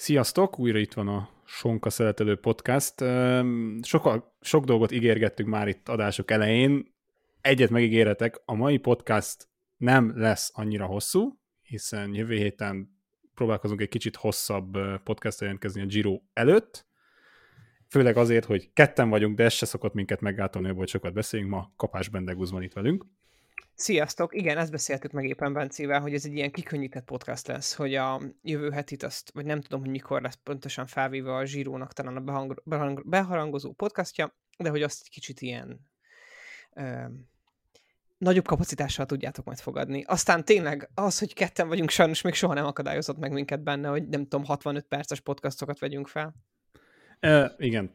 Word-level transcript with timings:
Sziasztok! 0.00 0.58
Újra 0.58 0.78
itt 0.78 0.92
van 0.92 1.08
a 1.08 1.28
Sonka 1.44 1.90
Szeretelő 1.90 2.36
Podcast. 2.36 2.94
Sok, 3.82 4.32
sok 4.40 4.64
dolgot 4.64 4.92
ígérgettünk 4.92 5.48
már 5.48 5.68
itt 5.68 5.88
adások 5.88 6.30
elején. 6.30 6.94
Egyet 7.40 7.70
megígéretek, 7.70 8.42
a 8.44 8.54
mai 8.54 8.78
podcast 8.78 9.48
nem 9.76 10.12
lesz 10.18 10.50
annyira 10.54 10.84
hosszú, 10.84 11.38
hiszen 11.62 12.14
jövő 12.14 12.34
héten 12.36 12.90
próbálkozunk 13.34 13.80
egy 13.80 13.88
kicsit 13.88 14.16
hosszabb 14.16 14.78
podcast 15.04 15.40
jelentkezni 15.40 15.80
a 15.80 15.86
Giro 15.86 16.20
előtt. 16.32 16.86
Főleg 17.88 18.16
azért, 18.16 18.44
hogy 18.44 18.72
ketten 18.72 19.08
vagyunk, 19.08 19.36
de 19.36 19.44
ez 19.44 19.52
se 19.52 19.66
szokott 19.66 19.94
minket 19.94 20.20
meggátolni, 20.20 20.72
hogy 20.72 20.88
sokat 20.88 21.12
beszéljünk. 21.12 21.52
Ma 21.52 21.72
Kapás 21.76 22.08
Bendegúz 22.08 22.50
van 22.50 22.62
itt 22.62 22.72
velünk. 22.72 23.04
Sziasztok! 23.74 24.34
Igen, 24.34 24.58
ezt 24.58 24.70
beszéltük 24.70 25.10
meg 25.10 25.24
éppen 25.24 25.52
Bencével, 25.52 26.00
hogy 26.00 26.14
ez 26.14 26.24
egy 26.24 26.34
ilyen 26.34 26.50
kikönnyített 26.50 27.04
podcast 27.04 27.46
lesz, 27.46 27.74
hogy 27.74 27.94
a 27.94 28.20
jövő 28.42 28.70
hetit 28.70 29.02
azt, 29.02 29.30
vagy 29.32 29.44
nem 29.44 29.60
tudom, 29.60 29.80
hogy 29.80 29.90
mikor 29.90 30.22
lesz 30.22 30.38
pontosan 30.42 30.86
felvéve 30.86 31.34
a 31.34 31.44
zsírónak 31.44 31.92
talán 31.92 32.16
a 32.16 32.20
behang, 32.20 32.62
behang, 32.64 33.08
beharangozó 33.08 33.72
podcastja, 33.72 34.36
de 34.58 34.70
hogy 34.70 34.82
azt 34.82 35.08
kicsit 35.08 35.40
ilyen 35.40 35.80
ö, 36.74 37.04
nagyobb 38.18 38.46
kapacitással 38.46 39.06
tudjátok 39.06 39.44
majd 39.44 39.58
fogadni. 39.58 40.02
Aztán 40.02 40.44
tényleg 40.44 40.90
az, 40.94 41.18
hogy 41.18 41.34
ketten 41.34 41.68
vagyunk, 41.68 41.90
sajnos 41.90 42.20
még 42.20 42.34
soha 42.34 42.54
nem 42.54 42.66
akadályozott 42.66 43.18
meg 43.18 43.32
minket 43.32 43.62
benne, 43.62 43.88
hogy 43.88 44.08
nem 44.08 44.22
tudom, 44.22 44.44
65 44.44 44.84
perces 44.84 45.20
podcastokat 45.20 45.78
vegyünk 45.78 46.08
fel. 46.08 46.34
E, 47.20 47.54
igen, 47.58 47.90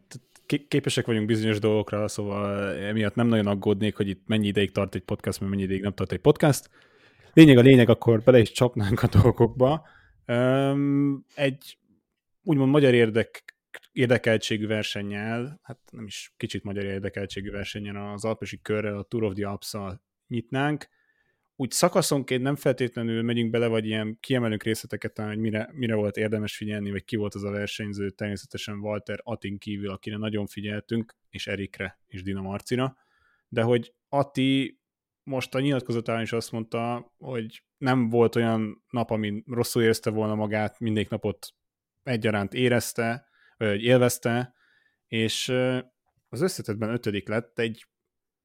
képesek 0.68 1.06
vagyunk 1.06 1.26
bizonyos 1.26 1.60
dolgokra, 1.60 2.08
szóval 2.08 2.74
emiatt 2.74 3.16
nem 3.16 3.28
nagyon 3.28 3.48
aggódnék, 3.48 3.96
hogy 3.96 4.08
itt 4.08 4.22
mennyi 4.26 4.48
ideig 4.48 4.72
tart 4.72 4.96
egy 4.96 5.04
podcast, 5.04 5.40
mert 5.40 5.52
mennyi 5.52 5.64
ideig 5.64 5.82
nem 5.82 5.94
tart 5.94 6.12
egy 6.12 6.20
podcast. 6.20 6.70
Lényeg 7.34 7.58
a 7.58 7.62
lényeg, 7.62 7.90
akkor 7.90 8.24
bele 8.24 8.40
is 8.40 8.52
csapnánk 8.52 9.04
a 9.04 9.08
dolgokba. 9.08 9.88
Egy 11.36 11.78
úgymond 12.44 12.70
magyar 12.72 12.94
érdek, 12.94 13.56
érdekeltségű 13.92 14.68
versennyel, 14.68 15.60
hát 15.64 15.80
nem 15.92 16.06
is 16.06 16.34
kicsit 16.38 16.64
magyar 16.64 16.84
érdekeltségű 16.84 17.52
versenyen 17.52 17.96
az 17.96 18.26
Alpesi 18.26 18.60
körrel, 18.62 18.98
a 18.98 19.04
Tour 19.04 19.24
of 19.24 19.34
the 19.34 19.48
alps 19.48 19.74
nyitnánk 20.28 20.88
úgy 21.56 21.72
szakaszonként 21.72 22.42
nem 22.42 22.56
feltétlenül 22.56 23.22
megyünk 23.22 23.52
bele, 23.52 23.68
vagy 23.68 23.86
ilyen 23.86 24.18
kiemelünk 24.20 24.64
részleteket, 24.64 25.18
hogy 25.18 25.38
mire, 25.38 25.70
mire 25.74 25.96
volt 25.96 26.18
érdemes 26.18 26.56
figyelni, 26.56 26.92
vagy 26.92 27.04
ki 27.04 27.16
volt 27.16 27.36
az 27.36 27.44
a 27.44 27.52
versenyző, 27.52 28.10
természetesen 28.10 28.80
Walter 28.80 29.20
Atin 29.24 29.58
kívül, 29.58 29.90
akire 29.90 30.18
nagyon 30.18 30.48
figyeltünk, 30.48 31.16
és 31.30 31.48
Erikre, 31.48 32.00
és 32.08 32.24
Dina 32.24 32.42
Marcina, 32.42 32.98
de 33.48 33.62
hogy 33.62 33.94
Ati 34.10 34.80
most 35.24 35.56
a 35.56 35.60
nyilatkozatán 35.60 36.22
is 36.22 36.32
azt 36.32 36.52
mondta, 36.52 37.14
hogy 37.18 37.64
nem 37.78 38.10
volt 38.10 38.36
olyan 38.36 38.84
nap, 38.90 39.10
amin 39.10 39.44
rosszul 39.48 39.84
érezte 39.84 40.10
volna 40.10 40.36
magát, 40.36 40.80
mindig 40.80 41.08
napot 41.10 41.48
egyaránt 42.04 42.54
érezte, 42.54 43.28
vagy 43.58 43.84
élvezte, 43.84 44.54
és 45.08 45.50
az 46.30 46.42
összetetben 46.42 46.90
ötödik 46.90 47.28
lett 47.28 47.60
egy 47.60 47.86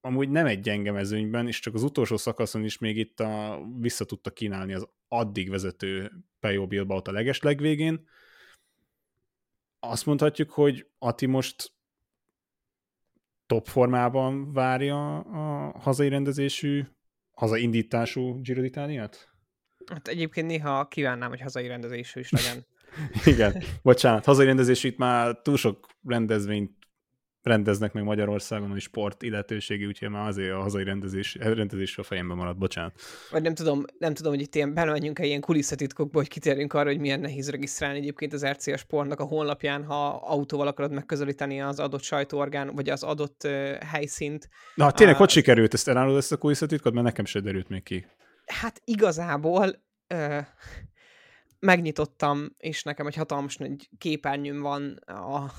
amúgy 0.00 0.28
nem 0.28 0.46
egy 0.46 0.60
gyenge 0.60 0.92
mezőnyben, 0.92 1.46
és 1.46 1.60
csak 1.60 1.74
az 1.74 1.82
utolsó 1.82 2.16
szakaszon 2.16 2.64
is 2.64 2.78
még 2.78 2.96
itt 2.96 3.20
a, 3.20 3.62
vissza 3.78 4.04
tudta 4.04 4.30
kínálni 4.30 4.74
az 4.74 4.88
addig 5.08 5.50
vezető 5.50 6.12
Pejo 6.40 6.66
Bilbaot 6.66 7.08
a 7.08 7.12
leges 7.12 7.40
legvégén. 7.40 8.08
Azt 9.80 10.06
mondhatjuk, 10.06 10.50
hogy 10.50 10.86
Ati 10.98 11.26
most 11.26 11.72
top 13.46 13.66
formában 13.66 14.52
várja 14.52 15.18
a 15.18 15.78
hazai 15.78 16.08
rendezésű, 16.08 16.84
hazaindítású 17.30 18.40
Giro 18.40 18.62
d'Italiát? 18.62 19.14
Hát 19.86 20.08
egyébként 20.08 20.46
néha 20.46 20.88
kívánnám, 20.88 21.28
hogy 21.28 21.40
hazai 21.40 21.66
rendezésű 21.66 22.20
is 22.20 22.30
legyen. 22.30 22.66
Igen, 23.34 23.62
bocsánat, 23.82 24.24
hazai 24.24 24.46
rendezésű 24.46 24.88
itt 24.88 24.96
már 24.96 25.40
túl 25.42 25.56
sok 25.56 25.86
rendezvényt 26.04 26.79
rendeznek 27.42 27.92
meg 27.92 28.04
Magyarországon, 28.04 28.70
hogy 28.70 28.80
sport 28.80 29.22
illetőségi, 29.22 29.86
úgyhogy 29.86 30.08
már 30.08 30.26
azért 30.26 30.52
a 30.52 30.60
hazai 30.60 30.84
rendezés, 30.84 31.34
rendezés 31.34 31.98
a 31.98 32.02
fejemben 32.02 32.36
maradt, 32.36 32.58
bocsánat. 32.58 33.00
Vagy 33.30 33.42
nem 33.42 33.54
tudom, 33.54 33.84
nem 33.98 34.14
tudom, 34.14 34.32
hogy 34.32 34.40
itt 34.40 34.54
ilyen 34.54 34.74
belemenjünk 34.74 35.18
-e 35.18 35.24
ilyen 35.24 35.40
kulisszatitkokba, 35.40 36.18
hogy 36.18 36.28
kitérjünk 36.28 36.72
arra, 36.72 36.88
hogy 36.88 36.98
milyen 36.98 37.20
nehéz 37.20 37.50
regisztrálni 37.50 37.98
egyébként 37.98 38.32
az 38.32 38.46
RCA 38.46 38.76
Sportnak 38.76 39.20
a 39.20 39.24
honlapján, 39.24 39.84
ha 39.84 40.06
autóval 40.08 40.66
akarod 40.66 40.92
megközelíteni 40.92 41.60
az 41.60 41.78
adott 41.78 42.02
sajtóorgán, 42.02 42.74
vagy 42.74 42.88
az 42.88 43.02
adott 43.02 43.40
uh, 43.44 43.72
helyszínt. 43.72 44.48
Na, 44.74 44.92
tényleg, 44.92 45.14
uh, 45.14 45.20
hogy 45.20 45.30
sikerült 45.30 45.74
ezt 45.74 45.88
elárulod 45.88 46.18
ezt 46.18 46.32
a 46.32 46.36
kulisszatitkot, 46.36 46.92
mert 46.92 47.06
nekem 47.06 47.24
se 47.24 47.40
derült 47.40 47.68
még 47.68 47.82
ki. 47.82 48.06
Hát 48.46 48.82
igazából 48.84 49.82
uh, 50.14 50.46
megnyitottam, 51.60 52.54
és 52.56 52.82
nekem 52.82 53.06
egy 53.06 53.14
hatalmas 53.14 53.56
nagy 53.56 53.88
képernyőm 53.98 54.60
van 54.60 54.94
a 55.06 55.52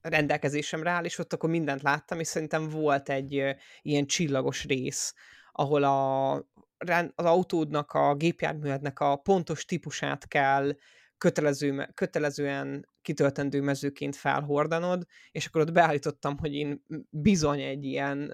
rendelkezésemre 0.00 0.90
áll, 0.90 1.04
és 1.04 1.18
ott 1.18 1.32
akkor 1.32 1.50
mindent 1.50 1.82
láttam, 1.82 2.20
és 2.20 2.26
szerintem 2.26 2.68
volt 2.68 3.08
egy 3.08 3.56
ilyen 3.82 4.06
csillagos 4.06 4.64
rész, 4.64 5.14
ahol 5.52 5.82
a, 5.82 6.32
az 7.14 7.24
autódnak, 7.24 7.92
a 7.92 8.14
gépjárművednek 8.14 9.00
a 9.00 9.16
pontos 9.16 9.64
típusát 9.64 10.28
kell 10.28 10.76
kötelező, 11.18 11.88
kötelezően 11.94 12.88
kitöltendő 13.02 13.60
mezőként 13.60 14.16
felhordanod, 14.16 15.06
és 15.30 15.46
akkor 15.46 15.60
ott 15.60 15.72
beállítottam, 15.72 16.38
hogy 16.38 16.54
én 16.54 16.84
bizony 17.10 17.60
egy 17.60 17.84
ilyen 17.84 18.32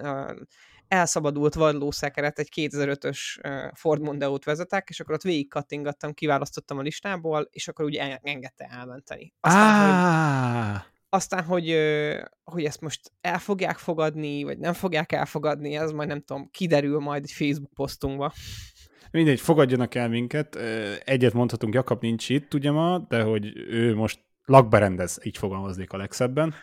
elszabadult 0.91 1.55
vadlószekeret, 1.55 2.39
egy 2.39 2.49
2005-ös 2.57 3.19
Ford 3.75 4.03
Mondeo-t 4.03 4.45
vezetek, 4.45 4.89
és 4.89 5.01
akkor 5.01 5.15
ott 5.15 5.23
végig 5.23 5.49
kattingattam, 5.49 6.13
kiválasztottam 6.13 6.79
a 6.79 6.83
listából, 6.83 7.49
és 7.51 7.69
akkor 7.69 7.85
úgy 7.85 7.97
engedte 8.23 8.65
elmenteni. 8.71 9.33
Aztán, 9.41 9.91
ah. 9.91 10.73
hogy, 10.73 10.83
aztán 11.09 11.45
hogy, 11.45 11.77
hogy 12.45 12.65
ezt 12.65 12.81
most 12.81 13.13
el 13.21 13.39
fogják 13.39 13.77
fogadni, 13.77 14.43
vagy 14.43 14.59
nem 14.59 14.73
fogják 14.73 15.13
elfogadni, 15.13 15.77
ez 15.77 15.91
majd 15.93 16.09
nem 16.09 16.21
tudom, 16.21 16.49
kiderül 16.51 16.99
majd 16.99 17.23
egy 17.23 17.33
Facebook 17.33 17.75
posztunkba. 17.75 18.33
Mindegy, 19.11 19.41
fogadjanak 19.41 19.95
el 19.95 20.09
minket. 20.09 20.57
Egyet 21.05 21.33
mondhatunk, 21.33 21.75
Jakab 21.75 22.03
nincs 22.03 22.29
itt 22.29 22.55
ugye 22.55 22.71
ma, 22.71 22.99
de 23.09 23.23
hogy 23.23 23.57
ő 23.57 23.95
most 23.95 24.21
lakberendez, 24.45 25.19
így 25.23 25.37
fogalmaznék 25.37 25.93
a 25.93 25.97
legszebben. 25.97 26.55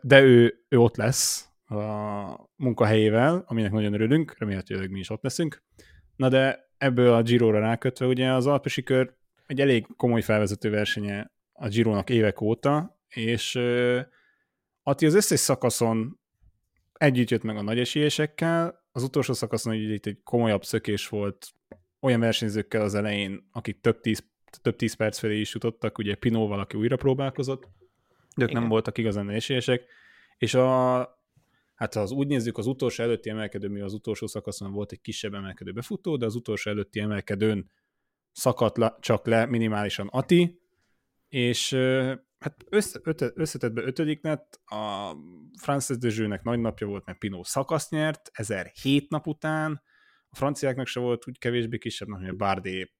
De 0.00 0.20
ő, 0.20 0.64
ő 0.68 0.78
ott 0.78 0.96
lesz, 0.96 1.47
a 1.68 2.50
munkahelyével, 2.56 3.44
aminek 3.46 3.72
nagyon 3.72 3.92
örülünk, 3.92 4.38
remélhetőleg 4.38 4.90
mi 4.90 4.98
is 4.98 5.10
ott 5.10 5.22
leszünk. 5.22 5.62
Na 6.16 6.28
de 6.28 6.70
ebből 6.78 7.12
a 7.12 7.22
Giro-ra 7.22 7.58
rákötve, 7.58 8.06
ugye 8.06 8.32
az 8.32 8.46
Alpesi 8.46 8.82
kör 8.82 9.14
egy 9.46 9.60
elég 9.60 9.86
komoly 9.96 10.22
felvezető 10.22 10.70
versenye 10.70 11.30
a 11.52 11.68
Giro-nak 11.68 12.10
évek 12.10 12.40
óta, 12.40 13.00
és 13.08 13.54
Ati 14.82 15.06
az 15.06 15.14
összes 15.14 15.40
szakaszon 15.40 16.20
együtt 16.92 17.30
jött 17.30 17.42
meg 17.42 17.56
a 17.56 17.62
nagy 17.62 17.78
esélyesekkel, 17.78 18.86
az 18.92 19.02
utolsó 19.02 19.32
szakaszon 19.32 19.72
egy, 19.72 20.00
egy 20.06 20.20
komolyabb 20.24 20.64
szökés 20.64 21.08
volt 21.08 21.52
olyan 22.00 22.20
versenyzőkkel 22.20 22.82
az 22.82 22.94
elején, 22.94 23.48
akik 23.52 23.80
több 23.80 24.00
tíz, 24.00 24.24
több 24.62 24.76
tíz 24.76 24.94
perc 24.94 25.18
felé 25.18 25.40
is 25.40 25.54
jutottak, 25.54 25.98
ugye 25.98 26.14
Pinóval, 26.14 26.60
aki 26.60 26.76
újra 26.76 26.96
próbálkozott, 26.96 27.68
de 28.36 28.44
ők 28.44 28.52
nem 28.52 28.68
voltak 28.68 28.98
igazán 28.98 29.30
esélyesek, 29.30 29.84
és 30.38 30.54
a, 30.54 30.98
hát 31.78 31.94
ha 31.94 32.00
az 32.00 32.10
úgy 32.10 32.26
nézzük, 32.26 32.58
az 32.58 32.66
utolsó 32.66 33.02
előtti 33.02 33.30
emelkedő, 33.30 33.68
mi 33.68 33.80
az 33.80 33.92
utolsó 33.92 34.26
szakaszon 34.26 34.72
volt 34.72 34.92
egy 34.92 35.00
kisebb 35.00 35.34
emelkedő 35.34 35.72
befutó, 35.72 36.16
de 36.16 36.26
az 36.26 36.34
utolsó 36.34 36.70
előtti 36.70 37.00
emelkedőn 37.00 37.70
szakadt 38.32 38.76
le, 38.76 38.96
csak 39.00 39.26
le 39.26 39.46
minimálisan 39.46 40.06
Ati, 40.06 40.60
és 41.28 41.74
hát 42.38 42.64
össze, 42.68 43.00
öte, 43.02 43.30
összetettbe 43.34 43.82
ötödik 43.82 44.22
lett, 44.22 44.60
a 44.64 45.12
Frances 45.60 45.98
de 45.98 46.40
nagy 46.42 46.60
napja 46.60 46.86
volt, 46.86 47.06
mert 47.06 47.18
Pinot 47.18 47.44
szakasz 47.44 47.90
nyert, 47.90 48.30
1007 48.32 49.10
nap 49.10 49.26
után, 49.26 49.82
a 50.28 50.36
franciáknak 50.36 50.86
se 50.86 51.00
volt 51.00 51.28
úgy 51.28 51.38
kevésbé 51.38 51.78
kisebb 51.78 52.08
nap, 52.08 52.20
hogy 52.20 52.28
a 52.28 52.34
Bardé 52.34 52.92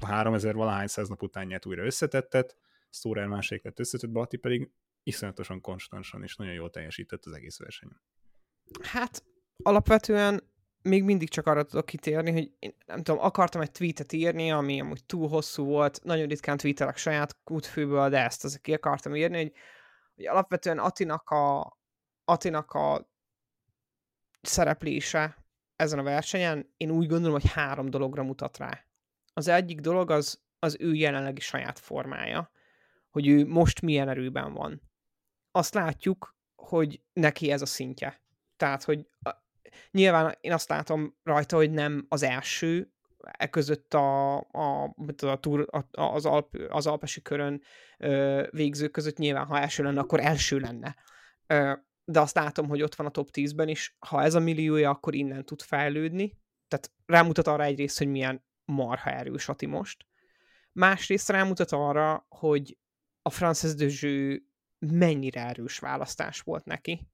3000 0.00 0.54
valahány 0.54 0.86
száz 0.86 1.08
nap 1.08 1.22
után 1.22 1.46
nyert 1.46 1.66
újra 1.66 1.84
összetettet, 1.84 2.56
Storer 2.90 3.26
másik 3.26 3.64
lett 3.64 3.78
összetettbe, 3.78 4.20
Ati 4.20 4.36
pedig 4.36 4.70
iszonyatosan 5.06 5.60
konstansan 5.60 6.22
és 6.22 6.36
nagyon 6.36 6.52
jól 6.52 6.70
teljesített 6.70 7.24
az 7.24 7.32
egész 7.32 7.58
versenyen. 7.58 8.00
Hát 8.82 9.24
alapvetően 9.62 10.42
még 10.82 11.04
mindig 11.04 11.28
csak 11.28 11.46
arra 11.46 11.64
tudok 11.64 11.86
kitérni, 11.86 12.32
hogy 12.32 12.52
én 12.58 12.74
nem 12.86 13.02
tudom, 13.02 13.20
akartam 13.20 13.60
egy 13.60 13.70
tweetet 13.70 14.12
írni, 14.12 14.50
ami 14.50 14.80
amúgy 14.80 15.04
túl 15.04 15.28
hosszú 15.28 15.64
volt, 15.64 16.00
nagyon 16.04 16.26
ritkán 16.26 16.56
tweetelek 16.56 16.96
saját 16.96 17.36
kútfőből, 17.44 18.08
de 18.08 18.24
ezt 18.24 18.44
azért 18.44 18.62
ki 18.62 18.72
akartam 18.72 19.14
írni, 19.14 19.36
hogy, 19.36 19.52
hogy 20.14 20.26
alapvetően 20.26 20.78
Atinak 20.78 21.30
a, 21.30 21.78
Atinak 22.24 22.72
a 22.72 23.10
szereplése 24.42 25.44
ezen 25.76 25.98
a 25.98 26.02
versenyen, 26.02 26.72
én 26.76 26.90
úgy 26.90 27.06
gondolom, 27.06 27.40
hogy 27.40 27.50
három 27.50 27.90
dologra 27.90 28.22
mutat 28.22 28.58
rá. 28.58 28.84
Az 29.32 29.48
egyik 29.48 29.80
dolog 29.80 30.10
az, 30.10 30.40
az 30.58 30.76
ő 30.80 30.94
jelenlegi 30.94 31.40
saját 31.40 31.78
formája, 31.78 32.50
hogy 33.10 33.26
ő 33.28 33.46
most 33.46 33.80
milyen 33.80 34.08
erőben 34.08 34.52
van 34.52 34.85
azt 35.56 35.74
látjuk, 35.74 36.36
hogy 36.54 37.02
neki 37.12 37.50
ez 37.50 37.62
a 37.62 37.66
szintje. 37.66 38.20
Tehát, 38.56 38.84
hogy 38.84 39.08
a, 39.20 39.30
nyilván 39.90 40.36
én 40.40 40.52
azt 40.52 40.68
látom 40.68 41.16
rajta, 41.22 41.56
hogy 41.56 41.70
nem 41.70 42.06
az 42.08 42.22
első 42.22 42.90
e 43.18 43.50
között 43.50 43.94
a, 43.94 44.36
a, 44.36 44.94
a, 45.16 45.40
túr, 45.40 45.66
a, 45.70 46.02
az, 46.02 46.26
Alp, 46.26 46.56
az 46.68 46.86
alpesi 46.86 47.22
körön 47.22 47.62
ö, 47.98 48.46
végzők 48.50 48.90
között 48.90 49.16
nyilván, 49.16 49.46
ha 49.46 49.60
első 49.60 49.82
lenne, 49.82 50.00
akkor 50.00 50.20
első 50.20 50.58
lenne. 50.58 50.96
Ö, 51.46 51.72
de 52.04 52.20
azt 52.20 52.34
látom, 52.34 52.68
hogy 52.68 52.82
ott 52.82 52.94
van 52.94 53.06
a 53.06 53.10
top 53.10 53.28
10-ben 53.32 53.68
is, 53.68 53.96
ha 53.98 54.22
ez 54.22 54.34
a 54.34 54.40
milliója, 54.40 54.90
akkor 54.90 55.14
innen 55.14 55.44
tud 55.44 55.62
fejlődni. 55.62 56.38
Tehát 56.68 56.90
rámutat 57.06 57.46
arra 57.46 57.62
egyrészt, 57.62 57.98
hogy 57.98 58.08
milyen 58.08 58.44
marha 58.64 59.10
erős 59.10 59.48
Ati 59.48 59.66
most. 59.66 60.06
Másrészt 60.72 61.28
rámutat 61.28 61.72
arra, 61.72 62.26
hogy 62.28 62.78
a 63.22 63.30
Frances 63.30 63.74
de 63.74 63.88
mennyire 64.78 65.46
erős 65.46 65.78
választás 65.78 66.40
volt 66.40 66.64
neki 66.64 67.08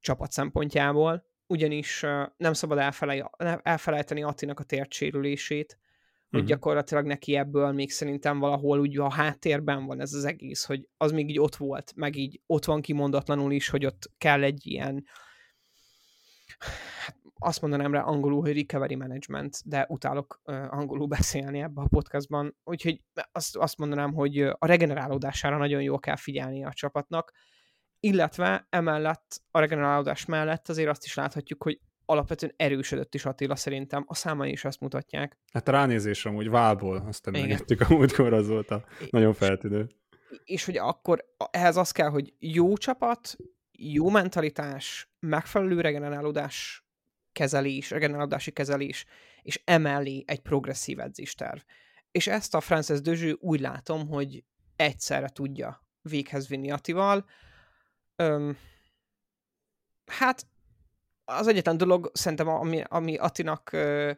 csapat 0.00 0.32
szempontjából, 0.32 1.24
ugyanis 1.46 2.00
nem 2.36 2.52
szabad 2.52 2.78
elfelej, 2.78 3.30
elfelejteni 3.62 4.22
Attinak 4.22 4.60
a 4.60 4.64
tértsérülését, 4.64 5.78
hogy 6.30 6.40
uh-huh. 6.40 6.54
gyakorlatilag 6.54 7.06
neki 7.06 7.36
ebből 7.36 7.72
még 7.72 7.90
szerintem 7.90 8.38
valahol 8.38 8.80
úgy 8.80 8.98
a 8.98 9.12
háttérben 9.12 9.86
van 9.86 10.00
ez 10.00 10.12
az 10.12 10.24
egész, 10.24 10.64
hogy 10.64 10.88
az 10.96 11.12
még 11.12 11.28
így 11.28 11.40
ott 11.40 11.56
volt, 11.56 11.92
meg 11.96 12.16
így 12.16 12.40
ott 12.46 12.64
van 12.64 12.80
kimondatlanul 12.80 13.52
is, 13.52 13.68
hogy 13.68 13.86
ott 13.86 14.10
kell 14.18 14.42
egy 14.42 14.66
ilyen 14.66 15.04
hát 16.98 17.16
azt 17.42 17.60
mondanám 17.60 17.92
rá 17.92 18.02
angolul, 18.02 18.40
hogy 18.40 18.56
recovery 18.56 18.94
management, 18.94 19.58
de 19.64 19.86
utálok 19.88 20.40
uh, 20.44 20.74
angolul 20.74 21.06
beszélni 21.16 21.60
ebbe 21.60 21.80
a 21.80 21.88
podcastban, 21.88 22.56
úgyhogy 22.64 23.02
azt, 23.32 23.56
azt 23.56 23.78
mondanám, 23.78 24.12
hogy 24.12 24.40
a 24.40 24.66
regenerálódására 24.66 25.56
nagyon 25.56 25.82
jól 25.82 25.98
kell 25.98 26.16
figyelni 26.16 26.64
a 26.64 26.72
csapatnak, 26.72 27.32
illetve 28.00 28.66
emellett 28.70 29.42
a 29.50 29.58
regenerálódás 29.58 30.24
mellett 30.24 30.68
azért 30.68 30.88
azt 30.88 31.04
is 31.04 31.14
láthatjuk, 31.14 31.62
hogy 31.62 31.80
alapvetően 32.04 32.52
erősödött 32.56 33.14
is 33.14 33.24
Attila 33.24 33.56
szerintem, 33.56 34.04
a 34.06 34.14
számai 34.14 34.50
is 34.50 34.64
azt 34.64 34.80
mutatják. 34.80 35.38
Hát 35.52 35.68
a 35.68 35.70
ránézésre 35.70 36.30
amúgy 36.30 36.50
válból, 36.50 37.04
azt 37.08 37.26
emlegettük 37.26 37.80
a 37.80 37.86
múltkor, 37.88 38.32
az 38.32 38.48
volt 38.48 38.70
a 38.70 38.84
nagyon 39.10 39.32
feltűnő. 39.32 39.86
És, 40.30 40.40
és 40.44 40.64
hogy 40.64 40.76
akkor 40.76 41.24
ehhez 41.50 41.76
az 41.76 41.90
kell, 41.90 42.08
hogy 42.08 42.34
jó 42.38 42.76
csapat, 42.76 43.36
jó 43.72 44.10
mentalitás, 44.10 45.10
megfelelő 45.18 45.80
regenerálódás 45.80 46.84
kezelés, 47.32 47.90
regenerálódási 47.90 48.50
kezelés, 48.50 49.04
és 49.42 49.62
emellé 49.64 50.24
egy 50.26 50.40
progresszív 50.40 51.00
edzésterv. 51.00 51.58
És 52.10 52.26
ezt 52.26 52.54
a 52.54 52.60
Frances 52.60 53.00
Dözső 53.00 53.36
úgy 53.40 53.60
látom, 53.60 54.08
hogy 54.08 54.44
egyszerre 54.76 55.28
tudja 55.28 55.84
véghez 56.02 56.48
vinni 56.48 56.70
Atival, 56.70 57.24
Öm, 58.20 58.56
hát 60.06 60.46
az 61.24 61.46
egyetlen 61.46 61.76
dolog 61.76 62.10
szerintem, 62.12 62.48
ami, 62.48 62.82
ami 62.88 63.16
Atinak 63.16 63.72
ö, 63.72 64.12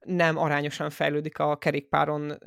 nem 0.00 0.36
arányosan 0.36 0.90
fejlődik 0.90 1.38
a 1.38 1.58
kerékpáron 1.58 2.38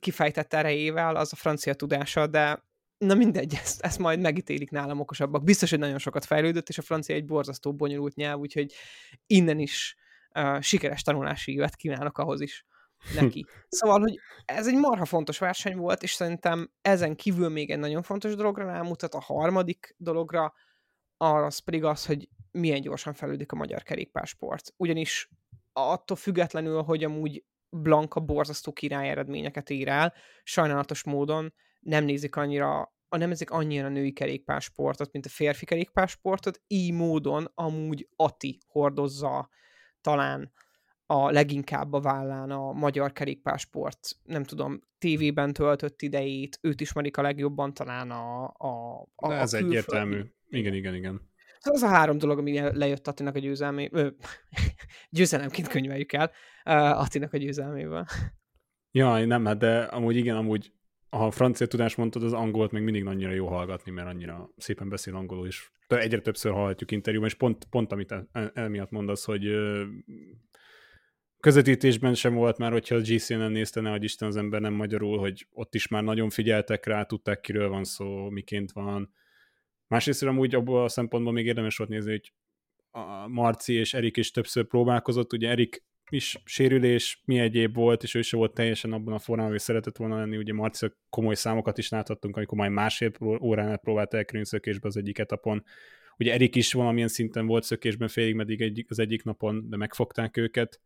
kifejtett 0.00 0.54
erejével, 0.54 1.16
az 1.16 1.32
a 1.32 1.36
francia 1.36 1.74
tudása, 1.74 2.26
de 2.26 2.64
na 2.98 3.14
mindegy, 3.14 3.54
ezt, 3.54 3.80
ezt 3.80 3.98
majd 3.98 4.20
megítélik 4.20 4.70
nálam 4.70 5.00
okosabbak. 5.00 5.44
Biztos, 5.44 5.70
hogy 5.70 5.78
nagyon 5.78 5.98
sokat 5.98 6.24
fejlődött, 6.24 6.68
és 6.68 6.78
a 6.78 6.82
francia 6.82 7.14
egy 7.14 7.24
borzasztó 7.24 7.74
bonyolult 7.74 8.14
nyelv, 8.14 8.38
úgyhogy 8.38 8.72
innen 9.26 9.58
is 9.58 9.96
uh, 10.34 10.60
sikeres 10.60 11.02
tanulási 11.02 11.52
évet 11.52 11.76
kívánok 11.76 12.18
ahhoz 12.18 12.40
is 12.40 12.66
neki. 13.14 13.46
Szóval, 13.68 14.00
hogy 14.00 14.18
ez 14.44 14.66
egy 14.66 14.74
marha 14.74 15.04
fontos 15.04 15.38
verseny 15.38 15.76
volt, 15.76 16.02
és 16.02 16.12
szerintem 16.12 16.70
ezen 16.80 17.16
kívül 17.16 17.48
még 17.48 17.70
egy 17.70 17.78
nagyon 17.78 18.02
fontos 18.02 18.34
dologra 18.34 18.64
rámutat, 18.64 19.14
a 19.14 19.20
harmadik 19.20 19.94
dologra, 19.98 20.54
az 21.16 21.58
pedig 21.58 21.84
az, 21.84 22.06
hogy 22.06 22.28
milyen 22.50 22.80
gyorsan 22.80 23.14
fejlődik 23.14 23.52
a 23.52 23.56
magyar 23.56 23.82
kerékpársport. 23.82 24.72
Ugyanis 24.76 25.30
attól 25.72 26.16
függetlenül, 26.16 26.82
hogy 26.82 27.04
amúgy 27.04 27.44
Blanka 27.70 28.20
borzasztó 28.20 28.72
király 28.72 29.08
eredményeket 29.08 29.70
ér 29.70 29.88
el, 29.88 30.14
sajnálatos 30.42 31.04
módon 31.04 31.54
nem 31.88 32.04
nézik 32.04 32.36
annyira 32.36 32.92
a 33.08 33.16
nem 33.16 33.30
ezek 33.30 33.50
annyira 33.50 33.88
női 33.88 34.12
kerékpársportot, 34.12 35.12
mint 35.12 35.26
a 35.26 35.28
férfi 35.28 35.64
kerékpársportot, 35.64 36.60
így 36.66 36.92
módon 36.92 37.50
amúgy 37.54 38.08
Ati 38.16 38.58
hordozza 38.66 39.48
talán 40.00 40.52
a 41.06 41.30
leginkább 41.30 41.92
a 41.92 42.00
vállán 42.00 42.50
a 42.50 42.72
magyar 42.72 43.12
kerékpásport, 43.12 44.16
nem 44.22 44.44
tudom, 44.44 44.80
tévében 44.98 45.52
töltött 45.52 46.02
idejét, 46.02 46.58
őt 46.62 46.80
ismerik 46.80 47.16
a 47.16 47.22
legjobban 47.22 47.74
talán 47.74 48.10
a, 48.10 48.44
a, 48.44 49.02
a 49.14 49.32
Ez 49.32 49.52
a 49.52 49.56
egyértelmű. 49.56 50.24
Igen, 50.48 50.74
igen, 50.74 50.94
igen. 50.94 51.30
Szóval 51.58 51.82
az 51.82 51.88
a 51.90 51.94
három 51.94 52.18
dolog, 52.18 52.38
ami 52.38 52.60
lejött 52.60 53.08
Attinak 53.08 53.34
a 53.34 53.38
győzelmé, 53.38 53.88
ö, 53.92 54.08
győzelemként 55.10 55.68
könyveljük 55.68 56.12
el 56.12 56.30
uh, 56.64 57.00
Attinak 57.00 57.32
a 57.32 57.36
győzelméből. 57.36 58.04
Ja, 58.90 59.24
nem, 59.26 59.44
hát 59.44 59.58
de 59.58 59.78
amúgy 59.82 60.16
igen, 60.16 60.36
amúgy 60.36 60.72
ha 61.10 61.30
francia 61.30 61.66
tudás 61.66 61.94
mondtad, 61.94 62.22
az 62.22 62.32
angolt 62.32 62.70
még 62.70 62.82
mindig 62.82 63.06
annyira 63.06 63.32
jó 63.32 63.46
hallgatni, 63.46 63.90
mert 63.90 64.08
annyira 64.08 64.50
szépen 64.56 64.88
beszél 64.88 65.14
angolul. 65.14 65.48
De 65.88 65.98
egyre 65.98 66.20
többször 66.20 66.52
hallhatjuk 66.52 66.90
interjúban, 66.90 67.28
és 67.28 67.34
pont, 67.34 67.64
pont 67.70 67.92
amit 67.92 68.14
emiatt 68.54 68.90
mondasz, 68.90 69.24
hogy 69.24 69.50
közvetítésben 71.40 72.14
sem 72.14 72.34
volt 72.34 72.58
már, 72.58 72.72
hogyha 72.72 72.94
a 72.94 73.00
GCN-en 73.00 73.52
nézte, 73.52 73.80
ne, 73.80 73.96
Isten 73.96 74.28
az 74.28 74.36
ember 74.36 74.60
nem 74.60 74.72
magyarul, 74.72 75.18
hogy 75.18 75.46
ott 75.50 75.74
is 75.74 75.88
már 75.88 76.02
nagyon 76.02 76.30
figyeltek 76.30 76.86
rá, 76.86 77.02
tudták 77.02 77.40
kiről 77.40 77.68
van 77.68 77.84
szó, 77.84 78.28
miként 78.28 78.72
van. 78.72 79.12
Másrészt 79.86 80.22
amúgy 80.22 80.54
abból 80.54 80.84
a 80.84 80.88
szempontból 80.88 81.32
még 81.32 81.46
érdemes 81.46 81.76
volt 81.76 81.90
nézni, 81.90 82.10
hogy 82.10 82.32
a 82.90 83.28
Marci 83.28 83.74
és 83.74 83.94
Erik 83.94 84.16
is 84.16 84.30
többször 84.30 84.66
próbálkozott, 84.66 85.32
ugye 85.32 85.48
Erik 85.48 85.84
is 86.08 86.42
sérülés, 86.44 87.22
mi 87.24 87.38
egyéb 87.38 87.74
volt, 87.74 88.02
és 88.02 88.14
ő 88.14 88.22
se 88.22 88.36
volt 88.36 88.54
teljesen 88.54 88.92
abban 88.92 89.14
a 89.14 89.18
formában, 89.18 89.52
hogy 89.52 89.60
szeretett 89.60 89.96
volna 89.96 90.16
lenni. 90.16 90.36
Ugye 90.36 90.52
Marci 90.52 90.86
komoly 91.10 91.34
számokat 91.34 91.78
is 91.78 91.88
láthattunk, 91.88 92.36
amikor 92.36 92.58
majd 92.58 92.70
másfél 92.70 93.10
órán 93.20 93.78
próbált 93.80 94.14
elkerülni 94.14 94.46
szökésbe 94.46 94.88
az 94.88 94.96
egyik 94.96 95.18
etapon. 95.18 95.64
Ugye 96.18 96.32
Erik 96.32 96.56
is 96.56 96.72
valamilyen 96.72 97.08
szinten 97.08 97.46
volt 97.46 97.64
szökésben 97.64 98.08
félig 98.08 98.34
meddig 98.34 98.60
egy, 98.60 98.84
az 98.88 98.98
egyik 98.98 99.22
napon, 99.22 99.68
de 99.68 99.76
megfogták 99.76 100.36
őket. 100.36 100.80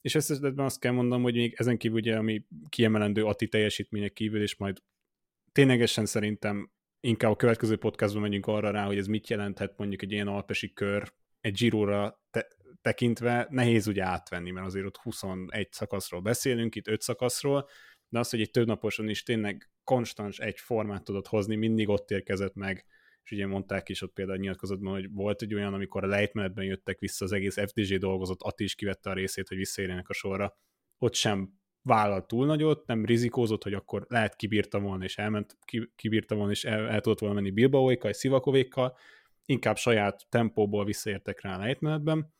És 0.00 0.14
ezt 0.14 0.30
esetben 0.30 0.64
azt 0.64 0.80
kell 0.80 0.92
mondanom, 0.92 1.22
hogy 1.22 1.34
még 1.34 1.54
ezen 1.56 1.76
kívül 1.76 1.96
ugye, 1.96 2.16
ami 2.16 2.44
kiemelendő 2.68 3.24
Ati 3.24 3.48
teljesítmények 3.48 4.12
kívül, 4.12 4.42
és 4.42 4.56
majd 4.56 4.78
ténylegesen 5.52 6.06
szerintem 6.06 6.70
inkább 7.00 7.30
a 7.30 7.36
következő 7.36 7.76
podcastban 7.76 8.22
megyünk 8.22 8.46
arra 8.46 8.70
rá, 8.70 8.84
hogy 8.84 8.98
ez 8.98 9.06
mit 9.06 9.28
jelenthet 9.28 9.74
mondjuk 9.76 10.02
egy 10.02 10.12
ilyen 10.12 10.28
alpesi 10.28 10.72
kör, 10.72 11.12
egy 11.40 11.52
Giróra 11.52 12.22
te- 12.30 12.48
tekintve 12.80 13.46
nehéz 13.50 13.86
ugye 13.86 14.04
átvenni, 14.04 14.50
mert 14.50 14.66
azért 14.66 14.86
ott 14.86 14.96
21 14.96 15.72
szakaszról 15.72 16.20
beszélünk, 16.20 16.74
itt 16.74 16.88
5 16.88 17.00
szakaszról, 17.00 17.68
de 18.08 18.18
az, 18.18 18.30
hogy 18.30 18.40
egy 18.40 18.50
többnaposon 18.50 19.08
is 19.08 19.22
tényleg 19.22 19.70
konstans 19.84 20.38
egy 20.38 20.58
formát 20.58 21.04
tudod 21.04 21.26
hozni, 21.26 21.56
mindig 21.56 21.88
ott 21.88 22.10
érkezett 22.10 22.54
meg, 22.54 22.86
és 23.22 23.30
ugye 23.30 23.46
mondták 23.46 23.88
is 23.88 24.02
ott 24.02 24.12
például 24.12 24.38
nyilatkozatban, 24.38 24.92
hogy 24.92 25.10
volt 25.12 25.42
egy 25.42 25.54
olyan, 25.54 25.74
amikor 25.74 26.04
a 26.04 26.06
lejtmenetben 26.06 26.64
jöttek 26.64 26.98
vissza, 26.98 27.24
az 27.24 27.32
egész 27.32 27.54
FDG 27.54 27.98
dolgozott, 27.98 28.42
Ati 28.42 28.64
is 28.64 28.74
kivette 28.74 29.10
a 29.10 29.12
részét, 29.12 29.48
hogy 29.48 29.56
visszaérjenek 29.56 30.08
a 30.08 30.12
sorra, 30.12 30.56
ott 30.98 31.14
sem 31.14 31.58
vállalt 31.82 32.26
túl 32.26 32.46
nagyot, 32.46 32.86
nem 32.86 33.04
rizikózott, 33.04 33.62
hogy 33.62 33.74
akkor 33.74 34.06
lehet 34.08 34.36
kibírta 34.36 34.80
volna, 34.80 35.04
és 35.04 35.18
elment, 35.18 35.58
kibírta 35.96 36.34
volna, 36.34 36.50
és 36.50 36.64
el, 36.64 36.88
el 36.88 37.00
tudott 37.00 37.18
volna 37.18 37.34
menni 37.34 37.50
Bilbaoékkal, 37.50 38.12
Szivakovékkal, 38.12 38.96
inkább 39.44 39.76
saját 39.76 40.26
tempóból 40.28 40.84
visszaértek 40.84 41.40
rá 41.40 41.56
a 41.56 41.58
lejtmenetben, 41.58 42.34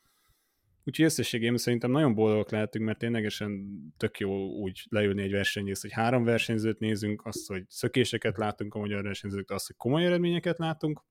Úgyhogy 0.89 1.05
összességében 1.05 1.57
szerintem 1.57 1.91
nagyon 1.91 2.15
boldogok 2.15 2.51
lehetünk, 2.51 2.85
mert 2.85 2.99
ténylegesen 2.99 3.69
tök 3.97 4.19
jó 4.19 4.31
úgy 4.47 4.87
leülni 4.89 5.23
egy 5.23 5.31
versenyrész, 5.31 5.81
hogy 5.81 5.93
három 5.93 6.25
versenyzőt 6.25 6.79
nézünk, 6.79 7.27
azt, 7.27 7.47
hogy 7.49 7.65
szökéseket 7.69 8.37
látunk 8.37 8.75
a 8.75 8.79
magyar 8.79 9.03
versenyzők, 9.03 9.51
azt, 9.51 9.67
hogy 9.67 9.77
komoly 9.77 10.05
eredményeket 10.05 10.59
látunk, 10.59 11.05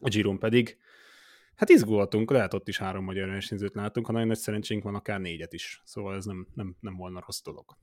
a 0.00 0.08
Giron 0.08 0.38
pedig 0.38 0.78
hát 1.56 1.68
izgulhatunk, 1.68 2.30
lehet 2.30 2.54
ott 2.54 2.68
is 2.68 2.78
három 2.78 3.04
magyar 3.04 3.28
versenyzőt 3.28 3.74
látunk, 3.74 4.06
ha 4.06 4.12
nagyon 4.12 4.26
nagy 4.26 4.36
szerencsénk 4.36 4.82
van, 4.82 4.94
akár 4.94 5.20
négyet 5.20 5.52
is. 5.52 5.82
Szóval 5.84 6.16
ez 6.16 6.24
nem, 6.24 6.46
nem, 6.54 6.76
nem 6.80 6.96
volna 6.96 7.22
rossz 7.26 7.42
dolog. 7.42 7.76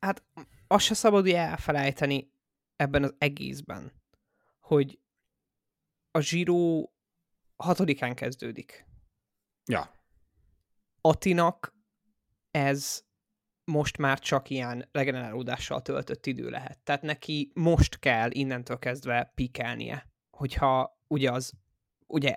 Hát 0.00 0.22
azt 0.66 0.84
se 0.84 0.94
szabad 0.94 1.26
ugye 1.26 1.38
elfelejteni 1.38 2.32
ebben 2.76 3.02
az 3.02 3.14
egészben, 3.18 3.92
hogy 4.60 4.98
a 6.10 6.18
Giro 6.18 6.90
hatodikán 7.56 8.14
kezdődik. 8.14 8.90
Ja. 9.64 9.90
Atinak 11.00 11.74
ez 12.50 13.02
most 13.64 13.98
már 13.98 14.18
csak 14.18 14.50
ilyen 14.50 14.88
regenerálódással 14.92 15.82
töltött 15.82 16.26
idő 16.26 16.48
lehet. 16.48 16.78
Tehát 16.78 17.02
neki 17.02 17.50
most 17.54 17.98
kell 17.98 18.30
innentől 18.30 18.78
kezdve 18.78 19.32
pikelnie, 19.34 20.10
hogyha 20.30 20.98
ugye 21.06 21.30
az, 21.30 21.52
ugye 22.06 22.36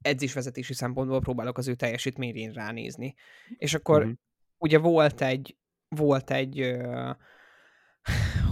edzésvezetési 0.00 0.74
szempontból 0.74 1.20
próbálok 1.20 1.58
az 1.58 1.68
ő 1.68 1.74
teljesítményén 1.74 2.52
ránézni. 2.52 3.14
És 3.56 3.74
akkor 3.74 4.02
mm-hmm. 4.04 4.12
ugye 4.58 4.78
volt 4.78 5.20
egy 5.20 5.56
volt 5.88 6.30
egy 6.30 6.60
uh, 6.60 7.16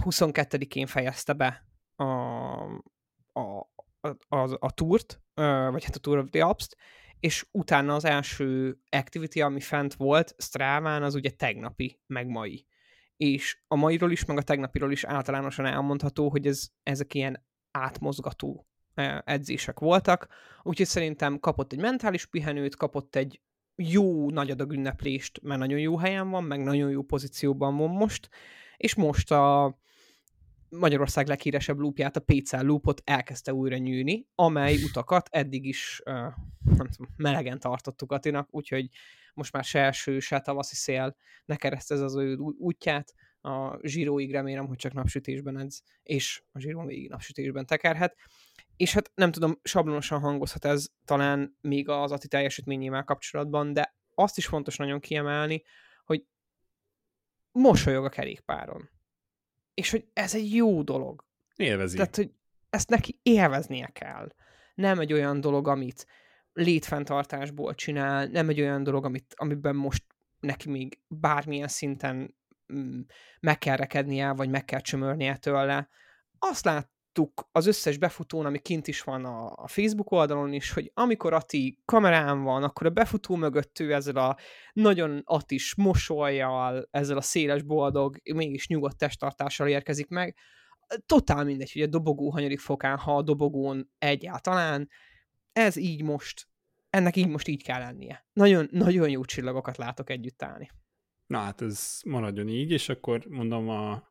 22-én 0.01 0.87
fejezte 0.87 1.33
be 1.33 1.65
a, 1.95 2.03
a, 3.33 3.69
a, 3.99 4.07
a, 4.27 4.57
a 4.59 4.71
túrt, 4.71 5.21
uh, 5.35 5.71
vagy 5.71 5.83
hát 5.83 5.95
a 5.95 5.99
Tour 5.99 6.17
of 6.17 6.29
the 6.29 6.45
Alps-t, 6.45 6.77
és 7.19 7.45
utána 7.51 7.95
az 7.95 8.05
első 8.05 8.77
activity, 8.89 9.41
ami 9.41 9.59
fent 9.59 9.93
volt 9.93 10.35
Stráván, 10.37 11.03
az 11.03 11.15
ugye 11.15 11.29
tegnapi, 11.29 11.99
meg 12.07 12.27
mai. 12.27 12.65
És 13.17 13.61
a 13.67 13.75
mairól 13.75 14.11
is, 14.11 14.25
meg 14.25 14.37
a 14.37 14.41
tegnapiról 14.41 14.91
is 14.91 15.03
általánosan 15.03 15.65
elmondható, 15.65 16.29
hogy 16.29 16.47
ez, 16.47 16.67
ezek 16.83 17.13
ilyen 17.13 17.45
átmozgató 17.71 18.67
e, 18.93 19.23
edzések 19.25 19.79
voltak, 19.79 20.27
úgyhogy 20.63 20.85
szerintem 20.85 21.39
kapott 21.39 21.71
egy 21.71 21.79
mentális 21.79 22.25
pihenőt, 22.25 22.75
kapott 22.75 23.15
egy 23.15 23.41
jó 23.75 24.29
nagy 24.29 24.51
adag 24.51 24.71
ünneplést, 24.71 25.41
mert 25.41 25.59
nagyon 25.59 25.79
jó 25.79 25.97
helyen 25.97 26.29
van, 26.29 26.43
meg 26.43 26.63
nagyon 26.63 26.89
jó 26.89 27.01
pozícióban 27.01 27.77
van 27.77 27.89
most, 27.89 28.29
és 28.77 28.95
most 28.95 29.31
a 29.31 29.77
Magyarország 30.69 31.27
leghíresebb 31.27 31.77
lúpját, 31.77 32.15
a 32.15 32.19
Pécel 32.19 32.63
lúpot 32.63 33.01
elkezdte 33.05 33.53
újra 33.53 33.77
nyűni, 33.77 34.27
amely 34.35 34.75
utakat 34.89 35.29
eddig 35.31 35.65
is 35.65 36.01
uh, 36.05 36.13
nem 36.63 36.87
tudom, 36.89 37.13
melegen 37.15 37.59
tartottuk 37.59 38.11
Atinak, 38.11 38.47
úgyhogy 38.51 38.89
most 39.33 39.53
már 39.53 39.63
se 39.63 39.79
első, 39.79 40.19
se 40.19 40.39
tavaszi 40.39 40.75
szél 40.75 41.15
ne 41.45 41.55
keresztez 41.55 42.01
az 42.01 42.15
ő 42.15 42.35
útját, 42.37 43.13
a 43.41 43.79
zsíróig 43.81 44.31
remélem, 44.31 44.67
hogy 44.67 44.77
csak 44.77 44.93
napsütésben 44.93 45.59
edz, 45.59 45.81
és 46.03 46.43
a 46.51 46.59
zsírón 46.59 46.85
végig 46.85 47.09
napsütésben 47.09 47.65
tekerhet. 47.65 48.15
És 48.77 48.93
hát 48.93 49.11
nem 49.15 49.31
tudom, 49.31 49.59
sablonosan 49.63 50.19
hangozhat 50.19 50.65
ez 50.65 50.87
talán 51.05 51.57
még 51.61 51.89
az 51.89 52.11
Ati 52.11 52.27
teljesítményével 52.27 53.03
kapcsolatban, 53.03 53.73
de 53.73 53.95
azt 54.15 54.37
is 54.37 54.45
fontos 54.45 54.77
nagyon 54.77 54.99
kiemelni, 54.99 55.63
hogy 56.05 56.25
mosolyog 57.51 58.05
a 58.05 58.09
kerékpáron. 58.09 58.89
És 59.77 59.89
hogy 59.89 60.07
ez 60.13 60.35
egy 60.35 60.53
jó 60.53 60.83
dolog. 60.83 61.25
Élvezi. 61.55 61.95
Tehát, 61.95 62.15
hogy 62.15 62.31
ezt 62.69 62.89
neki 62.89 63.19
élveznie 63.23 63.87
kell. 63.87 64.33
Nem 64.75 64.99
egy 64.99 65.13
olyan 65.13 65.41
dolog, 65.41 65.67
amit 65.67 66.07
létfenntartásból 66.53 67.75
csinál, 67.75 68.25
nem 68.25 68.49
egy 68.49 68.61
olyan 68.61 68.83
dolog, 68.83 69.05
amit, 69.05 69.33
amiben 69.37 69.75
most 69.75 70.03
neki 70.39 70.69
még 70.69 70.99
bármilyen 71.07 71.67
szinten 71.67 72.35
mm, 72.73 72.99
meg 73.39 73.57
kell 73.57 73.75
rekednie, 73.75 74.31
vagy 74.31 74.49
meg 74.49 74.65
kell 74.65 74.79
csömörnie 74.79 75.37
tőle. 75.37 75.89
Azt 76.39 76.65
lát, 76.65 76.89
láttuk 77.17 77.49
az 77.51 77.65
összes 77.65 77.97
befutón, 77.97 78.45
ami 78.45 78.59
kint 78.59 78.87
is 78.87 79.01
van 79.01 79.25
a, 79.25 79.53
a 79.55 79.67
Facebook 79.67 80.11
oldalon 80.11 80.53
is, 80.53 80.71
hogy 80.71 80.91
amikor 80.93 81.33
Ati 81.33 81.79
kamerán 81.85 82.43
van, 82.43 82.63
akkor 82.63 82.87
a 82.87 82.89
befutó 82.89 83.35
mögött 83.35 83.79
ő 83.79 83.93
ezzel 83.93 84.15
a 84.15 84.37
nagyon 84.73 85.21
atis 85.25 85.75
mosolyjal, 85.75 86.87
ezzel 86.91 87.17
a 87.17 87.21
széles, 87.21 87.63
boldog, 87.63 88.17
mégis 88.33 88.67
nyugodt 88.67 88.97
testtartással 88.97 89.67
érkezik 89.67 90.07
meg. 90.07 90.37
Totál 91.05 91.43
mindegy, 91.43 91.71
hogy 91.71 91.81
a 91.81 91.87
dobogó 91.87 92.29
hanyadik 92.29 92.59
fokán, 92.59 92.97
ha 92.97 93.17
a 93.17 93.21
dobogón 93.21 93.89
egyáltalán. 93.97 94.89
Ez 95.53 95.75
így 95.75 96.03
most, 96.03 96.47
ennek 96.89 97.15
így 97.15 97.27
most 97.27 97.47
így 97.47 97.63
kell 97.63 97.79
lennie. 97.79 98.25
Nagyon, 98.33 98.67
nagyon 98.71 99.09
jó 99.09 99.25
csillagokat 99.25 99.77
látok 99.77 100.09
együtt 100.09 100.43
állni. 100.43 100.71
Na 101.27 101.37
hát 101.37 101.61
ez 101.61 101.99
maradjon 102.05 102.47
így, 102.47 102.71
és 102.71 102.89
akkor 102.89 103.25
mondom 103.29 103.69
a 103.69 104.06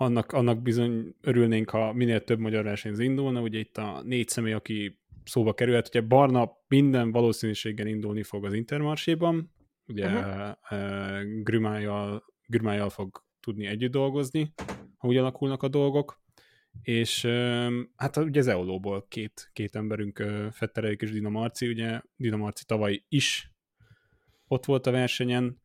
annak, 0.00 0.32
annak 0.32 0.62
bizony 0.62 1.14
örülnénk, 1.20 1.70
ha 1.70 1.92
minél 1.92 2.24
több 2.24 2.38
magyar 2.38 2.64
versenyző 2.64 3.02
indulna. 3.02 3.40
Ugye 3.40 3.58
itt 3.58 3.76
a 3.76 4.02
négy 4.04 4.28
személy, 4.28 4.52
aki 4.52 4.98
szóba 5.24 5.54
kerülhet, 5.54 5.88
ugye 5.88 6.00
Barna 6.00 6.50
minden 6.68 7.10
valószínűséggel 7.10 7.86
indulni 7.86 8.22
fog 8.22 8.44
az 8.44 8.52
Intermarséban, 8.52 9.52
ugye 9.86 10.06
uh-huh. 10.06 10.50
uh, 10.70 11.42
Grümájjal, 11.42 12.24
Grümájjal 12.46 12.90
fog 12.90 13.24
tudni 13.40 13.66
együtt 13.66 13.90
dolgozni, 13.90 14.52
ha 14.96 15.08
úgy 15.08 15.16
alakulnak 15.16 15.62
a 15.62 15.68
dolgok, 15.68 16.20
és 16.82 17.24
uh, 17.24 17.72
hát 17.96 18.16
ugye 18.16 18.40
az 18.40 18.46
Eolóból 18.46 19.06
két, 19.08 19.50
két 19.52 19.76
emberünk, 19.76 20.18
uh, 20.18 20.50
Fettereik 20.50 21.00
és 21.02 21.10
Dina 21.10 21.28
Marci, 21.28 21.68
ugye 21.68 22.00
Dina 22.16 22.36
Marci 22.36 22.64
tavaly 22.64 23.04
is 23.08 23.52
ott 24.46 24.64
volt 24.64 24.86
a 24.86 24.90
versenyen, 24.90 25.60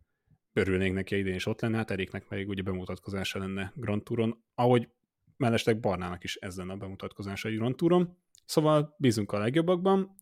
örülnénk 0.55 0.93
neki, 0.93 1.17
idén 1.17 1.33
is 1.33 1.45
ott 1.45 1.61
lenne, 1.61 1.77
hát 1.77 1.91
Eriknek 1.91 2.23
pedig 2.23 2.47
ugye 2.47 2.61
bemutatkozása 2.61 3.39
lenne 3.39 3.73
Grand 3.75 4.03
Touron, 4.03 4.43
ahogy 4.55 4.89
mellesleg 5.37 5.79
Barnának 5.79 6.23
is 6.23 6.35
ez 6.35 6.57
lenne 6.57 6.73
a 6.73 6.77
bemutatkozása 6.77 7.47
egy 7.47 7.55
Grand 7.55 7.75
Touron. 7.75 8.17
Szóval 8.45 8.95
bízunk 8.97 9.31
a 9.31 9.37
legjobbakban, 9.37 10.15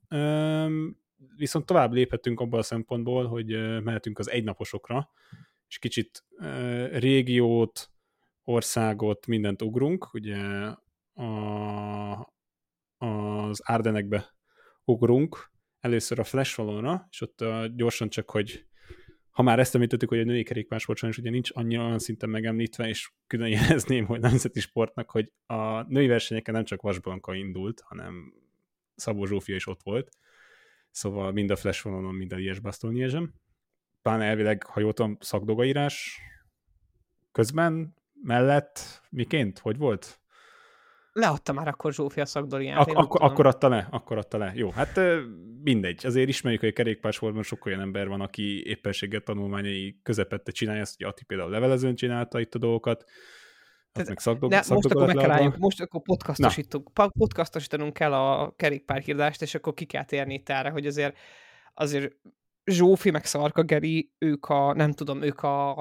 viszont 1.36 1.66
tovább 1.66 1.94
léphetünk 1.94 2.40
abban 2.40 2.60
a 2.60 2.64
szempontból, 2.64 3.28
hogy 3.28 3.82
mehetünk 3.84 4.20
az 4.20 4.30
egynaposokra, 4.30 5.10
és 5.68 5.80
kicsit 5.80 6.26
régiót, 6.92 7.92
országot, 8.44 9.28
mindent 9.28 9.62
ugrunk, 9.62 10.14
ugye 10.14 10.38
a, 11.14 12.34
az 12.98 13.60
Ardenekbe 13.60 14.36
ugrunk, 14.84 15.52
először 15.80 16.20
a 16.20 16.24
Flash 16.24 16.60
és 17.10 17.22
ott 17.22 17.46
gyorsan 17.76 18.10
csak, 18.10 18.30
hogy 18.30 18.66
ha 19.34 19.42
már 19.44 19.60
ezt 19.60 19.76
említettük, 19.76 20.10
hogy 20.10 20.20
a 20.20 20.24
női 20.24 20.44
kerékpársport 20.44 20.98
sajnos 20.98 21.18
ugye 21.18 21.30
nincs 21.30 21.50
annyira 21.54 21.86
olyan 21.86 22.00
szinten 22.00 22.30
megemlítve, 22.30 22.88
és 22.88 23.12
külön 23.28 23.48
jelezném, 23.50 24.06
hogy 24.06 24.20
nemzeti 24.20 24.60
sportnak, 24.60 25.12
hogy 25.12 25.32
a 25.46 25.82
női 25.82 26.08
versenyeken 26.08 26.54
nem 26.54 26.64
csak 26.64 26.82
Vasblanka 26.82 27.36
indult, 27.36 27.82
hanem 27.82 28.34
Szabó 28.96 29.26
Zsófia 29.26 29.56
is 29.56 29.68
ott 29.68 29.84
volt, 29.84 30.10
szóval 30.92 31.32
mind 31.32 31.50
a 31.50 31.56
Flash 31.56 31.84
vonalon, 31.84 32.16
mind 32.16 32.34
a 32.34 32.36
Lies 32.36 32.60
Bastogne 32.60 33.32
Pán 34.02 34.22
elvileg, 34.22 34.64
ha 34.64 34.80
jól 34.80 34.94
tudom, 34.94 35.18
szakdogaírás 35.20 36.20
közben, 37.32 37.96
mellett, 38.24 39.02
miként, 39.10 39.60
hogy 39.60 39.78
volt? 39.78 40.20
Leadta 41.14 41.54
már 41.54 41.68
akkor 41.68 41.94
Zsófia 41.94 42.26
szakdoliát. 42.26 42.78
Ak- 42.78 42.98
ak- 42.98 43.22
akkor 43.22 43.46
adta 43.46 43.68
le, 43.68 43.88
akkor 43.92 44.18
adta 44.18 44.38
le. 44.38 44.52
Jó, 44.56 44.70
hát 44.70 45.00
mindegy. 45.64 46.06
Azért 46.06 46.30
ismerjük, 46.30 46.62
hogy 46.62 46.70
a 46.70 46.74
kerékpársportban 46.74 47.44
sok 47.44 47.66
olyan 47.66 47.80
ember 47.80 48.08
van, 48.08 48.22
aki 48.22 48.66
éppenséggel 48.66 49.22
tanulmányai 49.22 50.00
közepette 50.04 50.52
csinálja 50.52 50.82
ezt, 50.82 50.98
hogy 50.98 51.06
Ati 51.06 51.24
például 51.24 51.50
levelezőn 51.50 51.96
csinálta 51.96 52.40
itt 52.40 52.56
a 52.56 52.60
dolgokat, 52.60 53.04
tehát, 53.92 54.10
meg 54.10 54.20
szakdog, 54.20 54.50
de 54.50 54.64
most 54.70 54.86
akkor 54.86 55.06
meg 55.06 55.16
kell 55.16 55.32
álljunk, 55.32 55.58
most 55.58 55.82
akkor 55.82 56.02
podcastosítunk, 56.02 56.90
podcastosítanunk 56.94 57.94
kell 57.94 58.14
a 58.14 58.54
kerékpárhírdást, 58.56 59.42
és 59.42 59.56
akkor 59.56 59.74
ki 59.74 59.86
kell 59.86 60.06
térni 60.06 60.34
itt 60.34 60.50
erre, 60.50 60.70
hogy 60.70 60.86
azért, 60.86 61.18
azért 61.74 62.16
Zsófi 62.66 63.12
meg 63.12 63.26
Szarka 63.26 63.64
Geri, 63.64 64.12
ők 64.18 64.46
a, 64.46 64.74
nem 64.74 64.92
tudom, 64.92 65.22
ők 65.22 65.42
a 65.44 65.76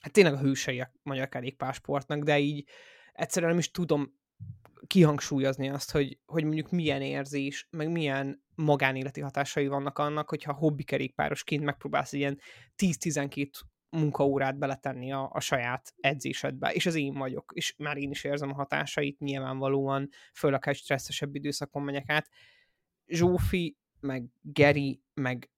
hát 0.00 0.12
tényleg 0.12 0.32
a 0.32 0.38
hősei 0.38 0.80
a 0.80 0.92
magyar 1.02 1.28
kerékpársportnak, 1.28 2.22
de 2.22 2.38
így 2.38 2.68
egyszerűen 3.12 3.50
nem 3.50 3.60
is 3.60 3.70
tudom 3.70 4.20
kihangsúlyozni 4.86 5.68
azt, 5.68 5.90
hogy, 5.90 6.18
hogy 6.26 6.44
mondjuk 6.44 6.70
milyen 6.70 7.02
érzés, 7.02 7.68
meg 7.70 7.90
milyen 7.90 8.44
magánéleti 8.54 9.20
hatásai 9.20 9.66
vannak 9.66 9.98
annak, 9.98 10.28
hogyha 10.28 10.52
hobbi 10.52 10.84
kerékpárosként 10.84 11.64
megpróbálsz 11.64 12.12
ilyen 12.12 12.40
10-12 12.76 13.50
munkaórát 13.90 14.58
beletenni 14.58 15.12
a, 15.12 15.30
a 15.32 15.40
saját 15.40 15.94
edzésedbe, 16.00 16.72
és 16.72 16.86
az 16.86 16.94
én 16.94 17.14
vagyok, 17.14 17.52
és 17.54 17.74
már 17.78 17.96
én 17.96 18.10
is 18.10 18.24
érzem 18.24 18.50
a 18.50 18.54
hatásait, 18.54 19.18
nyilvánvalóan, 19.18 20.08
főleg, 20.34 20.64
ha 20.64 20.70
egy 20.70 20.76
stresszesebb 20.76 21.34
időszakon 21.34 21.82
megyek 21.82 22.10
át. 22.10 22.28
Zsófi, 23.06 23.76
meg 24.00 24.24
Geri, 24.40 25.02
meg 25.14 25.50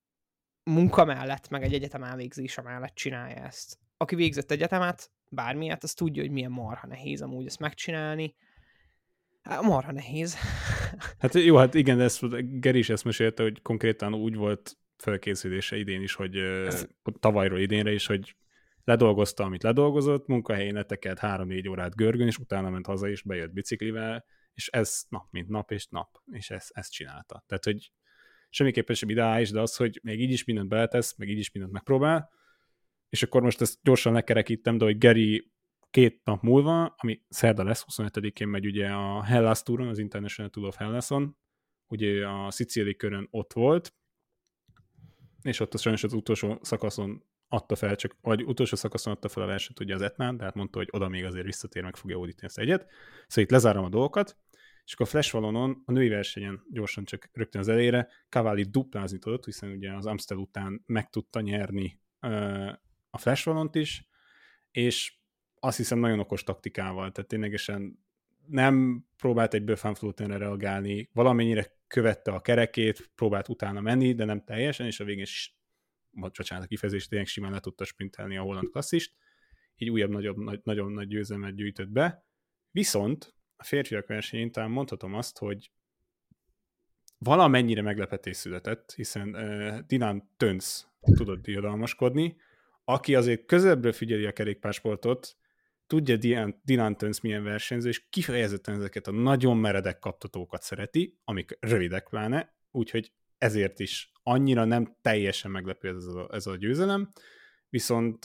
munka 0.62 1.04
mellett, 1.04 1.48
meg 1.48 1.62
egy 1.62 1.74
egyetem 1.74 2.02
elvégzése 2.02 2.62
mellett 2.62 2.94
csinálja 2.94 3.36
ezt. 3.36 3.78
Aki 3.96 4.14
végzett 4.14 4.50
egyetemet, 4.50 5.10
bármilyet, 5.34 5.82
az 5.82 5.94
tudja, 5.94 6.22
hogy 6.22 6.30
milyen 6.30 6.50
marha 6.50 6.86
nehéz 6.86 7.22
amúgy 7.22 7.46
ezt 7.46 7.58
megcsinálni. 7.58 8.34
Hát, 9.42 9.62
marha 9.62 9.92
nehéz. 9.92 10.36
hát 11.18 11.34
jó, 11.34 11.56
hát 11.56 11.74
igen, 11.74 11.96
de 11.96 12.02
ezt 12.02 12.60
Geri 12.60 12.78
is 12.78 12.88
ezt 12.88 13.04
mesélte, 13.04 13.42
hogy 13.42 13.62
konkrétan 13.62 14.14
úgy 14.14 14.34
volt 14.34 14.76
felkészülése 14.96 15.76
idén 15.76 16.02
is, 16.02 16.14
hogy 16.14 16.36
ez... 16.36 16.86
tavalyról 17.20 17.58
idénre 17.58 17.92
is, 17.92 18.06
hogy 18.06 18.36
ledolgozta, 18.84 19.44
amit 19.44 19.62
ledolgozott, 19.62 20.26
munkahelyén 20.26 20.74
letekelt 20.74 21.18
három-négy 21.18 21.68
órát 21.68 21.94
görgön, 21.94 22.26
és 22.26 22.38
utána 22.38 22.70
ment 22.70 22.86
haza, 22.86 23.08
és 23.08 23.22
bejött 23.22 23.52
biciklivel, 23.52 24.24
és 24.54 24.68
ez 24.68 25.02
nap, 25.08 25.26
mint 25.30 25.48
nap, 25.48 25.70
és 25.70 25.86
nap, 25.86 26.22
és 26.30 26.50
ezt, 26.50 26.70
ezt 26.74 26.92
csinálta. 26.92 27.44
Tehát, 27.46 27.64
hogy 27.64 27.92
semmiképpen 28.48 28.96
sem 28.96 29.08
ideális, 29.08 29.50
de 29.50 29.60
az, 29.60 29.76
hogy 29.76 30.00
még 30.02 30.20
így 30.20 30.30
is 30.30 30.44
mindent 30.44 30.68
beletesz, 30.68 31.16
meg 31.16 31.28
így 31.28 31.38
is 31.38 31.52
mindent 31.52 31.74
megpróbál, 31.74 32.30
és 33.14 33.22
akkor 33.22 33.42
most 33.42 33.60
ezt 33.60 33.78
gyorsan 33.82 34.12
lekerekítem, 34.12 34.78
de 34.78 34.84
hogy 34.84 34.98
Geri 34.98 35.52
két 35.90 36.20
nap 36.24 36.42
múlva, 36.42 36.94
ami 36.96 37.22
szerda 37.28 37.64
lesz, 37.64 37.84
25-én 37.88 38.48
megy 38.48 38.66
ugye 38.66 38.88
a 38.88 39.22
Hellas 39.22 39.62
Touron, 39.62 39.88
az 39.88 39.98
International 39.98 40.50
Tour 40.50 40.66
of 40.66 40.76
Hellason, 40.76 41.36
ugye 41.86 42.28
a 42.28 42.50
szicíli 42.50 42.96
körön 42.96 43.28
ott 43.30 43.52
volt, 43.52 43.94
és 45.42 45.60
ott 45.60 45.74
az 45.74 45.80
sajnos 45.80 46.04
az 46.04 46.12
utolsó 46.12 46.58
szakaszon 46.62 47.24
adta 47.48 47.76
fel, 47.76 47.96
csak, 47.96 48.16
vagy 48.20 48.42
utolsó 48.44 48.76
szakaszon 48.76 49.12
adta 49.12 49.28
fel 49.28 49.42
a 49.42 49.46
versenyt 49.46 49.80
ugye 49.80 49.94
az 49.94 50.02
Etnán, 50.02 50.36
tehát 50.36 50.54
mondta, 50.54 50.78
hogy 50.78 50.88
oda 50.90 51.08
még 51.08 51.24
azért 51.24 51.44
visszatér, 51.44 51.82
meg 51.82 51.96
fogja 51.96 52.18
ódítani 52.18 52.46
ezt 52.46 52.58
egyet. 52.58 52.80
Szóval 53.26 53.44
itt 53.44 53.50
lezárom 53.50 53.84
a 53.84 53.88
dolgokat, 53.88 54.36
és 54.84 54.94
akkor 54.94 55.06
a 55.06 55.08
Flash 55.08 55.32
Vallonon, 55.32 55.82
a 55.84 55.92
női 55.92 56.08
versenyen 56.08 56.64
gyorsan 56.70 57.04
csak 57.04 57.28
rögtön 57.32 57.60
az 57.60 57.68
elére, 57.68 58.08
Cavalli 58.28 58.62
duplázni 58.62 59.18
tudott, 59.18 59.44
hiszen 59.44 59.70
ugye 59.70 59.92
az 59.92 60.06
Amstel 60.06 60.36
után 60.36 60.82
meg 60.86 61.08
tudta 61.10 61.40
nyerni 61.40 62.02
a 63.14 63.18
Flash 63.18 63.44
Valont 63.44 63.74
is, 63.74 64.08
és 64.70 65.14
azt 65.60 65.76
hiszem 65.76 65.98
nagyon 65.98 66.18
okos 66.18 66.42
taktikával, 66.42 67.12
tehát 67.12 67.30
ténylegesen 67.30 67.98
nem 68.46 69.04
próbált 69.16 69.54
egy 69.54 69.64
Böfán 69.64 69.96
reagálni, 70.16 71.10
valamennyire 71.12 71.76
követte 71.86 72.30
a 72.30 72.40
kerekét, 72.40 73.10
próbált 73.14 73.48
utána 73.48 73.80
menni, 73.80 74.14
de 74.14 74.24
nem 74.24 74.44
teljesen, 74.44 74.86
és 74.86 75.00
a 75.00 75.04
végén 75.04 75.22
is, 75.22 75.58
bocsánat 76.10 76.64
a 76.64 76.68
kifejezést, 76.68 77.08
tényleg 77.08 77.26
simán 77.26 77.52
le 77.52 77.60
tudta 77.60 77.84
sprintelni 77.84 78.36
a 78.36 78.42
holland 78.42 78.68
klasszist, 78.70 79.14
így 79.76 79.90
újabb 79.90 80.10
nagyobb, 80.10 80.36
nagy, 80.36 80.60
nagyon 80.64 80.92
nagy 80.92 81.06
győzelmet 81.06 81.54
gyűjtött 81.54 81.90
be. 81.90 82.26
Viszont 82.70 83.34
a 83.56 83.64
férfiak 83.64 84.06
versenyén 84.06 84.52
talán 84.52 84.70
mondhatom 84.70 85.14
azt, 85.14 85.38
hogy 85.38 85.70
valamennyire 87.18 87.82
meglepetés 87.82 88.36
született, 88.36 88.92
hiszen 88.92 89.28
uh, 89.28 89.78
Dinan 89.78 90.30
Tönz 90.36 90.92
tudott 91.16 91.42
diadalmaskodni, 91.42 92.36
aki 92.84 93.14
azért 93.14 93.46
közelebbről 93.46 93.92
figyeli 93.92 94.24
a 94.24 94.32
kerékpársportot, 94.32 95.36
tudja 95.86 96.16
Dinan 96.62 96.96
Tönz 96.96 97.20
milyen 97.20 97.42
versenyző, 97.42 97.88
és 97.88 98.08
kifejezetten 98.10 98.74
ezeket 98.74 99.06
a 99.06 99.12
nagyon 99.12 99.56
meredek 99.56 99.98
kaptatókat 99.98 100.62
szereti, 100.62 101.18
amik 101.24 101.56
rövidek 101.60 102.08
pláne, 102.08 102.56
úgyhogy 102.70 103.12
ezért 103.38 103.78
is 103.78 104.12
annyira 104.22 104.64
nem 104.64 104.96
teljesen 105.00 105.50
meglepő 105.50 105.88
ez 105.88 106.04
a, 106.04 106.28
ez 106.32 106.46
a 106.46 106.56
győzelem, 106.56 107.12
viszont 107.68 108.24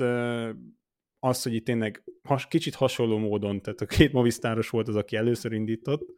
az, 1.20 1.44
hogy 1.44 1.54
itt 1.54 1.66
tényleg 1.66 2.04
has, 2.24 2.48
kicsit 2.48 2.76
hasonló 2.76 3.18
módon, 3.18 3.62
tehát 3.62 3.82
a 3.82 3.86
két 3.86 4.12
movisztáros 4.12 4.70
volt 4.70 4.88
az, 4.88 4.96
aki 4.96 5.16
először 5.16 5.52
indított, 5.52 6.14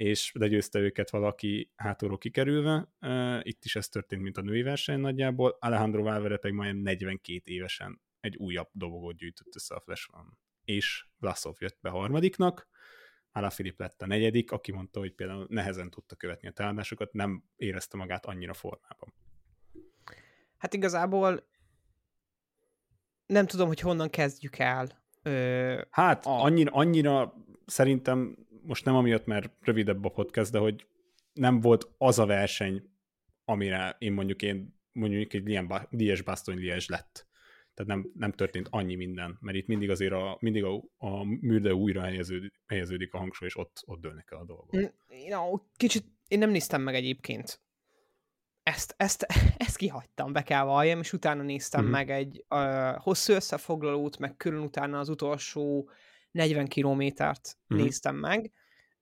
és 0.00 0.32
legyőzte 0.34 0.78
őket 0.78 1.10
valaki 1.10 1.72
hátulról 1.76 2.18
kikerülve. 2.18 2.88
Itt 3.42 3.64
is 3.64 3.76
ez 3.76 3.88
történt, 3.88 4.22
mint 4.22 4.36
a 4.36 4.40
női 4.40 4.62
verseny 4.62 5.00
nagyjából. 5.00 5.56
Alejandro 5.58 6.02
Valverde 6.02 6.36
pedig 6.36 6.56
majdnem 6.56 6.82
42 6.82 7.40
évesen 7.44 8.00
egy 8.20 8.36
újabb 8.36 8.68
dobogót 8.72 9.16
gyűjtött 9.16 9.54
össze 9.54 9.74
a 9.74 9.80
Flash 9.80 10.08
One. 10.12 10.28
És 10.64 11.06
Vlasov 11.18 11.54
jött 11.58 11.78
be 11.80 11.88
harmadiknak, 11.88 12.68
Filip 13.50 13.78
lett 13.78 14.02
a 14.02 14.06
negyedik, 14.06 14.52
aki 14.52 14.72
mondta, 14.72 14.98
hogy 14.98 15.14
például 15.14 15.46
nehezen 15.48 15.90
tudta 15.90 16.16
követni 16.16 16.48
a 16.48 16.52
támadásokat, 16.52 17.12
nem 17.12 17.44
érezte 17.56 17.96
magát 17.96 18.26
annyira 18.26 18.54
formában. 18.54 19.14
Hát 20.56 20.74
igazából 20.74 21.48
nem 23.26 23.46
tudom, 23.46 23.66
hogy 23.66 23.80
honnan 23.80 24.10
kezdjük 24.10 24.58
el. 24.58 25.04
Ö, 25.22 25.82
hát 25.90 26.26
a... 26.26 26.42
annyira, 26.42 26.72
annyira 26.72 27.34
szerintem 27.66 28.48
most 28.62 28.84
nem 28.84 28.94
amiatt, 28.94 29.26
mert 29.26 29.52
rövidebb 29.60 30.04
a 30.04 30.08
podcast, 30.08 30.50
de 30.50 30.58
hogy 30.58 30.86
nem 31.32 31.60
volt 31.60 31.90
az 31.98 32.18
a 32.18 32.26
verseny, 32.26 32.82
amire 33.44 33.96
én 33.98 34.12
mondjuk 34.12 34.42
én 34.42 34.78
mondjuk 34.92 35.32
egy 35.32 35.48
ilyen 35.48 35.88
Lies 35.90 36.22
Bastogne 36.22 36.60
Lies 36.60 36.88
lett. 36.88 37.28
Tehát 37.74 38.02
nem, 38.02 38.10
nem 38.14 38.32
történt 38.32 38.68
annyi 38.70 38.94
minden, 38.94 39.38
mert 39.40 39.56
itt 39.56 39.66
mindig 39.66 39.90
azért 39.90 40.12
a, 40.12 40.36
mindig 40.40 40.64
a, 40.64 40.82
a 40.96 41.24
műrde 41.24 41.74
újra 41.74 42.00
helyeződik, 42.00 42.60
helyeződik 42.66 43.14
a 43.14 43.18
hangsúly, 43.18 43.48
és 43.48 43.56
ott, 43.56 43.82
ott 43.86 44.00
dőlnek 44.00 44.28
el 44.30 44.38
a 44.38 44.44
dolgok. 44.44 44.92
No, 45.28 45.58
kicsit 45.76 46.04
én 46.28 46.38
nem 46.38 46.50
néztem 46.50 46.82
meg 46.82 46.94
egyébként 46.94 47.60
ezt, 48.62 48.94
ezt, 48.96 49.26
ezt 49.66 49.76
kihagytam, 49.76 50.32
be 50.32 50.42
kell 50.42 50.64
valljam, 50.64 51.00
és 51.00 51.12
utána 51.12 51.42
néztem 51.42 51.82
mm-hmm. 51.82 51.90
meg 51.90 52.10
egy 52.10 52.44
uh, 52.48 52.96
hosszú 52.96 53.32
összefoglalót, 53.32 54.18
meg 54.18 54.36
külön 54.36 54.62
utána 54.62 54.98
az 54.98 55.08
utolsó 55.08 55.90
40 56.30 56.66
kilométert 56.66 57.58
mm-hmm. 57.74 57.82
néztem 57.82 58.16
meg 58.16 58.52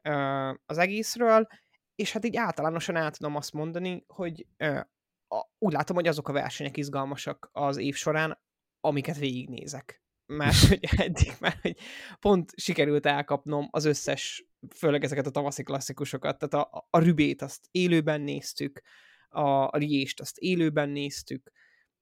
uh, 0.08 0.54
az 0.66 0.78
egészről, 0.78 1.46
és 1.94 2.12
hát 2.12 2.24
így 2.24 2.36
általánosan 2.36 2.96
el 2.96 3.10
tudom 3.10 3.36
azt 3.36 3.52
mondani, 3.52 4.04
hogy 4.06 4.46
uh, 4.58 4.80
a, 5.28 5.50
úgy 5.58 5.72
látom, 5.72 5.96
hogy 5.96 6.08
azok 6.08 6.28
a 6.28 6.32
versenyek 6.32 6.76
izgalmasak 6.76 7.50
az 7.52 7.76
év 7.76 7.94
során, 7.94 8.38
amiket 8.80 9.18
végignézek. 9.18 10.02
Mert 10.26 10.56
hogy 10.68 10.88
eddig 10.96 11.32
mert 11.40 11.60
hogy 11.60 11.76
pont 12.20 12.52
sikerült 12.56 13.06
elkapnom 13.06 13.68
az 13.70 13.84
összes, 13.84 14.46
főleg 14.74 15.04
ezeket 15.04 15.26
a 15.26 15.30
tavaszi 15.30 15.62
klasszikusokat, 15.62 16.38
tehát 16.38 16.66
a, 16.66 16.86
a 16.90 16.98
Rübét 16.98 17.42
azt 17.42 17.68
élőben 17.70 18.20
néztük, 18.20 18.82
a, 19.28 19.40
a 19.48 19.76
Riést 19.76 20.20
azt 20.20 20.38
élőben 20.38 20.88
néztük, 20.88 21.50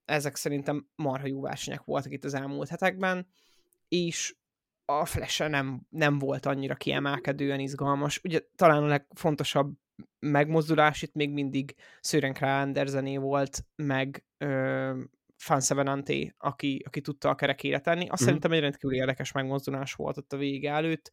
ezek 0.04 0.36
szerintem 0.36 0.88
marha 0.94 1.26
jó 1.26 1.40
versenyek 1.40 1.84
voltak 1.84 2.12
itt 2.12 2.24
az 2.24 2.34
elmúlt 2.34 2.68
hetekben, 2.68 3.28
és 3.88 4.36
a 4.86 5.04
flash 5.04 5.48
nem, 5.48 5.86
nem 5.90 6.18
volt 6.18 6.46
annyira 6.46 6.74
kiemelkedően 6.74 7.60
izgalmas. 7.60 8.20
Ugye 8.24 8.40
talán 8.56 8.82
a 8.82 8.86
legfontosabb 8.86 9.74
megmozdulás 10.18 11.02
itt 11.02 11.14
még 11.14 11.30
mindig 11.30 11.74
Sören 12.00 12.32
Andersené 12.32 13.16
volt, 13.16 13.64
meg 13.76 14.24
ö, 14.38 15.00
Fansevenanté, 15.36 16.34
aki, 16.38 16.82
aki 16.86 17.00
tudta 17.00 17.28
a 17.28 17.34
kerekére 17.34 17.80
tenni. 17.80 18.08
Azt 18.08 18.22
mm. 18.22 18.24
szerintem 18.24 18.52
egy 18.52 18.60
rendkívül 18.60 18.96
érdekes 18.96 19.32
megmozdulás 19.32 19.94
volt 19.94 20.16
ott 20.16 20.32
a 20.32 20.36
vége 20.36 20.72
előtt, 20.72 21.10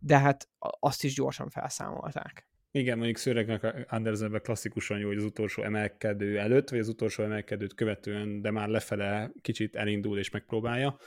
de 0.00 0.18
hát 0.18 0.48
azt 0.58 1.04
is 1.04 1.14
gyorsan 1.14 1.50
felszámolták. 1.50 2.48
Igen, 2.70 2.96
mondjuk 2.96 3.16
Szőreg 3.16 3.84
Andersenben 3.88 4.40
klasszikusan 4.40 4.98
jó, 4.98 5.06
hogy 5.06 5.16
az 5.16 5.24
utolsó 5.24 5.62
emelkedő 5.62 6.38
előtt, 6.38 6.70
vagy 6.70 6.78
az 6.78 6.88
utolsó 6.88 7.22
emelkedőt 7.22 7.74
követően, 7.74 8.40
de 8.40 8.50
már 8.50 8.68
lefele 8.68 9.30
kicsit 9.40 9.76
elindul 9.76 10.18
és 10.18 10.30
megpróbálja. 10.30 10.98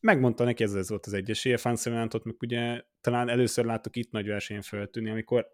Megmondta 0.00 0.44
neki, 0.44 0.62
ez, 0.62 0.74
ez 0.74 0.88
volt 0.88 1.06
az 1.06 1.12
egyeséje, 1.12 1.56
Fansementot 1.56 2.24
meg 2.24 2.36
ugye 2.40 2.82
talán 3.00 3.28
először 3.28 3.64
láttuk 3.64 3.96
itt 3.96 4.10
nagy 4.10 4.26
versenyen 4.26 4.62
feltűnni, 4.62 5.10
amikor 5.10 5.46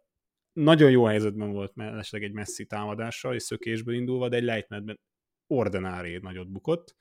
nagyon 0.52 0.90
jó 0.90 1.04
helyzetben 1.04 1.50
volt 1.50 1.74
mellesleg 1.74 2.22
egy 2.22 2.32
messzi 2.32 2.66
támadással, 2.66 3.34
és 3.34 3.42
szökésből 3.42 3.94
indulva, 3.94 4.28
de 4.28 4.36
egy 4.36 4.42
lejtmenetben 4.42 5.00
ordinári 5.46 6.18
nagyot 6.18 6.50
bukott, 6.50 6.96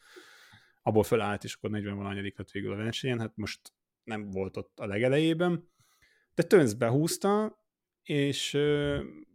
abból 0.82 1.04
fölállt, 1.04 1.44
és 1.44 1.54
akkor 1.56 1.70
40 1.70 1.96
valanyadik 1.96 2.38
lett 2.38 2.52
végül 2.52 2.72
a 2.72 2.76
versenyen, 2.76 3.20
hát 3.20 3.36
most 3.36 3.74
nem 4.04 4.30
volt 4.30 4.58
ott 4.58 4.80
a 4.80 4.86
legelejében, 4.86 5.70
de 6.36 6.44
Tönz 6.44 6.74
behúzta, 6.74 7.64
és 8.04 8.52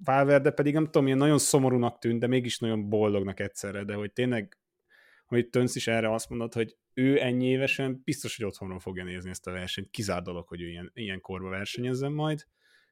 Valverde 0.04 0.50
pedig 0.50 0.74
nem 0.74 0.84
tudom, 0.84 1.06
ilyen 1.06 1.18
nagyon 1.18 1.38
szomorúnak 1.38 1.98
tűnt, 1.98 2.20
de 2.20 2.26
mégis 2.26 2.58
nagyon 2.58 2.88
boldognak 2.88 3.40
egyszerre, 3.40 3.84
de 3.84 3.94
hogy 3.94 4.12
tényleg, 4.12 4.58
hogy 5.26 5.48
Tönsz 5.48 5.74
is 5.74 5.86
erre 5.86 6.12
azt 6.12 6.28
mondott, 6.28 6.54
hogy 6.54 6.76
ő 6.94 7.20
ennyi 7.20 7.46
évesen 7.46 8.00
biztos, 8.04 8.36
hogy 8.36 8.46
otthonról 8.46 8.78
fogja 8.78 9.04
nézni 9.04 9.30
ezt 9.30 9.46
a 9.46 9.52
versenyt, 9.52 9.90
kizár 9.90 10.22
dolog, 10.22 10.48
hogy 10.48 10.60
ő 10.60 10.68
ilyen, 10.68 10.90
ilyen 10.94 11.20
korba 11.20 11.48
versenyezzen 11.48 12.12
majd. 12.12 12.46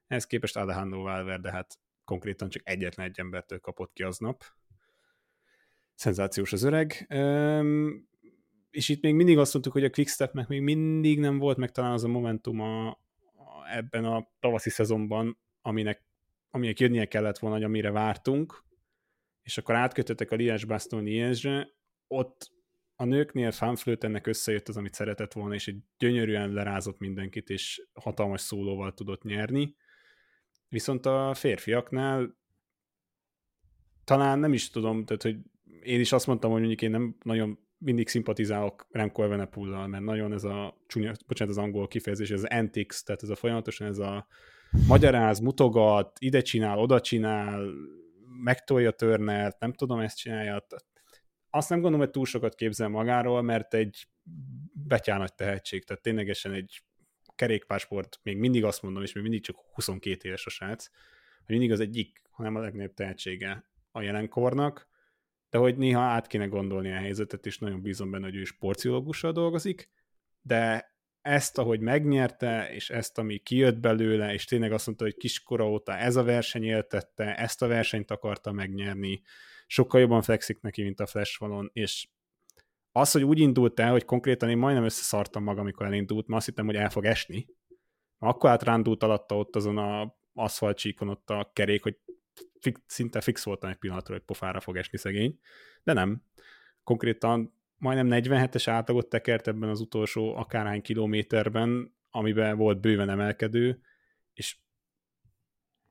Ehhez 0.06 0.26
képest 0.26 0.56
Alejandro 0.56 1.02
Valverde 1.02 1.50
hát 1.50 1.78
konkrétan 2.04 2.48
csak 2.48 2.62
egyetlen 2.64 3.06
egy 3.06 3.18
embertől 3.18 3.58
kapott 3.58 3.92
ki 3.92 4.02
aznap. 4.02 4.44
Szenzációs 5.94 6.52
az 6.52 6.62
öreg. 6.62 7.06
Üm, 7.10 8.08
és 8.70 8.88
itt 8.88 9.02
még 9.02 9.14
mindig 9.14 9.38
azt 9.38 9.52
mondtuk, 9.52 9.72
hogy 9.72 9.84
a 9.84 9.90
Quickstepnek 9.90 10.48
még 10.48 10.60
mindig 10.60 11.18
nem 11.18 11.38
volt 11.38 11.56
meg 11.56 11.70
talán 11.70 11.92
az 11.92 12.04
a 12.04 12.08
momentum 12.08 12.60
a, 12.60 12.88
a, 12.88 12.96
ebben 13.70 14.04
a 14.04 14.30
tavaszi 14.40 14.70
szezonban, 14.70 15.38
aminek, 15.62 16.04
aminek 16.50 16.80
jönnie 16.80 17.04
kellett 17.04 17.38
volna, 17.38 17.56
hogy 17.56 17.64
amire 17.64 17.90
vártunk, 17.90 18.64
és 19.42 19.58
akkor 19.58 19.74
átkötöttek 19.74 20.30
a 20.30 20.36
Lies 20.36 20.64
Baston 20.64 21.02
Liesre, 21.02 21.68
ott 22.06 22.52
a 23.00 23.04
nőknél 23.04 23.52
ennek 24.00 24.26
összejött 24.26 24.68
az, 24.68 24.76
amit 24.76 24.94
szeretett 24.94 25.32
volna, 25.32 25.54
és 25.54 25.68
egy 25.68 25.78
gyönyörűen 25.98 26.52
lerázott 26.52 26.98
mindenkit, 26.98 27.48
és 27.48 27.88
hatalmas 27.92 28.40
szólóval 28.40 28.94
tudott 28.94 29.22
nyerni. 29.22 29.76
Viszont 30.68 31.06
a 31.06 31.34
férfiaknál 31.34 32.36
talán 34.04 34.38
nem 34.38 34.52
is 34.52 34.70
tudom, 34.70 35.04
tehát 35.04 35.22
hogy 35.22 35.36
én 35.82 36.00
is 36.00 36.12
azt 36.12 36.26
mondtam, 36.26 36.50
hogy 36.50 36.58
mondjuk 36.58 36.82
én 36.82 36.90
nem 36.90 37.16
nagyon 37.24 37.58
mindig 37.78 38.08
szimpatizálok 38.08 38.86
Remco 38.90 39.22
Evenepoel-lal, 39.22 39.86
mert 39.86 40.04
nagyon 40.04 40.32
ez 40.32 40.44
a 40.44 40.82
csúnya, 40.86 41.12
bocsánat 41.26 41.56
az 41.56 41.62
angol 41.62 41.88
kifejezés, 41.88 42.30
ez 42.30 42.44
antics, 42.44 43.02
tehát 43.02 43.22
ez 43.22 43.28
a 43.28 43.36
folyamatosan 43.36 43.86
ez 43.86 43.98
a 43.98 44.26
magyaráz, 44.88 45.38
mutogat, 45.38 46.18
ide 46.18 46.40
csinál, 46.40 46.78
oda 46.78 47.00
csinál, 47.00 47.70
megtolja 48.42 48.90
Turnert, 48.90 49.60
nem 49.60 49.72
tudom, 49.72 49.98
ezt 49.98 50.16
csinálja. 50.16 50.66
Azt 51.50 51.68
nem 51.68 51.80
gondolom, 51.80 52.04
hogy 52.04 52.14
túl 52.14 52.26
sokat 52.26 52.54
képzel 52.54 52.88
magáról, 52.88 53.42
mert 53.42 53.74
egy 53.74 54.08
betyár 54.72 55.18
nagy 55.18 55.34
tehetség, 55.34 55.84
tehát 55.84 56.02
ténylegesen 56.02 56.52
egy 56.52 56.82
kerékpársport, 57.34 58.20
még 58.22 58.38
mindig 58.38 58.64
azt 58.64 58.82
mondom, 58.82 59.02
és 59.02 59.12
még 59.12 59.22
mindig 59.22 59.42
csak 59.42 59.56
22 59.72 60.28
éves 60.28 60.46
a 60.46 60.50
srác, 60.50 60.88
hogy 61.46 61.56
mindig 61.56 61.72
az 61.72 61.80
egyik, 61.80 62.22
hanem 62.30 62.56
a 62.56 62.60
legnagyobb 62.60 62.94
tehetsége 62.94 63.64
a 63.90 64.02
jelenkornak, 64.02 64.88
de 65.50 65.58
hogy 65.58 65.76
néha 65.76 66.00
át 66.00 66.26
kéne 66.26 66.46
gondolni 66.46 66.90
a 66.92 66.96
helyzetet, 66.96 67.46
és 67.46 67.58
nagyon 67.58 67.82
bízom 67.82 68.10
benne, 68.10 68.24
hogy 68.24 68.36
ő 68.36 68.44
sportológussal 68.44 69.32
dolgozik, 69.32 69.90
de 70.42 70.92
ezt, 71.20 71.58
ahogy 71.58 71.80
megnyerte, 71.80 72.70
és 72.72 72.90
ezt, 72.90 73.18
ami 73.18 73.38
kijött 73.38 73.78
belőle, 73.78 74.32
és 74.32 74.44
tényleg 74.44 74.72
azt 74.72 74.86
mondta, 74.86 75.04
hogy 75.04 75.16
kiskora 75.16 75.68
óta 75.68 75.96
ez 75.96 76.16
a 76.16 76.22
verseny 76.22 76.64
éltette, 76.64 77.36
ezt 77.36 77.62
a 77.62 77.66
versenyt 77.66 78.10
akarta 78.10 78.52
megnyerni, 78.52 79.22
sokkal 79.68 80.00
jobban 80.00 80.22
fekszik 80.22 80.60
neki, 80.60 80.82
mint 80.82 81.00
a 81.00 81.06
Flash 81.06 81.40
valon, 81.40 81.70
és 81.72 82.08
az, 82.92 83.12
hogy 83.12 83.24
úgy 83.24 83.38
indult 83.38 83.80
el, 83.80 83.90
hogy 83.90 84.04
konkrétan 84.04 84.50
én 84.50 84.58
majdnem 84.58 84.84
összeszartam 84.84 85.42
magam, 85.42 85.62
amikor 85.62 85.86
elindult, 85.86 86.26
mert 86.26 86.38
azt 86.38 86.48
hittem, 86.48 86.66
hogy 86.66 86.76
el 86.76 86.90
fog 86.90 87.04
esni. 87.04 87.46
Akkor 88.18 88.50
átrándult 88.50 89.02
alatta 89.02 89.36
ott 89.36 89.56
azon 89.56 89.78
a 89.78 90.16
aszfaltcsíkon 90.34 91.08
ott 91.08 91.30
a 91.30 91.50
kerék, 91.52 91.82
hogy 91.82 91.98
fix, 92.60 92.80
szinte 92.86 93.20
fix 93.20 93.44
voltam 93.44 93.70
egy 93.70 93.76
pillanatra, 93.76 94.14
hogy 94.14 94.22
pofára 94.22 94.60
fog 94.60 94.76
esni 94.76 94.98
szegény, 94.98 95.38
de 95.82 95.92
nem. 95.92 96.22
Konkrétan 96.82 97.54
majdnem 97.76 98.22
47-es 98.22 98.62
átlagot 98.66 99.08
tekert 99.08 99.46
ebben 99.46 99.68
az 99.68 99.80
utolsó 99.80 100.36
akárhány 100.36 100.82
kilométerben, 100.82 101.96
amiben 102.10 102.56
volt 102.56 102.80
bőven 102.80 103.10
emelkedő, 103.10 103.80
és 104.32 104.56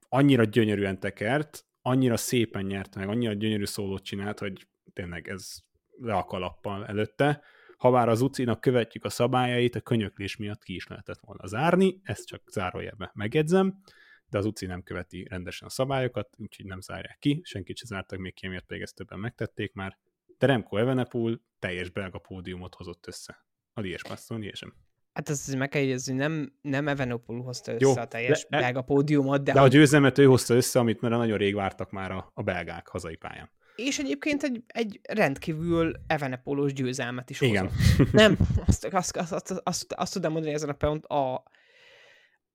annyira 0.09 0.43
gyönyörűen 0.43 0.99
tekert, 0.99 1.66
annyira 1.87 2.17
szépen 2.17 2.65
nyert 2.65 2.95
meg, 2.95 3.07
annyira 3.07 3.33
gyönyörű 3.33 3.65
szólót 3.65 4.03
csinált, 4.03 4.39
hogy 4.39 4.67
tényleg 4.93 5.27
ez 5.27 5.59
le 5.97 6.13
a 6.13 6.23
kalappal 6.23 6.85
előtte. 6.85 7.41
Ha 7.77 7.89
már 7.89 8.09
az 8.09 8.21
ucinak 8.21 8.61
követjük 8.61 9.05
a 9.05 9.09
szabályait, 9.09 9.75
a 9.75 9.81
könyöklés 9.81 10.35
miatt 10.35 10.63
ki 10.63 10.75
is 10.75 10.87
lehetett 10.87 11.19
volna 11.19 11.47
zárni, 11.47 11.99
ezt 12.03 12.27
csak 12.27 12.41
zárójelbe 12.51 13.11
megjegyzem, 13.13 13.81
de 14.29 14.37
az 14.37 14.45
uci 14.45 14.65
nem 14.65 14.83
követi 14.83 15.25
rendesen 15.29 15.67
a 15.67 15.71
szabályokat, 15.71 16.29
úgyhogy 16.37 16.65
nem 16.65 16.81
zárják 16.81 17.17
ki, 17.19 17.41
senkit 17.43 17.77
se 17.77 17.85
zártak 17.85 18.19
még 18.19 18.33
ki, 18.33 18.47
miatt 18.47 18.65
pedig 18.65 18.81
ezt 18.81 18.95
többen 18.95 19.19
megtették 19.19 19.73
már. 19.73 19.97
De 20.37 20.45
Remco 20.45 20.77
Evenepoel 20.77 21.41
teljes 21.59 21.89
belga 21.89 22.17
pódiumot 22.17 22.75
hozott 22.75 23.07
össze. 23.07 23.45
A 23.73 23.81
Lies 23.81 24.01
Liesem. 24.27 24.86
Hát 25.17 25.29
ezt 25.29 25.55
meg 25.55 25.69
kell 25.69 25.81
jegyezni, 25.81 26.13
nem, 26.13 26.53
nem 26.61 26.87
Evenepoel 26.87 27.39
hozta 27.39 27.71
össze 27.71 27.85
Jó, 27.85 27.95
a 27.95 28.05
teljes 28.05 28.47
de, 28.49 28.59
belga 28.59 28.81
pódiumot, 28.81 29.43
de... 29.43 29.53
De 29.53 29.59
a 29.59 29.67
győzelmet 29.67 30.17
ő 30.17 30.25
hozta 30.25 30.53
össze, 30.53 30.79
amit 30.79 31.01
már 31.01 31.11
nagyon 31.11 31.37
rég 31.37 31.55
vártak 31.55 31.91
már 31.91 32.11
a, 32.11 32.31
a 32.33 32.41
belgák 32.41 32.87
hazai 32.87 33.15
pályán. 33.15 33.49
És 33.75 33.99
egyébként 33.99 34.43
egy, 34.43 34.63
egy 34.67 34.99
rendkívül 35.09 35.95
Evenepolos 36.07 36.73
győzelmet 36.73 37.29
is 37.29 37.41
Igen. 37.41 37.69
hozott. 37.69 38.11
Nem, 38.11 38.37
azt, 38.65 38.85
azt, 38.85 39.17
azt, 39.17 39.31
azt, 39.31 39.61
azt, 39.63 39.93
azt 39.93 40.13
tudom 40.13 40.31
mondani 40.31 40.53
ezen 40.53 40.69
a 40.69 40.73
pont 40.73 41.05
a, 41.05 41.33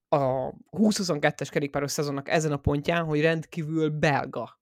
a 0.09 0.53
20-22-es 0.70 1.48
kerékpáros 1.51 1.90
szezonnak 1.90 2.29
ezen 2.29 2.53
a 2.53 2.57
pontján, 2.57 3.05
hogy 3.05 3.20
rendkívül 3.20 3.90
belga 3.90 4.61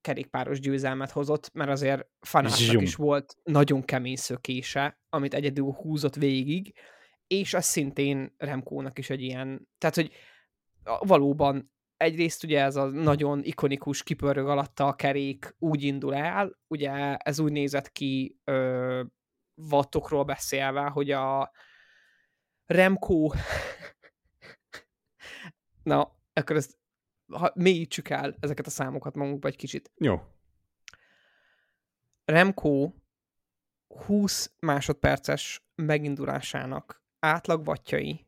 kerékpáros 0.00 0.60
győzelmet 0.60 1.10
hozott, 1.10 1.50
mert 1.52 1.70
azért 1.70 2.06
Fanátnak 2.20 2.82
is 2.82 2.94
volt 2.94 3.36
nagyon 3.44 3.84
kemény 3.84 4.16
szökése, 4.16 5.00
amit 5.08 5.34
egyedül 5.34 5.70
húzott 5.70 6.14
végig, 6.14 6.74
és 7.32 7.54
az 7.54 7.64
szintén 7.64 8.34
Remkónak 8.36 8.98
is 8.98 9.10
egy 9.10 9.20
ilyen, 9.20 9.68
tehát 9.78 9.94
hogy 9.94 10.12
valóban 11.00 11.72
egyrészt 11.96 12.44
ugye 12.44 12.62
ez 12.62 12.76
a 12.76 12.86
nagyon 12.86 13.42
ikonikus 13.42 14.02
kipörög 14.02 14.48
alatta 14.48 14.86
a 14.86 14.94
kerék 14.94 15.54
úgy 15.58 15.82
indul 15.82 16.14
el, 16.14 16.58
ugye 16.66 17.16
ez 17.16 17.38
úgy 17.38 17.52
nézett 17.52 17.92
ki 17.92 18.40
ö, 18.44 19.04
vattokról 19.54 20.24
beszélve, 20.24 20.82
hogy 20.82 21.10
a 21.10 21.52
Remco 22.66 23.26
na, 25.82 26.16
akkor 26.32 26.56
ezt 26.56 26.78
ha, 27.32 27.52
mélyítsük 27.54 28.08
el 28.08 28.36
ezeket 28.40 28.66
a 28.66 28.70
számokat 28.70 29.14
magunkba 29.14 29.48
egy 29.48 29.56
kicsit. 29.56 29.92
Jó. 29.96 30.22
Remco 32.24 32.92
20 33.86 34.52
másodperces 34.58 35.64
megindulásának 35.74 37.01
átlagvatjai 37.22 38.26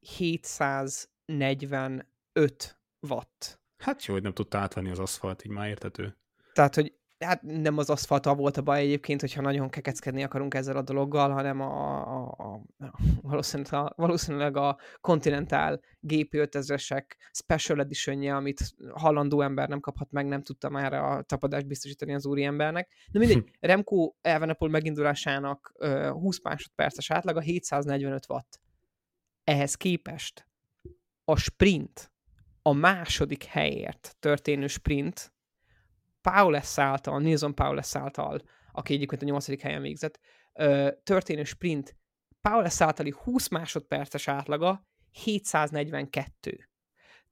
745 0.00 2.78
watt. 3.00 3.60
Hát 3.78 4.04
jó, 4.04 4.14
hogy 4.14 4.22
nem 4.22 4.32
tudta 4.32 4.58
átvenni 4.58 4.90
az 4.90 4.98
aszfalt, 4.98 5.44
így 5.44 5.52
már 5.52 5.68
értető. 5.68 6.16
Tehát, 6.52 6.74
hogy 6.74 6.97
hát 7.18 7.42
nem 7.42 7.78
az 7.78 7.90
aszfaltal 7.90 8.34
volt 8.34 8.56
a 8.56 8.62
baj 8.62 8.80
egyébként, 8.80 9.20
hogyha 9.20 9.40
nagyon 9.40 9.68
kekeckedni 9.68 10.22
akarunk 10.22 10.54
ezzel 10.54 10.76
a 10.76 10.82
dologgal, 10.82 11.30
hanem 11.30 11.60
a, 11.60 12.00
a, 12.16 12.30
a, 12.30 12.60
valószínűleg, 13.22 13.72
a, 13.72 13.92
valószínűleg 13.96 14.56
a 14.56 14.78
Continental 15.00 15.80
GP5000-esek 16.06 17.04
Special 17.32 17.80
edition 17.80 18.26
amit 18.28 18.74
hallandó 18.92 19.40
ember 19.40 19.68
nem 19.68 19.80
kaphat 19.80 20.10
meg, 20.10 20.26
nem 20.26 20.42
tudta 20.42 20.68
már 20.68 20.92
a 20.92 21.22
tapadást 21.22 21.66
biztosítani 21.66 22.14
az 22.14 22.26
úri 22.26 22.44
embernek. 22.44 22.88
De 23.10 23.18
mindegy, 23.18 23.36
hm. 23.36 23.44
Remco 23.60 24.12
Evenepoel 24.20 24.70
megindulásának 24.70 25.72
uh, 25.74 26.08
20 26.08 26.42
másodperces 26.42 27.10
átlaga 27.10 27.40
745 27.40 28.28
watt. 28.28 28.60
Ehhez 29.44 29.74
képest 29.74 30.46
a 31.24 31.36
sprint, 31.36 32.12
a 32.62 32.72
második 32.72 33.44
helyért 33.44 34.16
történő 34.18 34.66
sprint 34.66 35.32
Paulus 36.30 36.78
által, 36.78 37.20
Nilsson 37.20 37.54
Paulus 37.54 37.96
által, 37.96 38.42
aki 38.72 38.94
egyébként 38.94 39.22
a 39.22 39.24
nyolcadik 39.24 39.60
helyen 39.60 39.82
végzett, 39.82 40.20
történő 41.02 41.44
sprint 41.44 41.96
Paulus 42.40 42.80
általi 42.80 43.14
20 43.22 43.48
másodperces 43.48 44.28
átlaga 44.28 44.86
742. 45.10 46.68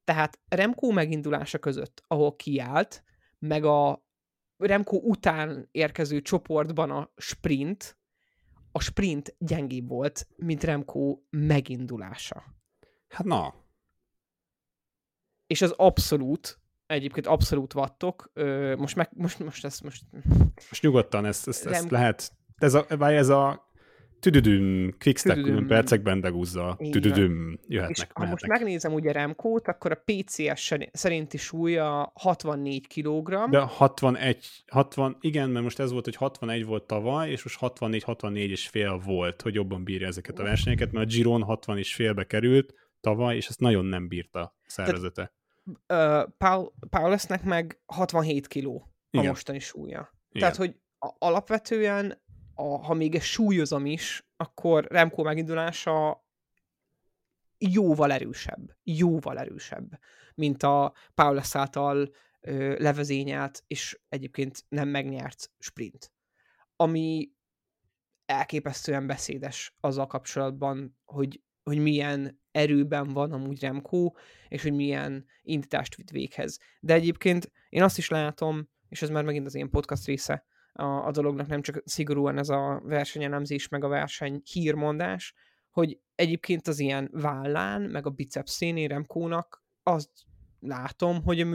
Tehát 0.03 0.39
Remco 0.47 0.91
megindulása 0.91 1.59
között, 1.59 2.03
ahol 2.07 2.35
kiállt, 2.35 3.03
meg 3.39 3.65
a 3.65 4.05
Remco 4.57 4.97
után 4.97 5.67
érkező 5.71 6.21
csoportban 6.21 6.91
a 6.91 7.11
sprint, 7.15 7.97
a 8.71 8.79
sprint 8.79 9.35
gyengébb 9.37 9.87
volt, 9.87 10.27
mint 10.35 10.63
Remco 10.63 11.19
megindulása. 11.29 12.43
Hát 13.07 13.25
na. 13.25 13.53
És 15.47 15.61
az 15.61 15.71
abszolút 15.71 16.59
egyébként 16.87 17.27
abszolút 17.27 17.73
vattok. 17.73 18.31
Most, 18.77 18.95
meg, 18.95 19.09
most, 19.13 19.39
most 19.39 19.65
ezt 19.65 19.83
most... 19.83 20.03
Most 20.55 20.81
nyugodtan, 20.81 21.25
ezt, 21.25 21.47
ezt, 21.47 21.65
ezt 21.65 21.89
lehet... 21.89 22.31
Ez 22.57 22.73
a, 22.73 22.85
vagy 22.89 23.13
ez 23.13 23.29
a 23.29 23.67
tüdüdüm, 24.19 24.95
quickstack 24.99 25.67
percekben 25.67 26.21
degúzza, 26.21 26.77
tüdüdüm, 26.91 27.59
jöhetnek, 27.67 27.97
És 27.97 28.07
ha 28.13 28.25
most 28.25 28.47
megnézem 28.47 28.93
ugye 28.93 29.11
Remkót, 29.11 29.67
akkor 29.67 29.91
a 29.91 30.03
PCS 30.05 30.73
szerinti 30.91 31.37
súlya 31.37 32.11
64 32.15 32.87
kg. 32.87 33.49
De 33.49 33.59
61, 33.59 34.45
60, 34.67 35.17
igen, 35.19 35.49
mert 35.49 35.63
most 35.63 35.79
ez 35.79 35.91
volt, 35.91 36.05
hogy 36.05 36.15
61 36.15 36.65
volt 36.65 36.83
tavaly, 36.83 37.29
és 37.29 37.43
most 37.43 37.57
64, 37.59 38.03
64 38.03 38.49
és 38.49 38.67
fél 38.67 38.97
volt, 39.05 39.41
hogy 39.41 39.53
jobban 39.53 39.83
bírja 39.83 40.07
ezeket 40.07 40.39
a 40.39 40.43
versenyeket, 40.43 40.91
mert 40.91 41.05
a 41.05 41.09
Giron 41.09 41.43
60 41.43 41.77
és 41.77 41.93
félbe 41.93 42.23
került 42.23 42.73
tavaly, 43.01 43.35
és 43.35 43.47
ezt 43.47 43.59
nagyon 43.59 43.85
nem 43.85 44.07
bírta 44.07 44.55
szervezete. 44.65 45.13
Tehát 45.13 45.36
uh, 45.67 46.23
Paul, 46.89 47.17
meg 47.43 47.81
67 47.85 48.47
kiló 48.47 48.87
a 48.87 49.17
Igen. 49.17 49.27
mostani 49.27 49.59
súlya. 49.59 50.13
Igen. 50.29 50.39
Tehát, 50.39 50.55
hogy 50.55 50.79
a, 50.99 51.09
alapvetően, 51.17 52.21
a, 52.53 52.63
ha 52.63 52.93
még 52.93 53.15
ezt 53.15 53.25
súlyozom 53.25 53.85
is, 53.85 54.27
akkor 54.37 54.85
Remco 54.89 55.23
megindulása 55.23 56.25
jóval 57.57 58.11
erősebb, 58.11 58.77
jóval 58.83 59.39
erősebb, 59.39 59.99
mint 60.35 60.63
a 60.63 60.93
Paulus 61.13 61.55
által 61.55 62.09
ö, 62.41 62.75
levezényelt, 62.79 63.63
és 63.67 63.99
egyébként 64.09 64.65
nem 64.69 64.87
megnyert 64.87 65.51
sprint. 65.59 66.11
Ami 66.75 67.31
elképesztően 68.25 69.07
beszédes 69.07 69.75
azzal 69.79 70.07
kapcsolatban, 70.07 70.97
hogy, 71.05 71.41
hogy 71.63 71.77
milyen 71.77 72.41
erőben 72.57 73.07
van 73.07 73.31
amúgy 73.31 73.61
Remco, 73.61 74.11
és 74.47 74.61
hogy 74.61 74.73
milyen 74.73 75.25
indítást 75.43 75.95
vitt 75.95 76.09
véghez. 76.09 76.59
De 76.79 76.93
egyébként 76.93 77.51
én 77.69 77.83
azt 77.83 77.97
is 77.97 78.09
látom, 78.09 78.69
és 78.89 79.01
ez 79.01 79.09
már 79.09 79.23
megint 79.23 79.45
az 79.45 79.55
én 79.55 79.69
podcast 79.69 80.05
része 80.05 80.45
a, 80.73 80.83
a 80.83 81.11
dolognak, 81.11 81.47
nem 81.47 81.61
csak 81.61 81.81
szigorúan 81.85 82.37
ez 82.37 82.49
a 82.49 82.81
versenyelemzés, 82.83 83.67
meg 83.67 83.83
a 83.83 83.87
verseny 83.87 84.41
hírmondás, 84.51 85.33
hogy 85.71 85.99
egyébként 86.15 86.67
az 86.67 86.79
ilyen 86.79 87.09
vállán, 87.11 87.81
meg 87.81 88.05
a 88.05 88.09
bicepszéné 88.09 88.85
Remkónak 88.85 89.63
azt 89.83 90.09
látom, 90.59 91.23
hogy 91.23 91.41
a 91.41 91.45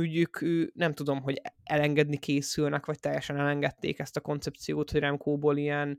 ő, 0.40 0.70
nem 0.74 0.92
tudom, 0.92 1.22
hogy 1.22 1.40
elengedni 1.64 2.18
készülnek, 2.18 2.86
vagy 2.86 3.00
teljesen 3.00 3.36
elengedték 3.36 3.98
ezt 3.98 4.16
a 4.16 4.20
koncepciót, 4.20 4.90
hogy 4.90 5.00
Remkóból 5.00 5.56
ilyen 5.56 5.98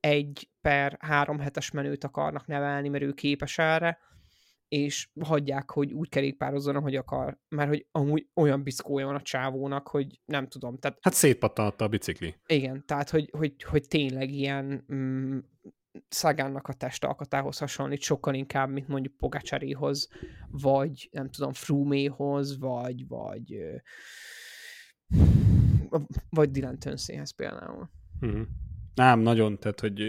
egy 0.00 0.50
per 0.60 0.96
három 1.00 1.38
hetes 1.38 1.70
menőt 1.70 2.04
akarnak 2.04 2.46
nevelni, 2.46 2.88
mert 2.88 3.04
ő 3.04 3.12
képes 3.12 3.58
erre, 3.58 3.98
és 4.68 5.08
hagyják, 5.20 5.70
hogy 5.70 5.92
úgy 5.92 6.08
kerékpározzon, 6.08 6.76
ahogy 6.76 6.96
akar, 6.96 7.38
mert 7.48 7.68
hogy 7.68 7.86
amúgy 7.90 8.26
olyan 8.34 8.62
biszkója 8.62 9.06
van 9.06 9.14
a 9.14 9.22
csávónak, 9.22 9.88
hogy 9.88 10.20
nem 10.24 10.48
tudom. 10.48 10.78
Tehát, 10.78 10.98
hát 11.00 11.14
szétpattanatta 11.14 11.84
a 11.84 11.88
bicikli. 11.88 12.34
Igen, 12.46 12.84
tehát 12.86 13.10
hogy, 13.10 13.30
hogy, 13.38 13.62
hogy 13.62 13.88
tényleg 13.88 14.30
ilyen 14.30 14.84
mm, 14.92 15.38
Szagánnak 16.08 16.68
a 16.68 16.72
testalkatához 16.72 17.58
hasonlít 17.58 18.00
sokkal 18.00 18.34
inkább, 18.34 18.70
mint 18.70 18.88
mondjuk 18.88 19.16
Pogacsarihoz, 19.16 20.08
vagy 20.50 21.08
nem 21.12 21.30
tudom, 21.30 21.52
Fruméhoz, 21.52 22.58
vagy 22.58 23.06
vagy 23.08 23.58
vagy 26.30 26.50
Dylan 26.50 26.78
Tönszéhez 26.78 27.30
például. 27.30 27.90
Mm-hmm. 28.26 28.42
Nem, 28.94 29.20
nagyon, 29.20 29.58
tehát 29.58 29.80
hogy 29.80 30.00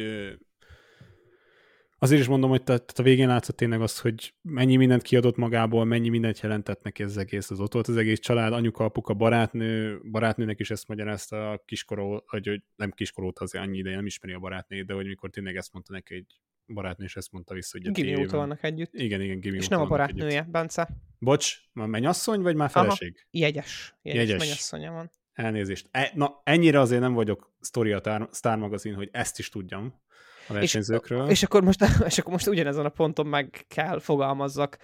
Azért 2.02 2.22
is 2.22 2.28
mondom, 2.28 2.50
hogy 2.50 2.64
tehát 2.64 2.92
a 2.96 3.04
végén 3.04 3.28
látszott 3.28 3.56
tényleg 3.56 3.82
az, 3.82 4.00
hogy 4.00 4.34
mennyi 4.42 4.76
mindent 4.76 5.02
kiadott 5.02 5.36
magából, 5.36 5.86
mennyi 5.86 6.10
mindent 6.10 6.40
jelentett 6.40 6.84
neki 6.84 7.04
ez 7.04 7.10
az 7.10 7.18
egész, 7.18 7.50
az 7.50 7.60
ott 7.60 7.74
volt 7.74 7.88
az 7.88 7.98
egész 7.98 8.20
család, 8.20 8.54
anyuka, 8.54 8.84
apuka, 8.84 9.14
barátnő, 9.14 10.00
barátnőnek 10.12 10.60
is 10.60 10.72
ezt 10.72 10.88
magyarázta 10.88 11.52
a 11.52 11.64
kiskoró, 11.66 12.24
hogy, 12.28 12.48
hogy 12.48 12.64
nem 12.76 12.92
kiskorót 12.92 13.40
azért 13.40 13.64
annyi 13.64 13.78
ideje 13.78 13.96
nem 13.96 14.06
ismeri 14.06 14.34
a 14.34 14.40
barátnőjét, 14.40 14.86
de 14.86 14.94
hogy 14.94 15.06
mikor 15.06 15.30
tényleg 15.30 15.56
ezt 15.56 15.74
mondta 15.74 15.94
neki 15.94 16.16
egy 16.16 16.40
barátnő, 16.74 17.06
és 17.06 17.16
ezt 17.16 17.32
mondta 17.32 17.54
vissza, 17.54 17.78
hogy 17.82 17.92
Gimi 17.92 18.16
óta 18.16 18.38
vannak 18.38 18.64
együtt. 18.64 18.94
Igen, 18.94 19.22
igen, 19.22 19.40
Gimi 19.40 19.58
És 19.58 19.68
nem 19.68 19.82
a 19.82 19.86
barátnője, 19.86 20.40
együtt. 20.40 20.52
Bence. 20.52 20.90
Bocs, 21.20 21.58
már 21.74 21.88
mennyasszony, 21.88 22.42
vagy 22.42 22.56
már 22.56 22.70
feleség? 22.70 23.16
Aha, 23.16 23.28
jegyes. 23.32 23.96
Jegyes, 24.02 24.22
jegyes. 24.22 24.40
mennyasszonya 24.40 24.92
van. 24.92 25.12
Elnézést. 25.34 25.88
E, 25.92 26.12
na, 26.16 26.42
ennyire 26.44 26.80
azért 26.80 27.02
nem 27.02 27.14
vagyok 27.14 27.56
sztori 27.60 27.92
a 27.92 28.30
Star 28.34 28.58
Magazine, 28.58 28.96
hogy 28.96 29.10
ezt 29.12 29.40
is 29.40 29.50
tudjam 29.50 30.02
a 30.50 30.54
versenyzőkről. 30.54 31.26
És, 31.26 31.32
és, 31.32 31.44
akkor 31.44 31.64
most, 31.64 31.84
és 32.10 32.18
akkor 32.18 32.32
most 32.32 32.48
ugyanezen 32.48 32.86
a 32.86 32.90
ponton 32.90 33.28
meg 33.28 33.66
kell 33.68 34.00
fogalmazzak 34.00 34.78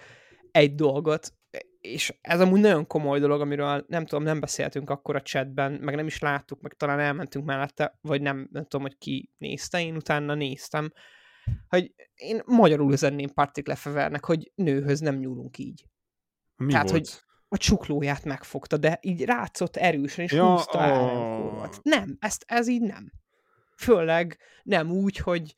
egy 0.50 0.74
dolgot. 0.74 1.34
és 1.80 2.18
ez 2.20 2.40
amúgy 2.40 2.60
nagyon 2.60 2.86
komoly 2.86 3.20
dolog, 3.20 3.40
amiről 3.40 3.84
nem 3.88 4.06
tudom, 4.06 4.24
nem 4.24 4.40
beszéltünk 4.40 4.90
akkor 4.90 5.16
a 5.16 5.22
chatben, 5.22 5.72
meg 5.72 5.94
nem 5.94 6.06
is 6.06 6.18
láttuk, 6.18 6.60
meg 6.60 6.72
talán 6.72 7.00
elmentünk 7.00 7.44
mellette, 7.44 7.98
vagy 8.00 8.22
nem, 8.22 8.48
nem 8.52 8.62
tudom, 8.62 8.82
hogy 8.82 8.98
ki 8.98 9.30
nézte, 9.38 9.80
én 9.80 9.96
utána 9.96 10.34
néztem, 10.34 10.92
hogy 11.68 11.94
én 12.14 12.42
magyarul 12.44 12.92
üzenném 12.92 13.28
Patrick 13.34 13.68
Lefevernek, 13.68 14.24
hogy 14.24 14.52
nőhöz 14.54 15.00
nem 15.00 15.16
nyúlunk 15.16 15.58
így. 15.58 15.84
Mi 16.56 16.72
Tehát, 16.72 16.90
volt? 16.90 17.08
hogy 17.08 17.20
a 17.48 17.56
csuklóját 17.56 18.24
megfogta, 18.24 18.76
de 18.76 18.98
így 19.02 19.24
rátszott 19.24 19.76
erősen, 19.76 20.24
és 20.24 20.32
Ja, 20.32 20.50
húzta 20.50 20.80
el 20.80 21.02
ó. 21.02 21.06
Remkóról. 21.06 21.70
Nem, 21.82 22.16
ezt, 22.20 22.44
ez 22.46 22.68
így 22.68 22.82
nem. 22.82 23.12
Főleg 23.76 24.38
nem 24.62 24.90
úgy, 24.90 25.16
hogy 25.16 25.54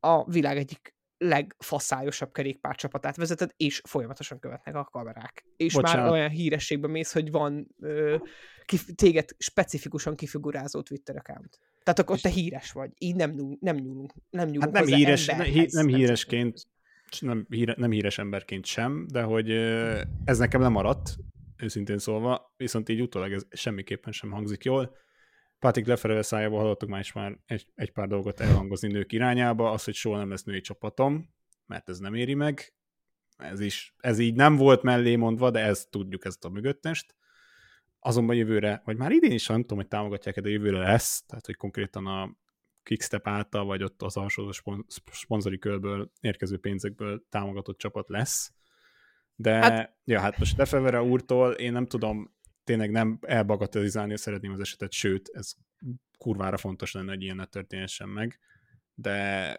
a 0.00 0.30
világ 0.30 0.56
egyik 0.56 0.94
legfaszályosabb 1.18 2.32
kerékpárcsapatát 2.32 3.16
vezeted, 3.16 3.50
és 3.56 3.80
folyamatosan 3.88 4.38
követnek 4.38 4.74
a 4.74 4.84
kamerák. 4.84 5.44
És 5.56 5.74
Bocsánat. 5.74 6.02
már 6.02 6.12
olyan 6.12 6.28
hírességbe 6.30 6.88
mész, 6.88 7.12
hogy 7.12 7.30
van 7.30 7.68
ö, 7.80 8.16
kif- 8.64 8.96
téged 8.96 9.28
specifikusan 9.38 10.16
kifigurázó 10.16 10.82
Twitter 10.82 11.16
account. 11.16 11.58
Tehát 11.82 11.98
akkor 11.98 12.20
te 12.20 12.28
híres 12.28 12.72
vagy. 12.72 12.90
Így 12.98 13.14
nem, 13.14 13.56
nem 13.60 13.76
nyúlunk. 13.76 14.12
Nem 14.30 14.48
nyúlunk 14.48 14.76
Hát 14.76 14.86
nem, 14.86 14.96
híres, 14.96 15.26
ne, 15.26 15.32
emberhez. 15.32 15.54
hí, 15.54 15.66
nem 15.70 15.86
híresként, 15.86 16.66
nem, 17.20 17.46
híre, 17.48 17.74
nem 17.78 17.90
híres 17.90 18.18
emberként 18.18 18.66
sem, 18.66 19.06
de 19.12 19.22
hogy 19.22 19.50
ez 20.24 20.38
nekem 20.38 20.60
nem 20.60 20.72
maradt, 20.72 21.16
őszintén 21.56 21.98
szólva, 21.98 22.54
viszont 22.56 22.88
így 22.88 23.00
utólag 23.00 23.32
ez 23.32 23.42
semmiképpen 23.50 24.12
sem 24.12 24.30
hangzik 24.30 24.64
jól. 24.64 24.96
Patrick 25.58 25.88
Leferel 25.88 26.22
szájából 26.22 26.58
hallottuk 26.58 26.88
már 26.88 27.00
is 27.00 27.12
már 27.12 27.38
egy, 27.46 27.66
egy 27.74 27.92
pár 27.92 28.08
dolgot 28.08 28.40
elhangozni 28.40 28.88
nők 28.88 29.12
irányába, 29.12 29.70
az, 29.70 29.84
hogy 29.84 29.94
soha 29.94 30.16
nem 30.16 30.30
lesz 30.30 30.44
női 30.44 30.60
csapatom, 30.60 31.28
mert 31.66 31.88
ez 31.88 31.98
nem 31.98 32.14
éri 32.14 32.34
meg. 32.34 32.74
Ez, 33.36 33.60
is, 33.60 33.94
ez 33.98 34.18
így 34.18 34.34
nem 34.34 34.56
volt 34.56 34.82
mellé 34.82 35.16
mondva, 35.16 35.50
de 35.50 35.60
ezt 35.60 35.90
tudjuk, 35.90 36.24
ezt 36.24 36.44
a 36.44 36.48
mögöttest. 36.48 37.14
Azonban 37.98 38.36
jövőre, 38.36 38.82
vagy 38.84 38.96
már 38.96 39.12
idén 39.12 39.32
is, 39.32 39.46
nem 39.46 39.60
tudom, 39.60 39.78
hogy 39.78 39.88
támogatják 39.88 40.40
de 40.40 40.48
jövőre 40.48 40.78
lesz, 40.78 41.24
tehát 41.26 41.46
hogy 41.46 41.56
konkrétan 41.56 42.06
a 42.06 42.36
Quickstep 42.82 43.28
által, 43.28 43.64
vagy 43.64 43.82
ott 43.82 44.02
az 44.02 44.20
spon- 44.50 44.86
szponzori 45.12 45.58
körből 45.58 46.10
érkező 46.20 46.58
pénzekből 46.58 47.24
támogatott 47.28 47.78
csapat 47.78 48.08
lesz. 48.08 48.52
De, 49.34 49.52
Hát- 49.52 49.96
ja, 50.04 50.20
hát 50.20 50.38
most 50.38 50.56
Lefevere 50.56 51.02
úrtól 51.02 51.52
én 51.52 51.72
nem 51.72 51.86
tudom, 51.86 52.34
tényleg 52.64 52.90
nem 52.90 53.18
elbagatelizálni 53.20 54.16
szeretném 54.16 54.52
az 54.52 54.60
esetet, 54.60 54.92
sőt, 54.92 55.30
ez 55.32 55.52
kurvára 56.18 56.56
fontos 56.56 56.92
lenne, 56.92 57.10
hogy 57.10 57.22
ilyen 57.22 57.36
ne 57.36 57.46
történhessen 57.46 58.08
meg, 58.08 58.38
de 58.94 59.58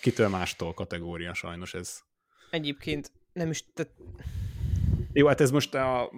kitől 0.00 0.28
mástól 0.28 0.74
kategória 0.74 1.34
sajnos 1.34 1.74
ez. 1.74 2.00
Egyébként 2.50 3.12
nem 3.32 3.50
is, 3.50 3.64
tehát 3.72 3.92
Jó, 5.12 5.26
hát 5.26 5.40
ez 5.40 5.50
most 5.50 5.74
a 5.74 6.08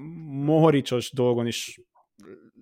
mohoricsos 0.45 1.12
dolgon 1.12 1.47
is 1.47 1.81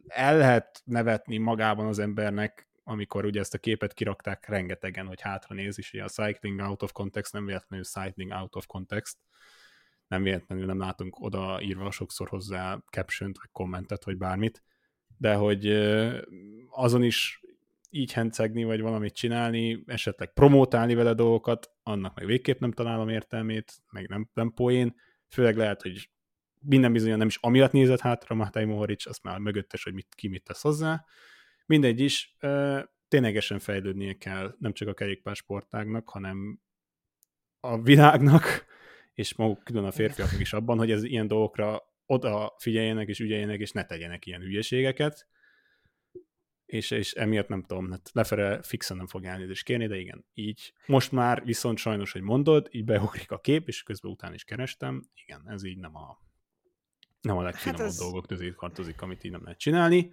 el 0.07 0.37
lehet 0.37 0.83
nevetni 0.85 1.39
magában 1.39 1.87
az 1.87 1.99
embernek, 1.99 2.69
amikor 2.85 3.25
ugye 3.25 3.41
ezt 3.41 3.55
a 3.55 3.59
képet 3.59 3.93
kirakták 3.93 4.49
rengetegen, 4.49 5.07
hogy 5.07 5.21
hátra 5.21 5.55
néz 5.55 5.79
is, 5.79 5.93
ugye 5.93 6.05
a 6.05 6.09
cycling 6.09 6.61
out 6.61 6.83
of 6.83 6.93
context 6.93 7.33
nem 7.33 7.47
véletlenül 7.47 7.85
cycling 7.85 8.31
out 8.31 8.57
of 8.57 8.67
context, 8.67 9.19
nem 10.11 10.23
véletlenül 10.23 10.67
nem 10.67 10.79
látunk 10.79 11.21
oda 11.21 11.63
írva 11.63 11.91
sokszor 11.91 12.29
hozzá 12.29 12.83
caption 12.91 13.33
vagy 13.41 13.51
kommentet, 13.53 14.05
vagy 14.05 14.17
bármit, 14.17 14.63
de 15.17 15.35
hogy 15.35 15.67
azon 16.71 17.03
is 17.03 17.41
így 17.91 18.13
hencegni, 18.13 18.65
vagy 18.65 18.81
valamit 18.81 19.15
csinálni, 19.15 19.83
esetleg 19.87 20.33
promótálni 20.33 20.95
vele 20.95 21.15
dolgokat, 21.15 21.71
annak 21.83 22.15
meg 22.15 22.27
végképp 22.27 22.59
nem 22.59 22.73
találom 22.73 23.09
értelmét, 23.09 23.73
meg 23.91 24.09
nem, 24.09 24.29
nem 24.35 24.53
poén, 24.55 24.95
főleg 25.29 25.57
lehet, 25.57 25.83
hogy 25.83 26.11
minden 26.61 26.93
bizony 26.93 27.17
nem 27.17 27.27
is 27.27 27.37
amiatt 27.37 27.73
nézett 27.73 28.01
hátra 28.01 28.35
Matej 28.35 28.65
Mohoric, 28.65 29.07
azt 29.07 29.23
már 29.23 29.39
mögöttes, 29.39 29.85
hogy 29.85 29.93
mit, 29.95 30.15
ki 30.15 30.29
mit 30.29 30.43
tesz 30.45 30.63
hozzá. 30.63 31.05
Mindegy 31.67 32.01
is, 32.01 32.37
ténylegesen 33.09 33.59
fejlődnie 33.59 34.15
kell 34.15 34.55
nem 34.59 34.73
csak 34.73 34.89
a 34.89 34.95
kerékpársportágnak, 34.95 36.09
hanem 36.09 36.61
a 37.61 37.83
világnak, 37.83 38.65
és 39.15 39.35
maguk 39.35 39.65
külön 39.65 39.85
a 39.85 39.91
férfiaknak 39.91 40.41
is 40.41 40.53
abban, 40.53 40.79
hogy 40.79 40.91
ez 40.91 41.03
ilyen 41.03 41.27
dolgokra 41.27 41.83
oda 42.07 42.55
figyeljenek 42.59 43.09
és 43.09 43.21
ügyeljenek, 43.21 43.61
és 43.61 43.71
ne 43.71 43.85
tegyenek 43.85 44.27
ilyen 44.27 44.41
hülyeségeket. 44.41 45.27
És, 46.67 46.91
és 46.91 47.13
emiatt 47.13 47.49
nem 47.49 47.63
tudom, 47.63 47.91
hát 47.91 48.11
lefele 48.13 48.63
fixen 48.63 48.97
nem 48.97 49.07
fog 49.07 49.25
elnézést 49.25 49.65
kérni, 49.65 49.87
de 49.87 49.97
igen, 49.97 50.25
így. 50.35 50.73
Most 50.87 51.13
már 51.13 51.45
viszont 51.45 51.79
sajnos, 51.79 52.13
hogy 52.13 52.23
mondod, 52.23 52.69
így 52.71 52.85
beugrik 52.85 53.31
a 53.31 53.39
kép, 53.39 53.69
és 53.69 53.83
közben 53.83 54.11
után 54.11 54.35
is 54.35 54.45
kerestem. 54.45 55.03
Igen, 55.15 55.43
ez 55.49 55.65
így 55.65 55.79
nem 55.79 55.97
a, 55.97 56.19
nem 57.21 57.37
a 57.37 57.43
legfinomabb 57.43 57.81
hát 57.81 57.91
ez- 57.91 57.99
dolgok 57.99 58.27
közé 58.27 58.51
tartozik, 58.51 59.03
amit 59.03 59.25
így 59.25 59.31
nem 59.31 59.43
lehet 59.43 59.59
csinálni. 59.59 60.13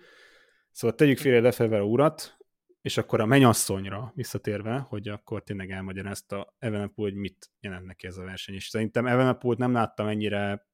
Szóval 0.71 0.95
tegyük 0.95 1.17
félre 1.17 1.39
Lefevere 1.39 1.83
urat, 1.83 2.36
és 2.81 2.97
akkor 2.97 3.21
a 3.21 3.25
menyasszonyra 3.25 4.11
visszatérve, 4.15 4.77
hogy 4.77 5.07
akkor 5.07 5.43
tényleg 5.43 5.71
elmagyarázta 5.71 6.55
Evenepoel, 6.57 7.09
hogy 7.09 7.19
mit 7.19 7.51
jelent 7.59 7.85
neki 7.85 8.07
ez 8.07 8.17
a 8.17 8.23
verseny. 8.23 8.55
És 8.55 8.67
szerintem 8.67 9.07
Evenepoelt 9.07 9.57
nem 9.57 9.73
láttam 9.73 10.07
ennyire 10.07 10.67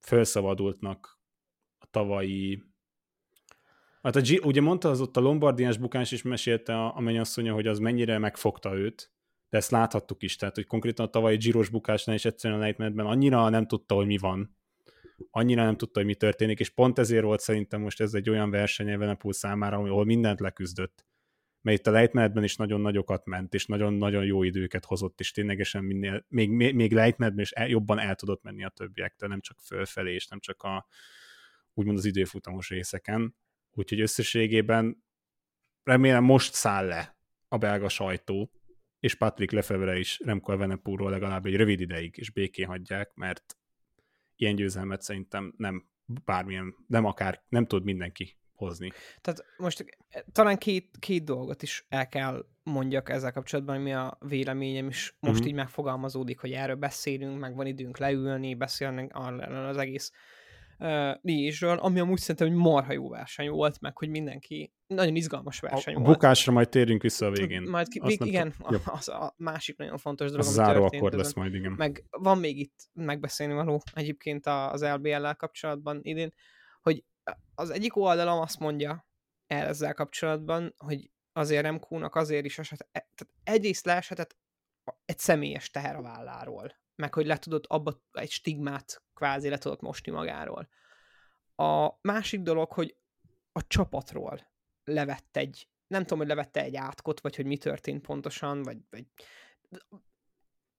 felszabadultnak 0.00 1.20
a 1.78 1.86
tavalyi 1.90 2.62
Hát 4.06 4.16
a 4.16 4.20
G, 4.20 4.44
ugye 4.44 4.60
mondta 4.60 4.90
az 4.90 5.00
ott 5.00 5.16
a 5.16 5.20
Lombardiás 5.20 5.78
bukás 5.78 6.12
is 6.12 6.22
mesélte 6.22 6.74
a, 6.74 6.96
a 6.96 7.00
mennyasszonya, 7.00 7.54
hogy 7.54 7.66
az 7.66 7.78
mennyire 7.78 8.18
megfogta 8.18 8.74
őt, 8.74 9.12
de 9.48 9.56
ezt 9.56 9.70
láthattuk 9.70 10.22
is, 10.22 10.36
tehát 10.36 10.54
hogy 10.54 10.66
konkrétan 10.66 11.06
a 11.06 11.10
tavalyi 11.10 11.36
Giros 11.36 11.68
bukásnál 11.68 12.16
is 12.16 12.24
egyszerűen 12.24 12.60
a 12.60 12.62
lejtmenetben 12.62 13.06
annyira 13.06 13.48
nem 13.48 13.66
tudta, 13.66 13.94
hogy 13.94 14.06
mi 14.06 14.18
van, 14.18 14.56
annyira 15.30 15.64
nem 15.64 15.76
tudta, 15.76 15.98
hogy 15.98 16.08
mi 16.08 16.14
történik, 16.14 16.60
és 16.60 16.70
pont 16.70 16.98
ezért 16.98 17.24
volt 17.24 17.40
szerintem 17.40 17.80
most 17.80 18.00
ez 18.00 18.14
egy 18.14 18.30
olyan 18.30 18.50
verseny 18.50 18.90
Evenepoel 18.90 19.34
számára, 19.34 19.76
ahol 19.76 20.04
mindent 20.04 20.40
leküzdött. 20.40 21.04
Mert 21.60 21.78
itt 21.78 21.86
a 21.86 21.90
lejtmenetben 21.90 22.44
is 22.44 22.56
nagyon 22.56 22.80
nagyokat 22.80 23.24
ment, 23.24 23.54
és 23.54 23.66
nagyon-nagyon 23.66 24.24
jó 24.24 24.42
időket 24.42 24.84
hozott, 24.84 25.20
és 25.20 25.30
ténylegesen 25.30 25.84
minél, 25.84 26.24
még, 26.28 26.50
még, 26.50 26.92
lejtmenetben 26.92 27.44
is 27.44 27.50
el, 27.50 27.68
jobban 27.68 27.98
el 27.98 28.14
tudott 28.14 28.42
menni 28.42 28.64
a 28.64 28.68
többiektől, 28.68 29.28
nem 29.28 29.40
csak 29.40 29.60
fölfelé, 29.60 30.14
és 30.14 30.26
nem 30.26 30.40
csak 30.40 30.62
a 30.62 30.86
úgymond 31.74 31.98
az 31.98 32.04
időfutamos 32.04 32.68
részeken. 32.68 33.36
Úgyhogy 33.70 34.00
összességében 34.00 35.04
remélem 35.82 36.24
most 36.24 36.52
száll 36.52 36.86
le 36.86 37.18
a 37.48 37.56
belga 37.56 37.88
sajtó, 37.88 38.50
és 39.00 39.14
Patrick 39.14 39.52
Lefevre 39.52 39.98
is 39.98 40.20
Remco 40.24 40.52
Evenepoelról 40.52 41.10
legalább 41.10 41.46
egy 41.46 41.56
rövid 41.56 41.80
ideig 41.80 42.16
is 42.16 42.30
békén 42.30 42.66
hagyják, 42.66 43.14
mert 43.14 43.56
ilyen 44.36 44.54
győzelmet 44.54 45.02
szerintem 45.02 45.54
nem 45.56 45.88
bármilyen, 46.24 46.74
nem 46.86 47.04
akár, 47.04 47.42
nem 47.48 47.66
tud 47.66 47.84
mindenki 47.84 48.36
hozni. 48.54 48.92
Tehát 49.20 49.44
most 49.56 49.84
talán 50.32 50.56
két, 50.56 50.96
két 50.98 51.24
dolgot 51.24 51.62
is 51.62 51.86
el 51.88 52.08
kell 52.08 52.46
mondjak 52.62 53.08
ezzel 53.10 53.32
kapcsolatban, 53.32 53.80
mi 53.80 53.92
a 53.92 54.18
véleményem 54.20 54.86
is 54.88 55.16
most 55.20 55.38
Mhm. 55.38 55.48
így 55.48 55.54
megfogalmazódik, 55.54 56.38
hogy 56.38 56.52
erről 56.52 56.76
beszélünk, 56.76 57.38
meg 57.38 57.54
van 57.54 57.66
időnk 57.66 57.98
leülni, 57.98 58.54
beszélni 58.54 59.06
arról 59.10 59.66
az 59.66 59.76
egész 59.76 60.12
uh, 60.78 61.14
díjésről, 61.22 61.78
ami 61.78 62.00
amúgy 62.00 62.18
szerintem 62.18 62.46
egy 62.46 62.52
marha 62.54 62.92
jó 62.92 63.08
verseny 63.08 63.48
volt, 63.48 63.80
meg 63.80 63.98
hogy 63.98 64.08
mindenki, 64.08 64.72
nagyon 64.86 65.16
izgalmas 65.16 65.60
verseny 65.60 65.94
A, 65.94 65.98
a 65.98 66.00
volt. 66.00 66.12
bukásra 66.12 66.52
majd 66.52 66.68
térjünk 66.68 67.02
vissza 67.02 67.26
a 67.26 67.30
végén. 67.30 67.62
Majd 67.62 67.88
ki, 67.88 68.00
vég, 68.04 68.18
nem 68.18 68.28
igen, 68.28 68.54
Jó. 68.70 68.78
az 68.84 69.08
a 69.08 69.34
másik 69.36 69.76
nagyon 69.76 69.98
fontos 69.98 70.30
dolog, 70.30 70.44
záró 70.46 70.84
akkor 70.84 71.12
lesz 71.12 71.34
majd, 71.34 71.54
igen. 71.54 71.72
Meg 71.72 72.04
van 72.10 72.38
még 72.38 72.58
itt 72.58 72.88
megbeszélni 72.92 73.52
való 73.54 73.82
egyébként 73.94 74.46
a- 74.46 74.72
az 74.72 74.82
LBL-lel 74.82 75.36
kapcsolatban 75.36 76.00
idén, 76.02 76.32
hogy 76.82 77.04
az 77.54 77.70
egyik 77.70 77.96
oldalam 77.96 78.40
azt 78.40 78.58
mondja 78.58 79.06
el 79.46 79.66
ezzel 79.66 79.94
kapcsolatban, 79.94 80.74
hogy 80.76 81.10
azért 81.32 81.62
Remkónak 81.62 82.14
azért 82.14 82.44
is 82.44 82.58
eset, 82.58 82.80
e- 82.92 83.08
tehát 83.14 83.34
egyrészt 83.44 83.84
leeshetett 83.86 84.36
egy 85.04 85.18
személyes 85.18 85.70
teher 85.70 85.96
a 85.96 86.02
válláról, 86.02 86.72
meg 86.96 87.14
hogy 87.14 87.26
le 87.26 87.38
tudott 87.38 87.66
abba 87.66 88.02
egy 88.12 88.30
stigmát 88.30 89.02
kvázi 89.14 89.48
le 89.48 89.58
tudott 89.58 89.80
mosni 89.80 90.12
magáról. 90.12 90.68
A 91.56 91.90
másik 92.00 92.40
dolog, 92.40 92.72
hogy 92.72 92.96
a 93.52 93.66
csapatról 93.66 94.50
levett 94.84 95.36
egy, 95.36 95.68
nem 95.86 96.02
tudom, 96.02 96.18
hogy 96.18 96.28
levette 96.28 96.62
egy 96.62 96.76
átkot, 96.76 97.20
vagy 97.20 97.36
hogy 97.36 97.46
mi 97.46 97.56
történt 97.56 98.06
pontosan, 98.06 98.62
vagy, 98.62 98.78
vagy 98.90 99.04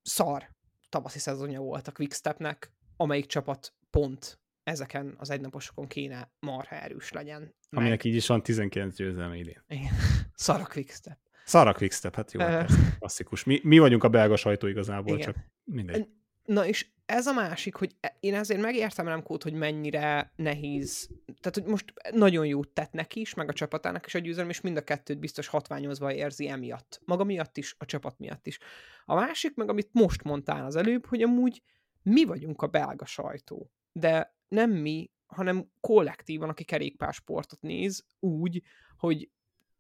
szar 0.02 0.56
tavaszi 0.90 1.20
szezonja 1.20 1.60
volt 1.60 1.88
a 1.88 1.92
Quickstepnek, 1.92 2.72
amelyik 2.96 3.26
csapat 3.26 3.74
pont 3.90 4.40
ezeken 4.64 5.16
az 5.18 5.30
egynaposokon 5.30 5.88
kéne 5.88 6.32
marha 6.40 6.76
erős 6.76 7.12
legyen. 7.12 7.42
Meg... 7.42 7.82
Aminek 7.82 8.04
így 8.04 8.16
is 8.16 8.28
van 8.28 8.44
19 8.44 8.96
győzelme 8.96 9.36
idén. 9.36 9.64
Igen. 9.68 9.94
Szar 10.34 10.62
a 10.62 10.66
Quickstep. 10.66 11.18
Szara 11.48 11.74
Quickstep, 11.74 12.16
hát 12.16 12.32
jó, 12.32 12.40
persze, 12.40 12.96
klasszikus. 13.00 13.44
Mi, 13.44 13.60
mi 13.64 13.80
vagyunk 13.80 14.04
a 14.04 14.10
belga 14.10 14.36
sajtó 14.36 14.68
igazából, 14.68 15.18
Igen. 15.18 15.34
csak 15.34 15.44
mindegy. 15.68 16.08
Na 16.46 16.66
és 16.66 16.88
ez 17.06 17.28
a 17.28 17.34
másik, 17.34 17.76
hogy 17.76 17.96
e- 18.00 18.18
én 18.20 18.34
ezért 18.34 18.62
megértem 18.62 19.08
Remkót, 19.08 19.44
hogy 19.44 19.54
mennyire 19.54 20.34
nehéz, 20.36 21.10
tehát 21.26 21.54
hogy 21.54 21.66
most 21.66 21.94
nagyon 22.12 22.46
jót 22.46 22.70
tett 22.70 22.92
neki 22.92 23.20
is, 23.20 23.34
meg 23.34 23.50
a 23.50 23.54
csapatának 23.54 24.06
is 24.06 24.16
a 24.16 24.20
győzelem, 24.20 24.50
és 24.50 24.62
mind 24.62 24.78
a 24.78 24.84
kettőt 24.84 25.20
biztos 25.20 25.48
hatványozva 25.48 26.14
érzi 26.14 26.48
emiatt. 26.48 27.02
Maga 27.06 27.24
miatt 27.24 27.58
is, 27.58 27.76
a 27.78 27.86
csapat 27.86 28.18
miatt 28.18 28.48
is. 28.48 28.60
A 29.06 29.16
másik 29.16 29.56
meg, 29.56 29.70
amit 29.70 29.90
most 29.92 30.24
mondtál 30.24 30.66
az 30.66 30.76
előbb, 30.76 31.06
hogy 31.06 31.22
amúgy 31.22 31.62
mi 32.04 32.24
vagyunk 32.24 32.62
a 32.62 32.68
belga 32.68 33.06
sajtó, 33.06 33.72
de 33.92 34.36
nem 34.48 34.72
mi, 34.72 35.12
hanem 35.26 35.72
kollektívan, 35.80 36.50
aki 36.50 36.64
kerékpársportot 36.64 37.62
néz, 37.62 38.06
úgy, 38.20 38.64
hogy 38.98 39.30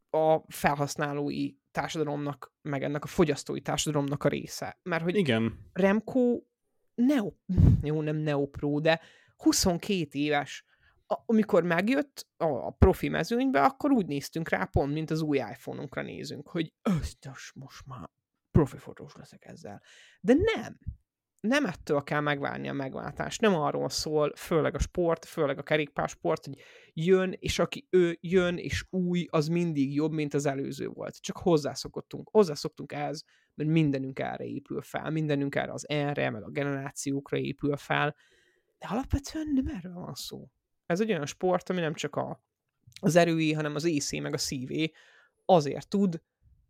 a 0.10 0.39
felhasználói 0.48 1.52
társadalomnak, 1.72 2.54
meg 2.62 2.84
ennek 2.84 3.04
a 3.04 3.08
fogyasztói 3.08 3.62
társadalomnak 3.62 4.24
a 4.24 4.30
része. 4.30 4.80
Mert 4.84 5.04
hogy 5.04 5.15
Igen. 5.15 5.70
Remco 5.74 6.41
neo, 6.96 7.34
jó, 7.82 8.02
nem 8.02 8.15
neopro, 8.15 8.80
de 8.80 9.02
22 9.38 10.20
éves, 10.20 10.65
amikor 11.26 11.63
megjött 11.63 12.28
a 12.38 12.72
profi 12.72 13.10
mezőnybe, 13.10 13.63
akkor 13.63 13.91
úgy 13.91 14.06
néztünk 14.06 14.50
rá, 14.50 14.63
pont, 14.63 14.93
mint 14.93 15.12
az 15.12 15.22
új 15.22 15.38
iPhone-unkra 15.38 16.02
nézünk, 16.02 16.48
hogy 16.48 16.74
ösztös, 16.82 17.52
most 17.56 17.86
már 17.86 18.10
profi 18.52 18.78
fotós 18.78 19.15
leszek 19.15 19.46
ezzel. 19.46 19.82
De 20.22 20.34
nem 20.56 20.80
nem 21.39 21.65
ettől 21.65 22.04
kell 22.04 22.19
megvárni 22.19 22.69
a 22.69 22.73
megváltást. 22.73 23.41
Nem 23.41 23.56
arról 23.56 23.89
szól, 23.89 24.36
főleg 24.36 24.76
a 24.76 24.80
sport, 24.80 25.26
főleg 25.26 25.58
a 25.58 25.63
kerékpársport, 25.63 26.45
hogy 26.45 26.58
jön, 26.93 27.36
és 27.39 27.60
aki 27.60 27.88
ő 27.89 28.17
jön, 28.21 28.58
és 28.58 28.86
új, 28.89 29.26
az 29.30 29.47
mindig 29.47 29.93
jobb, 29.93 30.12
mint 30.12 30.34
az 30.34 30.45
előző 30.45 30.88
volt. 30.88 31.21
Csak 31.21 31.38
hozzászokottunk. 31.38 32.30
Hozzászoktunk 32.32 32.91
ehhez, 32.91 33.23
mert 33.54 33.69
mindenünk 33.69 34.19
erre 34.19 34.43
épül 34.43 34.82
fel. 34.82 35.10
Mindenünk 35.10 35.56
erre 35.56 35.71
az 35.71 35.89
erre, 35.89 36.30
meg 36.30 36.43
a 36.43 36.50
generációkra 36.50 37.38
épül 37.38 37.78
fel. 37.78 38.15
De 38.78 38.88
alapvetően 38.89 39.47
nem 39.54 39.67
erről 39.67 39.93
van 39.93 40.13
szó. 40.13 40.47
Ez 40.86 41.00
egy 41.00 41.10
olyan 41.10 41.26
sport, 41.26 41.69
ami 41.69 41.80
nem 41.80 41.93
csak 41.93 42.15
a, 42.15 42.43
az 43.02 43.15
erői, 43.15 43.54
hanem 43.54 43.76
az 43.76 43.84
észé, 43.84 44.19
meg 44.19 44.34
a 44.34 44.38
szívé 44.38 44.91
azért 45.45 45.89
tud 45.89 46.21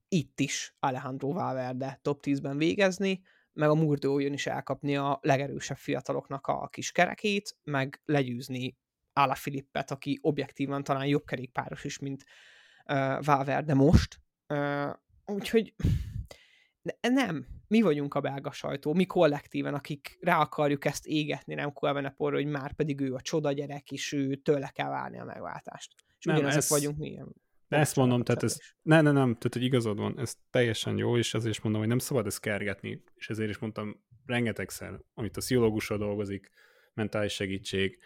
itt 0.07 0.39
is 0.39 0.75
Alejandro 0.79 1.31
Valverde 1.31 1.99
top 2.01 2.19
10-ben 2.23 2.57
végezni, 2.57 3.21
meg 3.57 3.69
a 3.69 3.75
Murdó 3.75 4.19
jön 4.19 4.33
is 4.33 4.47
elkapni 4.47 4.97
a 4.97 5.19
legerősebb 5.21 5.77
fiataloknak 5.77 6.47
a 6.47 6.67
kis 6.67 6.91
kerekét, 6.91 7.57
meg 7.63 8.01
legyőzni 8.05 8.77
Ala 9.13 9.35
Filippet, 9.35 9.91
aki 9.91 10.19
objektívan 10.21 10.83
talán 10.83 11.05
jobb 11.05 11.25
kerékpáros 11.25 11.83
is, 11.83 11.99
mint 11.99 12.23
uh, 12.85 13.25
Valverde 13.25 13.73
most. 13.73 14.19
Uh, 14.47 14.93
úgyhogy 15.25 15.73
nem, 17.01 17.45
mi 17.67 17.81
vagyunk 17.81 18.13
a 18.13 18.19
belga 18.19 18.51
sajtó, 18.51 18.93
mi 18.93 19.05
kollektíven, 19.05 19.73
akik 19.73 20.17
rá 20.21 20.39
akarjuk 20.39 20.85
ezt 20.85 21.05
égetni, 21.05 21.53
nem 21.53 21.73
Eveneporra, 21.81 22.35
hogy 22.35 22.45
már 22.45 22.73
pedig 22.73 23.01
ő 23.01 23.13
a 23.13 23.21
csoda 23.21 23.51
gyerek, 23.51 23.91
és 23.91 24.11
ő 24.11 24.35
tőle 24.35 24.69
kell 24.69 24.89
várni 24.89 25.19
a 25.19 25.23
megváltást. 25.23 25.93
És 26.19 26.25
nem, 26.25 26.35
ugyanezek 26.35 26.61
ez... 26.61 26.69
vagyunk 26.69 26.97
mi. 26.97 27.19
De 27.67 27.77
ezt 27.77 27.95
mondom, 27.95 28.23
tehát 28.23 28.43
ez, 28.43 28.59
ne, 28.81 29.01
ne, 29.01 29.11
nem, 29.11 29.33
tehát 29.33 29.53
hogy 29.53 29.63
igazad 29.63 29.97
van, 29.97 30.19
ez 30.19 30.35
teljesen 30.49 30.97
jó, 30.97 31.17
és 31.17 31.33
ezért 31.33 31.53
is 31.53 31.61
mondom, 31.61 31.81
hogy 31.81 31.89
nem 31.89 31.99
szabad 31.99 32.25
ezt 32.25 32.39
kergetni, 32.39 33.03
és 33.15 33.29
ezért 33.29 33.49
is 33.49 33.57
mondtam 33.57 34.03
rengetegszer, 34.25 34.99
amit 35.13 35.37
a 35.37 35.39
pszichológusra 35.39 35.97
dolgozik, 35.97 36.51
mentális 36.93 37.33
segítség, 37.33 37.99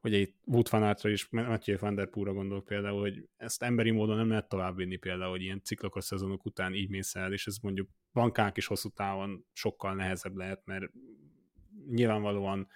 hogy 0.00 0.14
egy 0.14 0.34
Wood 0.44 0.68
Fanártra 0.68 1.10
is, 1.10 1.28
Matthew 1.30 1.78
Van 1.78 1.94
Der 1.94 2.08
Poelra 2.08 2.32
gondolok 2.32 2.64
például, 2.64 3.00
hogy 3.00 3.28
ezt 3.36 3.62
emberi 3.62 3.90
módon 3.90 4.16
nem 4.16 4.28
lehet 4.28 4.48
továbbvinni 4.48 4.96
például, 4.96 5.30
hogy 5.30 5.42
ilyen 5.42 5.62
ciklokos 5.62 6.04
szezonok 6.04 6.44
után 6.44 6.74
így 6.74 6.88
mész 6.88 7.14
el, 7.14 7.32
és 7.32 7.46
ez 7.46 7.56
mondjuk 7.56 7.88
bankák 8.12 8.56
is 8.56 8.66
hosszú 8.66 8.88
távon 8.88 9.46
sokkal 9.52 9.94
nehezebb 9.94 10.36
lehet, 10.36 10.62
mert 10.64 10.84
nyilvánvalóan 11.88 12.68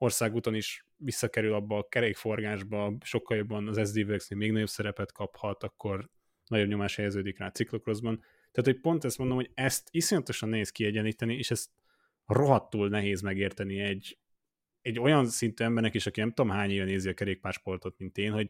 országúton 0.00 0.54
is 0.54 0.86
visszakerül 0.96 1.54
abba 1.54 1.78
a 1.78 1.88
kerékforgásba, 1.88 2.96
sokkal 3.00 3.36
jobban 3.36 3.68
az 3.68 3.88
SD 3.88 3.98
Works 3.98 4.28
még 4.28 4.52
nagyobb 4.52 4.68
szerepet 4.68 5.12
kaphat, 5.12 5.62
akkor 5.62 6.10
nagyobb 6.46 6.68
nyomás 6.68 6.96
helyeződik 6.96 7.38
rá 7.38 7.46
a 7.46 7.50
ciklokroszban. 7.50 8.20
Tehát, 8.52 8.70
hogy 8.70 8.80
pont 8.80 9.04
ezt 9.04 9.18
mondom, 9.18 9.36
hogy 9.36 9.50
ezt 9.54 9.88
iszonyatosan 9.90 10.48
nehéz 10.48 10.70
kiegyenlíteni, 10.70 11.34
és 11.34 11.50
ezt 11.50 11.70
rohadtul 12.26 12.88
nehéz 12.88 13.20
megérteni 13.20 13.78
egy, 13.78 14.18
egy 14.82 14.98
olyan 14.98 15.26
szintű 15.26 15.64
embernek 15.64 15.94
is, 15.94 16.06
aki 16.06 16.20
nem 16.20 16.32
tudom 16.32 16.50
hány 16.50 16.70
éve 16.70 16.84
nézi 16.84 17.08
a 17.08 17.14
kerékpársportot, 17.14 17.98
mint 17.98 18.18
én, 18.18 18.32
hogy 18.32 18.48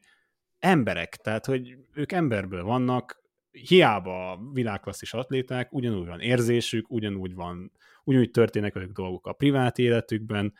emberek, 0.58 1.16
tehát, 1.16 1.46
hogy 1.46 1.76
ők 1.94 2.12
emberből 2.12 2.62
vannak, 2.62 3.22
hiába 3.50 4.40
világklasszis 4.52 5.12
atléták, 5.12 5.72
ugyanúgy 5.72 6.06
van 6.06 6.20
érzésük, 6.20 6.90
ugyanúgy 6.90 7.34
van, 7.34 7.72
ugyanúgy 8.04 8.30
történnek 8.30 8.74
velük 8.74 8.92
dolgok 8.92 9.26
a 9.26 9.32
privát 9.32 9.78
életükben, 9.78 10.54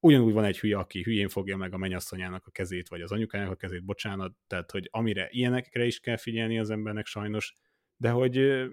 ugyanúgy 0.00 0.32
van 0.32 0.44
egy 0.44 0.58
hülye, 0.58 0.78
aki 0.78 1.02
hülyén 1.02 1.28
fogja 1.28 1.56
meg 1.56 1.74
a 1.74 1.76
mennyasszonyának 1.76 2.46
a 2.46 2.50
kezét, 2.50 2.88
vagy 2.88 3.00
az 3.00 3.12
anyukájának 3.12 3.52
a 3.52 3.56
kezét, 3.56 3.84
bocsánat, 3.84 4.34
tehát, 4.46 4.70
hogy 4.70 4.88
amire 4.92 5.28
ilyenekre 5.30 5.84
is 5.84 6.00
kell 6.00 6.16
figyelni 6.16 6.58
az 6.58 6.70
embernek 6.70 7.06
sajnos, 7.06 7.54
de 7.96 8.10
hogy 8.10 8.64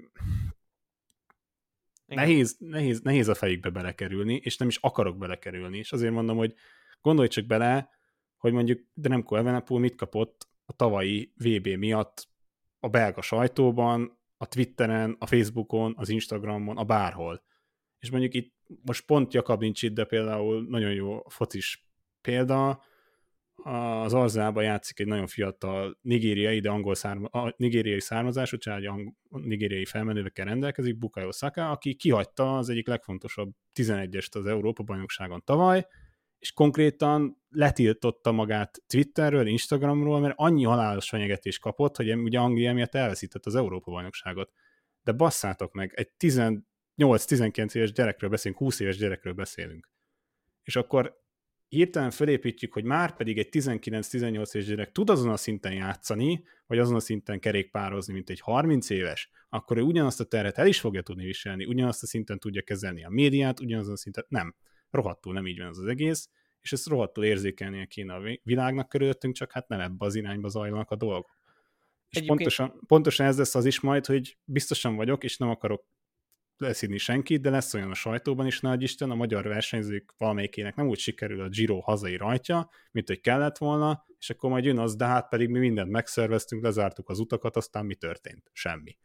nehéz, 2.06 2.56
nehéz, 2.60 3.02
nehéz 3.02 3.28
a 3.28 3.36
fejükbe 3.36 3.70
belekerülni, 3.70 4.36
és 4.44 4.58
nem 4.58 4.68
is 4.68 4.78
akarok 4.78 5.18
belekerülni, 5.18 5.78
és 5.78 5.92
azért 5.92 6.14
mondom, 6.14 6.38
hogy 6.38 6.54
gondolj 7.02 7.28
csak 7.28 7.46
bele, 7.46 7.90
hogy 8.38 8.54
mondjuk 8.54 8.82
Dremko 8.94 9.36
Evenepoel 9.36 9.82
mit 9.82 9.96
kapott 9.96 10.48
a 10.66 10.74
tavalyi 10.74 11.34
VB 11.36 11.68
miatt 11.68 12.28
a 12.80 12.90
belga 12.90 13.22
sajtóban, 13.22 14.20
a 14.38 14.48
Twitteren, 14.48 15.16
a 15.20 15.26
Facebookon, 15.26 15.94
az 15.98 16.10
Instagramon, 16.10 16.78
a 16.78 16.84
bárhol. 16.84 17.44
És 18.00 18.10
mondjuk 18.10 18.34
itt 18.34 18.55
most 18.82 19.06
pont 19.06 19.34
Jakab 19.34 19.62
nincs 19.62 19.84
itt, 19.84 19.94
de 19.94 20.04
például 20.04 20.66
nagyon 20.70 20.92
jó 20.92 21.22
focis 21.28 21.88
példa, 22.22 22.84
az 23.64 24.14
Arzában 24.14 24.64
játszik 24.64 25.00
egy 25.00 25.08
nagyon 25.08 25.28
fiatal 25.28 25.98
nigériai, 26.02 26.60
de 26.60 26.70
angol 26.70 26.96
szárma, 26.96 27.54
nigériai 27.58 28.02
származású, 28.02 28.58
tehát 28.58 28.82
egy 28.82 29.14
nigériai 29.30 29.86
felmenővekkel 29.86 30.46
rendelkezik, 30.46 30.98
Bukayo 30.98 31.32
Saka, 31.32 31.70
aki 31.70 31.96
kihagyta 31.96 32.58
az 32.58 32.70
egyik 32.70 32.88
legfontosabb 32.88 33.52
11-est 33.74 34.36
az 34.36 34.46
Európa-bajnokságon 34.46 35.42
tavaly, 35.46 35.86
és 36.40 36.52
konkrétan 36.52 37.42
letiltotta 37.50 38.32
magát 38.32 38.84
Twitterről, 38.88 39.48
Instagramról, 39.48 40.20
mert 40.20 40.34
annyi 40.38 40.64
halálos 40.64 41.10
fenyegetést 41.10 41.62
kapott, 41.62 41.96
hogy 41.96 42.16
ugye 42.16 42.40
Anglia 42.40 42.74
miatt 42.74 42.96
elveszített 42.96 43.46
az 43.46 43.56
Európa-bajnokságot. 43.56 44.52
De 45.04 45.12
basszátok 45.12 45.74
meg, 45.74 45.92
egy 45.96 46.12
8-19 46.98 47.76
éves 47.76 47.92
gyerekről 47.92 48.30
beszélünk, 48.30 48.60
20 48.60 48.80
éves 48.80 48.98
gyerekről 48.98 49.34
beszélünk. 49.34 49.90
És 50.64 50.76
akkor 50.76 51.24
hirtelen 51.68 52.12
felépítjük, 52.12 52.74
hogy 52.74 52.84
már 52.84 53.16
pedig 53.16 53.38
egy 53.38 53.48
19-18 53.52 54.56
éves 54.56 54.68
gyerek 54.68 54.92
tud 54.92 55.10
azon 55.10 55.32
a 55.32 55.38
szinten 55.38 55.74
játszani, 55.74 56.44
vagy 56.68 56.80
azon 56.80 56.96
a 56.96 57.00
szinten 57.00 57.40
kerékpározni, 57.40 58.14
mint 58.14 58.30
egy 58.30 58.40
30 58.40 58.90
éves, 58.90 59.30
akkor 59.50 59.78
ő 59.78 59.82
ugyanazt 59.82 60.20
a 60.20 60.24
terhet 60.24 60.58
el 60.58 60.68
is 60.68 60.80
fogja 60.80 61.02
tudni 61.02 61.26
viselni, 61.26 61.66
ugyanazt 61.66 62.04
a 62.04 62.06
szinten 62.06 62.40
tudja 62.40 62.62
kezelni 62.62 63.06
a 63.06 63.10
médiát, 63.10 63.60
ugyanazon 63.60 63.94
a 63.94 63.98
szinten, 63.98 64.26
nem. 64.28 64.56
Rohadtul 64.90 65.34
nem 65.34 65.48
így 65.48 65.60
van 65.60 65.68
az, 65.68 65.80
az 65.80 65.88
egész, 65.88 66.30
és 66.62 66.72
ezt 66.72 66.88
rohadtul 66.88 67.24
érzékelnie 67.24 67.86
kéne 67.86 68.14
a 68.14 68.40
világnak 68.44 68.90
körülöttünk, 68.90 69.36
csak 69.36 69.52
hát 69.52 69.68
nem 69.68 69.80
ebbe 69.80 70.06
az 70.06 70.16
irányba 70.16 70.48
zajlanak 70.48 70.92
a 70.92 70.96
dolgok. 70.96 71.40
És 72.10 72.18
Egyébként... 72.18 72.38
pontosan, 72.38 72.82
pontosan 72.88 73.26
ez 73.26 73.38
lesz 73.38 73.56
az 73.56 73.66
is 73.66 73.80
majd, 73.80 74.06
hogy 74.06 74.38
biztosan 74.44 74.96
vagyok, 74.96 75.24
és 75.24 75.38
nem 75.38 75.50
akarok 75.50 75.86
leszíni 76.58 76.98
senkit, 76.98 77.42
de 77.42 77.50
lesz 77.50 77.74
olyan 77.74 77.92
a 77.92 77.94
sajtóban 77.94 78.46
is, 78.46 78.60
nagy 78.60 78.82
Isten, 78.82 79.12
a 79.12 79.16
magyar 79.16 79.48
versenyzők 79.48 80.14
valamelyikének 80.18 80.76
nem 80.76 80.88
úgy 80.88 80.98
sikerül 80.98 81.42
a 81.42 81.50
Giro 81.50 81.80
hazai 81.80 82.16
rajtja, 82.16 82.70
mint 82.92 83.08
hogy 83.08 83.22
kellett 83.22 83.58
volna, 83.58 84.06
és 84.20 84.30
akkor 84.30 84.50
majd 84.50 84.66
jön 84.66 84.80
az, 84.80 84.96
de 84.96 85.06
hát 85.06 85.30
pedig 85.30 85.50
mi 85.50 85.60
mindent 85.60 85.92
megszerveztünk, 85.92 86.64
lezártuk 86.64 87.10
az 87.10 87.20
utakat, 87.20 87.56
aztán 87.56 87.86
mi 87.86 87.96
történt? 87.96 88.50
Semmi. 88.54 88.98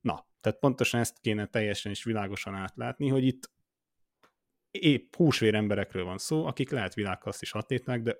Na, 0.00 0.26
tehát 0.40 0.58
pontosan 0.58 1.00
ezt 1.00 1.20
kéne 1.20 1.46
teljesen 1.46 1.92
és 1.92 2.04
világosan 2.04 2.54
átlátni, 2.54 3.08
hogy 3.08 3.24
itt 3.24 3.52
épp 4.70 5.14
húsvér 5.14 5.54
emberekről 5.54 6.04
van 6.04 6.18
szó, 6.18 6.46
akik 6.46 6.70
lehet 6.70 6.94
is 7.40 7.52
atléták, 7.52 8.02
de 8.02 8.16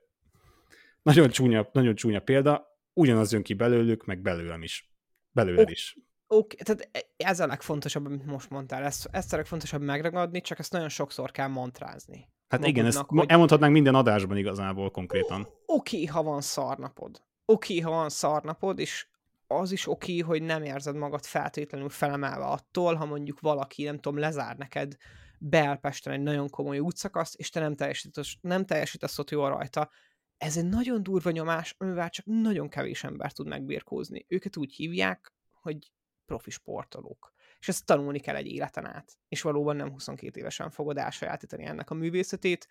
nagyon 1.03 1.29
csúnya, 1.29 1.68
nagyon 1.72 1.94
csúnya 1.94 2.20
példa, 2.20 2.66
ugyanaz 2.92 3.33
jön 3.33 3.42
ki 3.42 3.55
belőlük, 3.55 4.05
meg 4.05 4.20
belőlem 4.20 4.62
is. 4.62 4.92
Belőled 5.33 5.70
is 5.70 5.96
Oké, 6.26 6.57
tehát 6.57 6.88
e, 6.92 7.05
ez 7.16 7.40
a 7.40 7.46
legfontosabb, 7.46 8.07
amit 8.07 8.26
most 8.26 8.51
mondtál. 8.51 8.84
Ezt, 8.84 9.09
ezt 9.11 9.32
a 9.32 9.36
legfontosabb 9.36 9.82
megragadni, 9.82 10.40
csak 10.40 10.59
ezt 10.59 10.72
nagyon 10.72 10.88
sokszor 10.88 11.30
kell 11.30 11.49
mantrázni. 11.49 12.28
Hát 12.49 12.61
Magunknak, 12.61 12.68
igen, 12.68 12.86
ezt 12.86 13.09
hogy... 13.09 13.30
elmondhatnánk 13.30 13.72
minden 13.72 13.94
adásban 13.94 14.36
igazából 14.36 14.90
konkrétan. 14.90 15.49
Oké, 15.66 16.05
ha 16.05 16.22
van 16.22 16.40
szarnapod. 16.40 17.22
Oké, 17.44 17.78
ha 17.78 17.90
van 17.90 18.09
szarnapod, 18.09 18.78
és 18.78 19.07
az 19.46 19.72
is 19.72 19.88
oké, 19.88 20.18
hogy 20.18 20.42
nem 20.42 20.62
érzed 20.62 20.96
magad 20.96 21.24
feltétlenül 21.24 21.88
felemelve 21.88 22.44
attól, 22.44 22.94
ha 22.94 23.05
mondjuk 23.05 23.40
valaki, 23.40 23.84
nem 23.84 23.99
tudom, 23.99 24.18
lezár 24.18 24.57
neked 24.57 24.96
Belpesten 25.38 26.12
egy 26.12 26.22
nagyon 26.22 26.49
komoly 26.49 26.78
útszakaszt, 26.78 27.34
és 27.34 27.51
te 27.51 27.61
nem 27.61 27.74
teljesítesz, 27.74 28.36
nem 28.40 28.64
teljesítesz 28.64 29.18
ott 29.18 29.30
jól 29.30 29.49
rajta. 29.49 29.90
Ez 30.36 30.57
egy 30.57 30.68
nagyon 30.68 31.03
durva 31.03 31.30
nyomás, 31.30 31.74
amivel 31.78 32.11
csak 32.11 32.24
nagyon 32.26 32.68
kevés 32.68 33.05
ember 33.05 33.32
tud 33.32 33.46
megbírkózni. 33.46 34.24
Őket 34.28 34.57
úgy 34.57 34.74
hívják, 34.74 35.32
hogy 35.53 35.92
profi 36.27 36.51
sportolók. 36.51 37.33
És 37.61 37.68
ezt 37.68 37.87
tanulni 37.87 38.18
kell 38.18 38.37
egy 38.37 38.47
életen 38.47 38.87
át. 38.87 39.12
És 39.29 39.43
valóban 39.43 39.77
nem 39.77 39.91
22 39.91 40.41
évesen 40.41 40.70
fogod 40.70 40.99
elsajátítani 40.99 41.64
ennek 41.64 41.91
a 41.91 41.95
művészetét, 41.95 42.68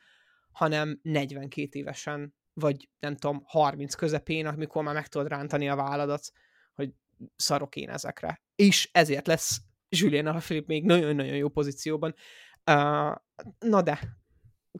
hanem 0.51 0.99
42 1.01 1.79
évesen, 1.79 2.35
vagy 2.53 2.89
nem 2.99 3.15
tudom, 3.15 3.43
30 3.45 3.93
közepén, 3.93 4.45
amikor 4.45 4.83
már 4.83 4.93
meg 4.93 5.07
tudod 5.07 5.27
rántani 5.27 5.69
a 5.69 5.75
válladat, 5.75 6.31
hogy 6.73 6.93
szarok 7.35 7.75
én 7.75 7.89
ezekre. 7.89 8.41
És 8.55 8.89
ezért 8.91 9.27
lesz 9.27 9.61
Julien 9.89 10.27
Alaphilippe 10.27 10.73
még 10.73 10.83
nagyon-nagyon 10.83 11.35
jó 11.35 11.49
pozícióban. 11.49 12.15
Uh, 12.71 13.15
na 13.59 13.81
de, 13.83 13.99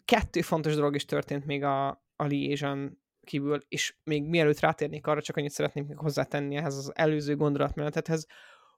kettő 0.06 0.42
fontos 0.42 0.76
dolog 0.76 0.96
is 0.96 1.06
történt 1.06 1.46
még 1.46 1.64
a, 1.64 1.88
a 2.16 2.24
Liaison 2.24 3.02
kívül, 3.24 3.66
és 3.68 3.96
még 4.04 4.24
mielőtt 4.24 4.60
rátérnék 4.60 5.08
arra, 5.08 5.22
csak 5.22 5.38
annyit 5.38 5.52
szeretnék 5.52 5.88
még 5.88 5.98
hozzátenni 5.98 6.56
ehhez 6.56 6.78
az 6.78 6.92
előző 6.96 7.36
gondolatmenetethez, 7.36 8.26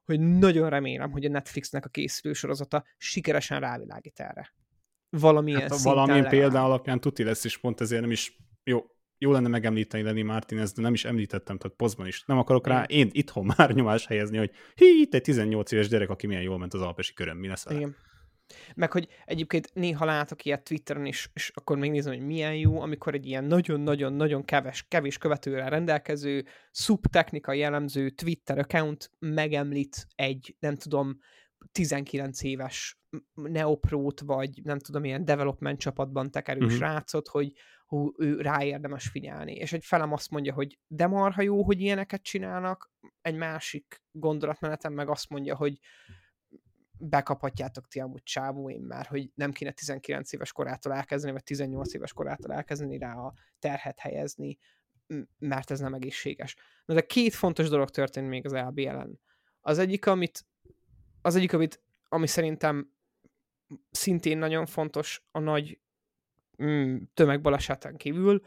hogy 0.06 0.20
nagyon 0.20 0.70
remélem, 0.70 1.10
hogy 1.10 1.24
a 1.24 1.28
Netflixnek 1.28 1.84
a 1.84 1.88
készülő 1.88 2.32
sorozata 2.32 2.84
sikeresen 2.96 3.60
rávilágít 3.60 4.20
erre. 4.20 4.54
Valamilyen 5.10 5.60
hát, 5.60 5.82
Valamilyen 5.82 6.28
példa 6.28 6.64
alapján 6.64 7.00
tuti 7.00 7.24
lesz, 7.24 7.44
és 7.44 7.58
pont 7.58 7.80
ezért 7.80 8.00
nem 8.00 8.10
is 8.10 8.36
jó, 8.64 8.84
jó 9.18 9.32
lenne 9.32 9.48
megemlíteni 9.48 10.02
Lenny 10.02 10.24
Martinez, 10.24 10.72
de 10.72 10.82
nem 10.82 10.92
is 10.92 11.04
említettem, 11.04 11.58
tehát 11.58 11.76
pozban 11.76 12.06
is. 12.06 12.24
Nem 12.26 12.38
akarok 12.38 12.66
rá 12.66 12.82
én 12.82 13.08
itthon 13.12 13.52
már 13.56 13.74
nyomás 13.74 14.06
helyezni, 14.06 14.38
hogy 14.38 14.50
hi, 14.74 15.00
itt 15.00 15.14
egy 15.14 15.22
18 15.22 15.72
éves 15.72 15.88
gyerek, 15.88 16.10
aki 16.10 16.26
milyen 16.26 16.42
jól 16.42 16.58
ment 16.58 16.74
az 16.74 16.80
alpesi 16.80 17.12
körön, 17.12 17.36
mi 17.36 17.48
lesz 17.48 17.64
vele? 17.64 17.78
Igen. 17.78 17.96
Meg 18.74 18.92
hogy 18.92 19.08
egyébként 19.24 19.74
néha 19.74 20.04
látok 20.04 20.44
ilyet 20.44 20.64
Twitteren 20.64 21.06
is, 21.06 21.30
és 21.32 21.50
akkor 21.54 21.78
megnézem, 21.78 22.14
hogy 22.14 22.26
milyen 22.26 22.54
jó, 22.54 22.80
amikor 22.80 23.14
egy 23.14 23.26
ilyen 23.26 23.44
nagyon-nagyon-nagyon 23.44 24.44
kevés, 24.44 24.84
kevés 24.88 25.18
követőre 25.18 25.68
rendelkező, 25.68 26.44
szubtechnikai 26.70 27.58
jellemző 27.58 28.10
Twitter 28.10 28.58
account 28.58 29.10
megemlít 29.18 30.06
egy, 30.14 30.56
nem 30.58 30.76
tudom, 30.76 31.18
19 31.72 32.42
éves 32.42 32.98
neoprót, 33.34 34.20
vagy 34.20 34.60
nem 34.62 34.78
tudom, 34.78 35.04
ilyen 35.04 35.24
development 35.24 35.78
csapatban 35.78 36.30
tekerő 36.30 36.64
uh-huh. 36.64 36.76
srácot, 36.76 37.28
hogy 37.28 37.52
hú, 37.86 38.12
ő 38.18 38.40
rá 38.40 38.64
érdemes 38.64 39.08
figyelni. 39.08 39.54
És 39.54 39.72
egy 39.72 39.84
felem 39.84 40.12
azt 40.12 40.30
mondja, 40.30 40.52
hogy 40.54 40.78
de 40.86 41.06
marha 41.06 41.42
jó, 41.42 41.62
hogy 41.62 41.80
ilyeneket 41.80 42.22
csinálnak, 42.22 42.92
egy 43.20 43.36
másik 43.36 44.02
gondolatmenetem 44.10 44.92
meg 44.92 45.08
azt 45.08 45.28
mondja, 45.28 45.56
hogy 45.56 45.78
bekaphatjátok 46.98 47.88
ti 47.88 48.00
amúgy 48.00 48.22
csávóim 48.22 48.82
már, 48.82 49.06
hogy 49.06 49.30
nem 49.34 49.52
kéne 49.52 49.70
19 49.70 50.32
éves 50.32 50.52
korától 50.52 50.92
elkezdeni, 50.92 51.32
vagy 51.32 51.42
18 51.42 51.94
éves 51.94 52.12
korától 52.12 52.52
elkezdeni 52.52 52.98
rá 52.98 53.14
a 53.14 53.34
terhet 53.58 53.98
helyezni, 53.98 54.58
mert 55.38 55.70
ez 55.70 55.80
nem 55.80 55.94
egészséges. 55.94 56.56
Na 56.84 56.94
de 56.94 57.00
két 57.00 57.34
fontos 57.34 57.68
dolog 57.68 57.90
történt 57.90 58.28
még 58.28 58.44
az 58.44 58.52
LBL-en. 58.52 59.20
Az 59.60 59.78
egyik, 59.78 60.06
amit, 60.06 60.46
az 61.22 61.36
egyik, 61.36 61.52
amit, 61.52 61.82
ami 62.08 62.26
szerintem 62.26 62.94
szintén 63.90 64.38
nagyon 64.38 64.66
fontos 64.66 65.26
a 65.30 65.38
nagy 65.38 65.80
mm, 66.62 66.96
tömegbalesetán 67.14 67.96
kívül, 67.96 68.42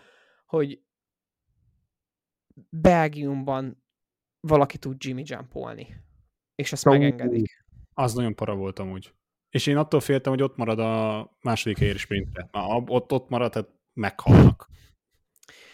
hogy 0.46 0.82
Belgiumban 2.70 3.84
valaki 4.40 4.78
tud 4.78 5.04
Jimmy 5.04 5.24
jumpolni, 5.26 5.96
és 6.56 6.72
ezt 6.72 6.86
megengedik. 6.86 7.66
Az 8.00 8.14
nagyon 8.14 8.36
para 8.36 8.56
volt 8.56 8.80
amúgy. 8.80 9.14
És 9.50 9.68
én 9.68 9.78
attól 9.78 10.00
féltem, 10.00 10.32
hogy 10.32 10.42
ott 10.42 10.56
marad 10.56 10.80
a 10.80 11.30
második 11.42 11.78
helyér 11.78 11.98
sprintre. 11.98 12.50
Ott, 12.86 13.12
ott 13.12 13.30
marad, 13.30 13.52
tehát 13.52 13.70
meghalnak. 13.94 14.70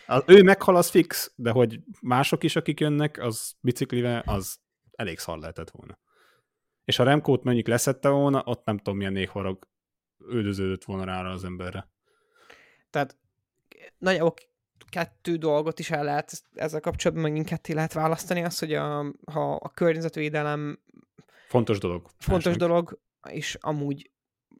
Az, 0.07 0.23
ő 0.27 0.43
meghal, 0.43 0.75
az 0.75 0.89
fix, 0.89 1.33
de 1.35 1.51
hogy 1.51 1.79
mások 2.01 2.43
is, 2.43 2.55
akik 2.55 2.79
jönnek, 2.79 3.17
az 3.17 3.55
biciklivel, 3.59 4.23
az 4.25 4.59
elég 4.91 5.19
szar 5.19 5.37
lehetett 5.37 5.69
volna. 5.69 5.99
És 6.85 6.95
ha 6.95 7.03
Remkót 7.03 7.43
mondjuk 7.43 7.67
leszette 7.67 8.09
volna, 8.09 8.43
ott 8.45 8.65
nem 8.65 8.77
tudom 8.77 8.97
milyen 8.97 9.13
néhvarag 9.13 9.67
üldöződött 10.29 10.83
volna 10.83 11.03
rá 11.03 11.23
az 11.23 11.43
emberre. 11.43 11.89
Tehát 12.89 13.17
nagyjából 13.97 14.33
kettő 14.89 15.35
dolgot 15.35 15.79
is 15.79 15.91
el 15.91 16.03
lehet 16.03 16.43
ezzel 16.53 16.79
kapcsolatban 16.79 17.29
megint 17.29 17.47
ketté 17.47 17.73
lehet 17.73 17.93
választani, 17.93 18.43
az, 18.43 18.59
hogy 18.59 18.73
a, 18.73 19.13
ha 19.31 19.55
a 19.55 19.69
környezetvédelem 19.69 20.79
Fontos 21.47 21.79
dolog. 21.79 22.09
Fontos 22.17 22.45
másnak. 22.45 22.67
dolog, 22.67 22.99
és 23.29 23.57
amúgy 23.59 24.11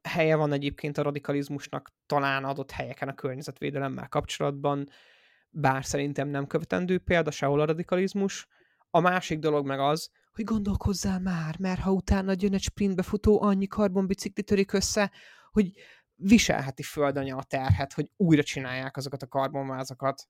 helye 0.04 0.36
van 0.36 0.52
egyébként 0.52 0.98
a 0.98 1.02
radikalizmusnak 1.02 1.92
talán 2.06 2.44
adott 2.44 2.72
helyeken 2.72 3.08
a 3.08 3.14
környezetvédelemmel 3.14 4.08
kapcsolatban, 4.08 4.90
bár 5.50 5.86
szerintem 5.86 6.28
nem 6.28 6.48
követendő 6.48 7.00
példa 7.00 7.32
sehol 7.32 7.60
a 7.60 7.66
radikalizmus. 7.66 8.48
A 8.90 9.00
másik 9.00 9.40
dolog 9.40 9.66
meg 9.66 9.80
az, 9.80 10.10
hogy 10.34 10.44
gondolkozzál 10.44 11.20
már, 11.20 11.60
mert 11.60 11.80
ha 11.80 11.92
utána 11.92 12.34
jön 12.38 12.54
egy 12.54 12.62
sprintbe 12.62 13.04
futó, 13.04 13.42
annyi 13.42 13.68
karbonbicikli 13.68 14.44
törik 14.44 14.74
össze, 14.74 15.12
hogy 15.52 15.72
viselheti 16.16 16.84
földanya 16.84 17.36
a 17.36 17.44
terhet, 17.44 17.94
hogy 17.94 18.10
újra 18.18 18.44
csinálják 18.44 18.98
azokat 18.98 19.22
a 19.22 19.28
karbonvázakat. 19.28 20.28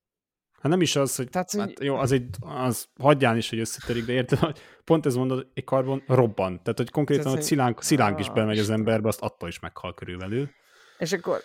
Hát 0.66 0.74
nem 0.74 0.84
is 0.84 0.96
az, 0.96 1.16
hogy 1.16 1.30
Tehát, 1.30 1.52
hát 1.52 1.80
jó, 1.80 1.96
az 1.96 2.12
egy, 2.12 2.30
az 2.40 2.88
hagyján 3.00 3.38
is, 3.38 3.50
hogy 3.50 3.60
összetörik, 3.60 4.06
de 4.06 4.14
érted, 4.14 4.40
hogy 4.40 4.60
pont 4.84 5.06
ez 5.06 5.16
mondod, 5.16 5.48
egy 5.54 5.64
karbon 5.64 6.04
robban. 6.08 6.62
Tehát, 6.64 6.78
hogy 6.78 6.90
konkrétan, 6.90 7.32
hogy 7.32 7.42
szilánk, 7.42 7.82
szilánk 7.82 8.20
is 8.20 8.30
bemegy 8.30 8.60
az 8.60 8.70
emberbe, 8.70 9.08
azt 9.08 9.22
attól 9.22 9.50
is 9.50 9.60
meghal 9.60 9.94
körülbelül. 9.94 10.50
És 10.98 11.14
akkor 11.14 11.40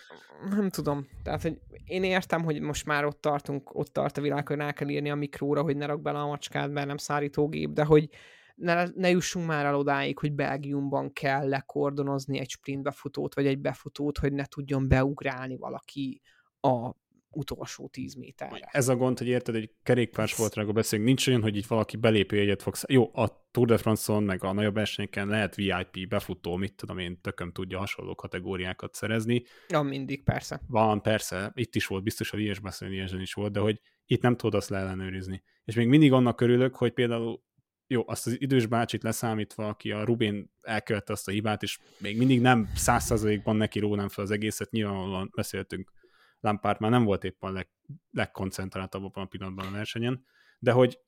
nem 0.51 0.71
tudom, 0.71 1.07
tehát, 1.23 1.43
hogy 1.43 1.61
én 1.85 2.05
értem, 2.05 2.45
hogy 2.45 2.61
most 2.61 2.87
már 2.87 3.05
ott 3.05 3.21
tartunk, 3.21 3.75
ott 3.75 3.93
tart 3.93 4.17
a 4.17 4.21
világ, 4.21 4.49
hogy 4.49 4.57
rá 4.57 4.73
kell 4.73 4.89
írni 4.89 5.11
a 5.11 5.15
mikróra, 5.15 5.63
hogy 5.63 5.77
ne 5.77 5.87
rak 5.87 6.03
bele 6.03 6.19
a 6.19 6.27
macskát, 6.27 6.71
mert 6.71 6.87
nem 6.87 6.97
szárítógép, 6.97 7.71
de 7.71 7.85
hogy 7.85 8.09
ne, 8.55 8.85
ne 8.95 9.11
jussunk 9.11 9.47
már 9.47 9.65
el 9.65 9.77
odáig, 9.77 10.19
hogy 10.19 10.33
Belgiumban 10.33 11.13
kell 11.13 11.49
lekordonozni 11.49 12.39
egy 12.39 12.51
sprintbefutót, 12.51 13.35
vagy 13.35 13.47
egy 13.47 13.59
befutót, 13.59 14.19
hogy 14.19 14.33
ne 14.33 14.45
tudjon 14.45 14.89
beugrálni 14.89 15.57
valaki 15.57 16.21
a 16.61 16.91
utolsó 17.31 17.89
10 17.89 18.15
méterre. 18.15 18.69
Ez 18.71 18.89
a 18.89 18.97
gond, 18.97 19.19
hogy 19.19 19.27
érted, 19.27 19.55
egy 19.55 19.71
kerékpársportrágról 19.83 20.75
beszélünk, 20.75 21.09
nincs 21.09 21.27
olyan, 21.27 21.43
hogy 21.43 21.57
itt 21.57 21.67
valaki 21.67 21.97
belépő 21.97 22.39
egyet 22.39 22.63
fogsz. 22.63 22.85
Jó, 22.89 23.11
a 23.15 23.49
Tour 23.51 23.67
de 23.67 23.77
France-on, 23.77 24.23
meg 24.23 24.45
a 24.45 24.53
nagyobb 24.53 24.75
versenyeken 24.75 25.29
lehet 25.29 25.55
VIP, 25.55 26.09
befutó, 26.09 26.57
mit 26.57 26.75
tudom 26.75 26.99
én, 26.99 27.21
tököm 27.21 27.53
tudja 27.53 27.79
hasonló 27.79 28.15
kategóriákat 28.15 28.95
szerezni. 28.95 29.45
Ja, 29.69 29.83
mindig, 29.83 30.23
persze. 30.25 30.61
Van, 30.69 31.03
persze, 31.03 31.53
itt 31.55 31.75
is 31.75 31.87
volt, 31.87 32.03
biztos 32.03 32.33
a 32.33 32.37
Lies 32.37 32.59
beszélni, 32.59 33.21
is 33.21 33.35
volt, 33.35 33.53
de 33.53 33.61
hogy 33.61 33.81
itt 34.07 34.23
nem 34.23 34.37
tudod 34.37 34.55
azt 34.55 34.69
leellenőrizni. 34.69 35.43
És 35.65 35.75
még 35.75 35.87
mindig 35.87 36.13
annak 36.13 36.41
örülök, 36.41 36.77
hogy 36.77 36.93
például 36.93 37.43
jó, 37.87 38.03
azt 38.07 38.27
az 38.27 38.41
idős 38.41 38.67
bácsit 38.67 39.03
leszámítva, 39.03 39.69
aki 39.69 39.91
a 39.91 40.05
Rubén 40.05 40.53
elkövette 40.61 41.13
azt 41.13 41.29
a 41.29 41.31
hibát, 41.31 41.63
és 41.63 41.79
még 41.99 42.19
mindig 42.19 42.41
nem 42.41 42.69
százszerzalékban 42.75 43.57
neki 43.57 43.79
rónám 43.79 44.09
fel 44.09 44.25
az 44.25 44.31
egészet, 44.31 44.71
nyilvánvalóan 44.71 45.31
beszéltünk 45.35 45.93
Lampard 46.41 46.81
már 46.81 46.91
nem 46.91 47.05
volt 47.05 47.25
éppen 47.25 47.53
leg, 47.53 47.69
legkoncentráltabb 48.11 49.05
abban 49.05 49.25
a 49.25 49.27
pillanatban 49.27 49.67
a 49.67 49.71
versenyen, 49.71 50.25
de 50.59 50.73
hogy 50.73 50.99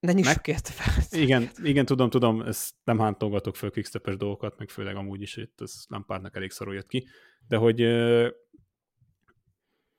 ne 0.00 0.12
nyissuk 0.12 0.46
meg... 0.46 0.58
fel. 0.58 1.20
Igen, 1.20 1.50
igen, 1.62 1.84
tudom, 1.84 2.10
tudom, 2.10 2.40
ezt 2.40 2.74
nem 2.84 2.98
hántolgatok 2.98 3.56
föl 3.56 3.70
quickstep 3.70 4.10
dolgokat, 4.10 4.58
meg 4.58 4.68
főleg 4.68 4.96
amúgy 4.96 5.22
is 5.22 5.36
itt 5.36 5.60
ez 5.60 5.84
Lampardnak 5.88 6.36
elég 6.36 6.50
szarul 6.50 6.74
jött 6.74 6.86
ki, 6.86 7.06
de 7.48 7.56
hogy 7.56 7.80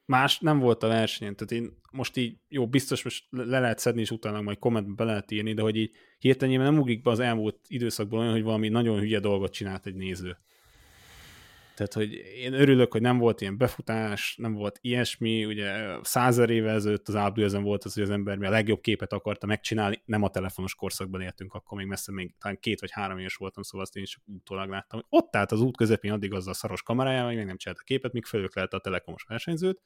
más 0.06 0.40
nem 0.40 0.60
volt 0.60 0.84
a 0.84 0.88
versenyen, 0.88 1.36
tehát 1.36 1.64
én 1.64 1.82
most 1.92 2.18
így, 2.18 2.38
jó, 2.48 2.68
biztos 2.68 3.04
most 3.04 3.26
le 3.30 3.60
lehet 3.60 3.80
szedni, 3.80 4.02
és 4.02 4.12
utána 4.12 4.42
majd 4.42 4.60
kommentbe 4.60 4.94
be 4.94 5.04
lehet 5.04 5.32
írni, 5.32 5.54
de 5.54 5.62
hogy 5.62 5.76
így 5.76 5.92
hirtelen 6.18 6.60
nem 6.60 6.78
ugrik 6.78 7.02
be 7.02 7.10
az 7.10 7.20
elmúlt 7.20 7.60
időszakból 7.68 8.20
olyan, 8.20 8.32
hogy 8.32 8.44
valami 8.44 8.70
nagyon 8.70 9.00
hülye 9.00 9.20
dolgot 9.20 9.52
csinált 9.52 9.86
egy 9.86 9.96
néző. 9.96 10.38
Tehát, 11.76 11.94
hogy 11.94 12.14
én 12.14 12.54
örülök, 12.54 12.92
hogy 12.92 13.02
nem 13.02 13.18
volt 13.18 13.42
ilyen 13.42 13.58
befutás, 13.58 14.36
nem 14.38 14.54
volt 14.54 14.78
ilyesmi, 14.82 15.46
ugye 15.46 15.98
százer 16.02 16.50
éve 16.50 16.72
ezelőtt 16.72 17.08
az 17.08 17.16
ezen 17.36 17.64
volt 17.64 17.84
az, 17.84 17.94
hogy 17.94 18.04
az 18.04 18.10
ember 18.10 18.38
mi 18.38 18.46
a 18.46 18.50
legjobb 18.50 18.82
képet 18.82 19.14
akarta 19.14 19.46
megcsinálni, 19.46 20.02
nem 20.06 20.24
a 20.24 20.30
telefonos 20.30 20.76
korszakban 20.76 21.22
éltünk, 21.22 21.54
akkor 21.54 21.78
még 21.78 21.88
messze 21.88 22.12
még 22.12 22.36
talán 22.40 22.60
két 22.60 22.80
vagy 22.80 22.92
három 22.92 23.18
éves 23.18 23.36
voltam, 23.36 23.64
szóval 23.64 23.86
azt 23.86 23.96
én 23.96 24.04
is 24.04 24.18
utólag 24.26 24.70
láttam, 24.70 25.00
hogy 25.00 25.20
ott 25.20 25.36
állt 25.36 25.52
az 25.52 25.62
út 25.62 25.78
közepén 25.78 26.12
addig 26.12 26.34
az 26.34 26.48
a 26.48 26.54
szaros 26.54 26.84
kamerájával, 26.84 27.34
még 27.34 27.46
nem 27.46 27.58
csinált 27.58 27.80
a 27.80 27.84
képet, 27.84 28.14
míg 28.14 28.26
fölök 28.26 28.56
lehet 28.56 28.74
a 28.74 28.80
telekomos 28.80 29.24
versenyzőt. 29.24 29.82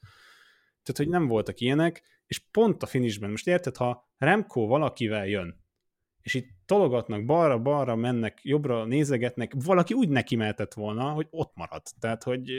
Tehát, 0.82 0.96
hogy 0.96 1.08
nem 1.08 1.26
voltak 1.26 1.60
ilyenek, 1.60 2.02
és 2.26 2.38
pont 2.50 2.82
a 2.82 2.86
finishben, 2.86 3.30
most 3.30 3.46
érted, 3.46 3.76
ha 3.76 4.10
Remco 4.18 4.66
valakivel 4.66 5.26
jön, 5.26 5.64
és 6.20 6.34
itt 6.34 6.57
tologatnak 6.68 7.24
balra-balra, 7.24 7.96
mennek 7.96 8.38
jobbra, 8.42 8.84
nézegetnek, 8.84 9.52
valaki 9.64 9.94
úgy 9.94 10.08
neki 10.08 10.36
mehetett 10.36 10.74
volna, 10.74 11.10
hogy 11.10 11.26
ott 11.30 11.52
maradt. 11.54 11.90
Tehát, 12.00 12.22
hogy 12.22 12.50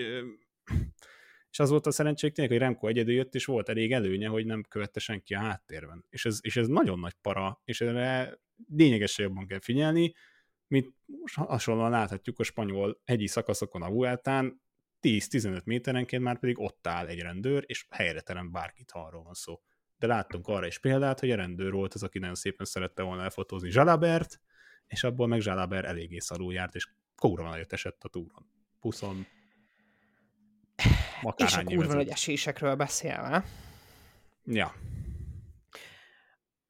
és 1.51 1.59
az 1.59 1.69
volt 1.69 1.85
a 1.85 1.91
szerencsék 1.91 2.33
tényleg, 2.33 2.53
hogy 2.53 2.61
Remco 2.61 2.87
egyedül 2.87 3.13
jött, 3.13 3.35
és 3.35 3.45
volt 3.45 3.69
elég 3.69 3.91
előnye, 3.91 4.27
hogy 4.27 4.45
nem 4.45 4.63
követte 4.69 4.99
senki 4.99 5.33
a 5.33 5.39
háttérben. 5.39 6.05
És 6.09 6.25
ez, 6.25 6.39
és 6.41 6.57
ez 6.57 6.67
nagyon 6.67 6.99
nagy 6.99 7.13
para, 7.21 7.61
és 7.63 7.81
erre 7.81 8.39
lényegesen 8.67 9.25
jobban 9.25 9.47
kell 9.47 9.59
figyelni, 9.59 10.13
mint 10.67 10.93
most 11.05 11.35
hasonlóan 11.35 11.89
láthatjuk 11.89 12.39
a 12.39 12.43
spanyol 12.43 13.01
hegyi 13.05 13.27
szakaszokon 13.27 13.81
a 13.81 13.89
Vueltán, 13.89 14.61
10-15 15.01 15.63
méterenként 15.63 16.23
már 16.23 16.39
pedig 16.39 16.59
ott 16.59 16.87
áll 16.87 17.07
egy 17.07 17.19
rendőr, 17.19 17.63
és 17.67 17.85
helyre 17.89 18.21
terem 18.21 18.51
bárkit, 18.51 18.91
ha 18.91 18.99
arról 18.99 19.23
van 19.23 19.33
szó 19.33 19.59
de 19.99 20.07
láttunk 20.07 20.47
arra 20.47 20.67
is 20.67 20.79
példát, 20.79 21.19
hogy 21.19 21.31
a 21.31 21.35
rendőr 21.35 21.71
volt 21.71 21.93
az, 21.93 22.03
aki 22.03 22.19
nagyon 22.19 22.35
szépen 22.35 22.65
szerette 22.65 23.01
volna 23.01 23.23
elfotózni 23.23 23.69
Zsalabert, 23.69 24.39
és 24.87 25.03
abból 25.03 25.27
meg 25.27 25.39
Zsalaber 25.41 25.85
eléggé 25.85 26.19
szarul 26.19 26.53
járt, 26.53 26.75
és 26.75 26.89
kóra 27.15 27.49
nagyot 27.49 27.73
esett 27.73 28.03
a 28.03 28.07
túron. 28.07 28.51
20 28.79 29.01
és 31.35 31.55
a 31.55 31.63
kurva 31.63 31.93
nagy 31.93 32.09
esésekről 32.09 32.75
beszélve. 32.75 33.45
Ja. 34.45 34.73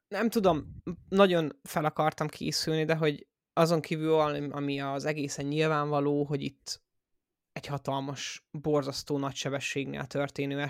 Nem 0.08 0.28
tudom, 0.28 0.82
nagyon 1.08 1.58
fel 1.62 1.84
akartam 1.84 2.28
készülni, 2.28 2.84
de 2.84 2.94
hogy 2.94 3.26
azon 3.52 3.80
kívül, 3.80 4.12
ami 4.52 4.80
az 4.80 5.04
egészen 5.04 5.46
nyilvánvaló, 5.46 6.24
hogy 6.24 6.42
itt 6.42 6.82
egy 7.52 7.66
hatalmas, 7.66 8.46
borzasztó 8.50 9.18
nagy 9.18 9.34
sebességnél 9.34 10.06
történő 10.06 10.60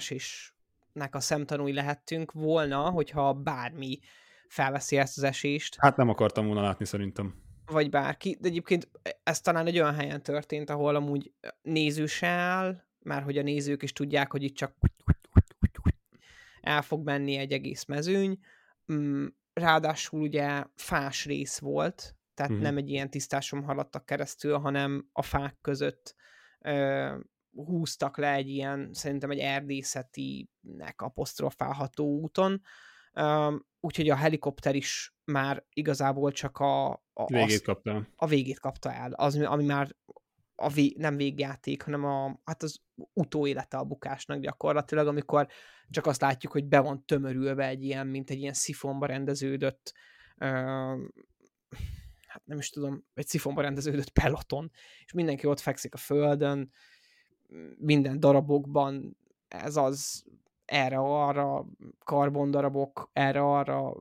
esésnek 0.91 1.15
a 1.15 1.21
szemtanúi 1.21 1.73
lehettünk 1.73 2.33
volna, 2.33 2.91
hogyha 2.91 3.33
bármi 3.33 3.99
felveszi 4.49 4.97
ezt 4.97 5.17
az 5.17 5.23
esést. 5.23 5.77
Hát 5.79 5.97
nem 5.97 6.09
akartam 6.09 6.47
volna 6.47 6.63
látni 6.63 6.85
szerintem. 6.85 7.35
Vagy 7.67 7.91
bárki, 7.91 8.37
de 8.41 8.49
egyébként 8.49 8.89
ez 9.23 9.41
talán 9.41 9.67
egy 9.67 9.79
olyan 9.79 9.95
helyen 9.95 10.23
történt, 10.23 10.71
ahol 10.71 10.95
amúgy 10.95 11.33
néző 11.63 12.07
se 12.07 12.27
áll, 12.27 12.83
már 12.99 13.23
hogy 13.23 13.39
a 13.39 13.43
nézők 13.43 13.83
is 13.83 13.93
tudják, 13.93 14.31
hogy 14.31 14.43
itt 14.43 14.55
csak 14.55 14.75
el 16.61 16.83
fog 16.83 17.05
menni 17.05 17.37
egy 17.37 17.53
egész 17.53 17.85
mezőny. 17.85 18.39
Mm, 18.93 19.27
ráadásul 19.53 20.21
ugye 20.21 20.65
fás 20.75 21.25
rész 21.25 21.59
volt, 21.59 22.17
tehát 22.35 22.51
uh-huh. 22.51 22.67
nem 22.67 22.77
egy 22.77 22.91
ilyen 22.91 23.11
tisztásom 23.11 23.63
haladtak 23.63 24.07
keresztül, 24.07 24.59
hanem 24.59 25.09
a 25.13 25.23
fák 25.23 25.57
között 25.61 26.15
ö, 26.61 27.17
húztak 27.53 28.17
le 28.17 28.33
egy 28.33 28.49
ilyen, 28.49 28.91
szerintem 28.93 29.31
egy 29.31 29.39
erdészetinek 29.39 30.95
apostrofálható 30.97 32.21
úton, 32.21 32.63
ö, 33.13 33.57
úgyhogy 33.81 34.09
a 34.09 34.15
helikopter 34.15 34.75
is 34.75 35.15
már 35.25 35.65
igazából 35.73 36.33
csak 36.33 36.59
a, 36.59 36.91
a, 37.13 37.27
végét 37.27 37.47
azt, 37.47 37.63
kapta. 37.63 38.09
a 38.17 38.27
végét 38.27 38.61
kapta 38.61 38.93
el, 38.93 39.13
az, 39.13 39.37
ami 39.37 39.65
már 39.65 39.97
a 40.55 40.69
vé, 40.69 40.95
nem 40.97 41.17
végjáték, 41.17 41.83
hanem 41.83 42.05
a, 42.05 42.41
hát 42.45 42.63
az 42.63 42.81
utóélete 43.13 43.77
a 43.77 43.85
bukásnak 43.85 44.41
gyakorlatilag, 44.41 45.07
amikor 45.07 45.49
csak 45.91 46.07
azt 46.07 46.21
látjuk, 46.21 46.53
hogy 46.53 46.65
be 46.65 46.81
van 46.81 47.05
tömörülve 47.05 47.67
egy 47.67 47.85
ilyen, 47.85 48.07
mint 48.07 48.31
egy 48.31 48.39
ilyen 48.39 48.53
szifonba 48.53 49.07
rendeződött 49.07 49.93
ö, 50.39 50.47
hát 52.31 52.43
nem 52.45 52.59
is 52.59 52.71
tudom, 52.71 53.05
egy 53.15 53.27
szifonba 53.27 53.61
rendeződött 53.61 54.11
peloton, 54.11 54.71
és 55.05 55.13
mindenki 55.13 55.47
ott 55.47 55.61
fekszik 55.61 55.95
a 55.95 55.99
földön, 55.99 56.73
minden 57.79 58.21
darabokban, 58.21 59.17
ez 59.49 59.77
az 59.77 60.25
erre-arra, 60.65 61.67
karbondarabok, 62.05 63.11
erre-arra, 63.13 63.95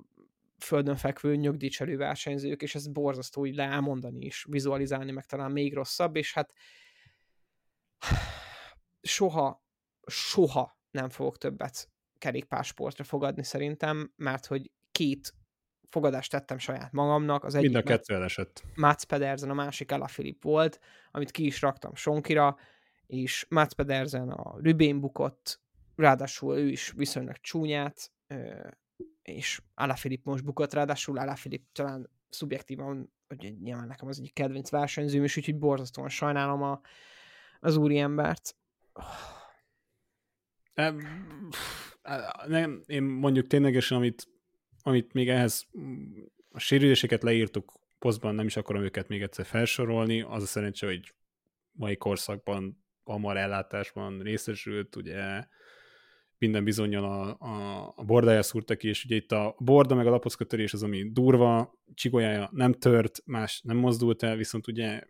földön 0.57 0.95
fekvő 0.95 1.35
nyugdíjcselő 1.35 1.97
versenyzők, 1.97 2.61
és 2.61 2.75
ez 2.75 2.87
borzasztó 2.87 3.45
így 3.45 3.55
leámondani 3.55 4.25
is, 4.25 4.45
vizualizálni 4.49 5.11
meg 5.11 5.25
talán 5.25 5.51
még 5.51 5.73
rosszabb, 5.73 6.15
és 6.15 6.33
hát 6.33 6.53
soha, 9.01 9.63
soha 10.05 10.77
nem 10.91 11.09
fogok 11.09 11.37
többet 11.37 11.89
kerékpársportra 12.17 13.03
fogadni 13.03 13.43
szerintem, 13.43 14.13
mert 14.15 14.45
hogy 14.45 14.71
két 14.91 15.33
fogadást 15.89 16.31
tettem 16.31 16.57
saját 16.57 16.91
magamnak. 16.91 17.43
Az 17.43 17.55
egyik 17.55 17.71
Mind 17.71 17.85
a 17.85 17.87
kettő 17.87 18.13
elesett. 18.13 18.63
Mats 18.75 19.03
Pedersen, 19.03 19.49
a 19.49 19.53
másik 19.53 19.91
Ella 19.91 20.07
Filip 20.07 20.43
volt, 20.43 20.79
amit 21.11 21.31
ki 21.31 21.45
is 21.45 21.61
raktam 21.61 21.95
Sonkira, 21.95 22.57
és 23.09 23.45
Mats 23.49 23.73
Pedersen 23.73 24.29
a 24.29 24.59
Rübén 24.59 24.99
bukott, 24.99 25.61
ráadásul 25.95 26.57
ő 26.57 26.67
is 26.67 26.91
viszonylag 26.91 27.35
csúnyát, 27.37 28.11
és 29.21 29.61
Filip 29.95 30.25
most 30.25 30.43
bukott, 30.43 30.73
ráadásul 30.73 31.35
Filip 31.35 31.63
talán 31.71 32.09
szubjektívan, 32.29 33.13
hogy 33.27 33.55
nyilván 33.61 33.87
nekem 33.87 34.07
az 34.07 34.19
egyik 34.19 34.33
kedvenc 34.33 34.69
versenyzőm, 34.69 35.23
és 35.23 35.37
úgyhogy 35.37 35.57
borzasztóan 35.57 36.09
sajnálom 36.09 36.61
a, 36.61 36.81
az 37.59 37.75
úriembert. 37.75 38.55
Nem, 42.45 42.83
én 42.85 43.03
mondjuk 43.03 43.47
ténylegesen, 43.47 43.97
amit, 43.97 44.27
amit 44.81 45.13
még 45.13 45.29
ehhez 45.29 45.67
a 46.49 46.59
sérüléseket 46.59 47.23
leírtuk 47.23 47.73
posztban, 47.99 48.35
nem 48.35 48.45
is 48.45 48.57
akarom 48.57 48.83
őket 48.83 49.07
még 49.07 49.21
egyszer 49.21 49.45
felsorolni, 49.45 50.21
az 50.21 50.43
a 50.43 50.45
szerencsé, 50.45 50.85
hogy 50.85 51.13
mai 51.71 51.97
korszakban 51.97 52.87
hamar 53.11 53.37
ellátásban 53.37 54.19
részesült, 54.19 54.95
ugye 54.95 55.43
minden 56.37 56.63
bizonyal 56.63 57.03
a, 57.03 57.45
a, 57.45 57.93
a 57.95 58.03
bordája 58.03 58.41
szúrta 58.41 58.75
ki, 58.75 58.87
és 58.87 59.05
ugye 59.05 59.15
itt 59.15 59.31
a 59.31 59.55
borda 59.59 59.95
meg 59.95 60.07
a 60.07 60.09
lapockötörés 60.09 60.73
az, 60.73 60.83
ami 60.83 61.11
durva, 61.11 61.79
csigolyája 61.93 62.49
nem 62.51 62.73
tört, 62.73 63.21
más 63.25 63.61
nem 63.63 63.77
mozdult 63.77 64.23
el, 64.23 64.35
viszont 64.35 64.67
ugye 64.67 65.01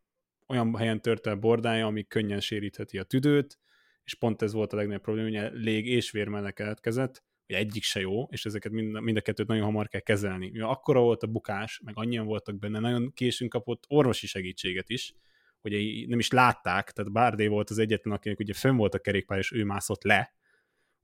olyan 0.47 0.75
helyen 0.75 1.01
tört 1.01 1.27
el 1.27 1.35
bordája, 1.35 1.85
ami 1.85 2.03
könnyen 2.03 2.39
sérítheti 2.39 2.97
a 2.97 3.03
tüdőt, 3.03 3.59
és 4.03 4.15
pont 4.15 4.41
ez 4.41 4.53
volt 4.53 4.73
a 4.73 4.75
legnagyobb 4.75 5.01
probléma, 5.01 5.39
hogy 5.39 5.59
lég 5.59 5.87
és 5.87 6.11
vérmelek 6.11 6.53
keletkezett, 6.53 7.23
hogy 7.45 7.55
egyik 7.55 7.83
se 7.83 7.99
jó, 7.99 8.23
és 8.23 8.45
ezeket 8.45 8.71
mind, 8.71 9.01
mind 9.01 9.17
a 9.17 9.21
kettőt 9.21 9.47
nagyon 9.47 9.63
hamar 9.63 9.87
kell 9.87 9.99
kezelni. 9.99 10.49
Mivel 10.49 10.69
akkora 10.69 10.99
volt 10.99 11.23
a 11.23 11.27
bukás, 11.27 11.81
meg 11.83 11.93
annyian 11.97 12.25
voltak 12.25 12.59
benne, 12.59 12.79
nagyon 12.79 13.13
későn 13.13 13.49
kapott 13.49 13.83
orvosi 13.87 14.27
segítséget 14.27 14.89
is, 14.89 15.13
hogy 15.61 16.05
nem 16.07 16.19
is 16.19 16.29
látták, 16.29 16.91
tehát 16.91 17.11
Bárdé 17.11 17.47
volt 17.47 17.69
az 17.69 17.77
egyetlen, 17.77 18.13
akinek 18.13 18.39
ugye 18.39 18.53
fönn 18.53 18.75
volt 18.75 18.93
a 18.93 18.99
kerékpár, 18.99 19.37
és 19.37 19.51
ő 19.51 19.63
mászott 19.63 20.03
le, 20.03 20.33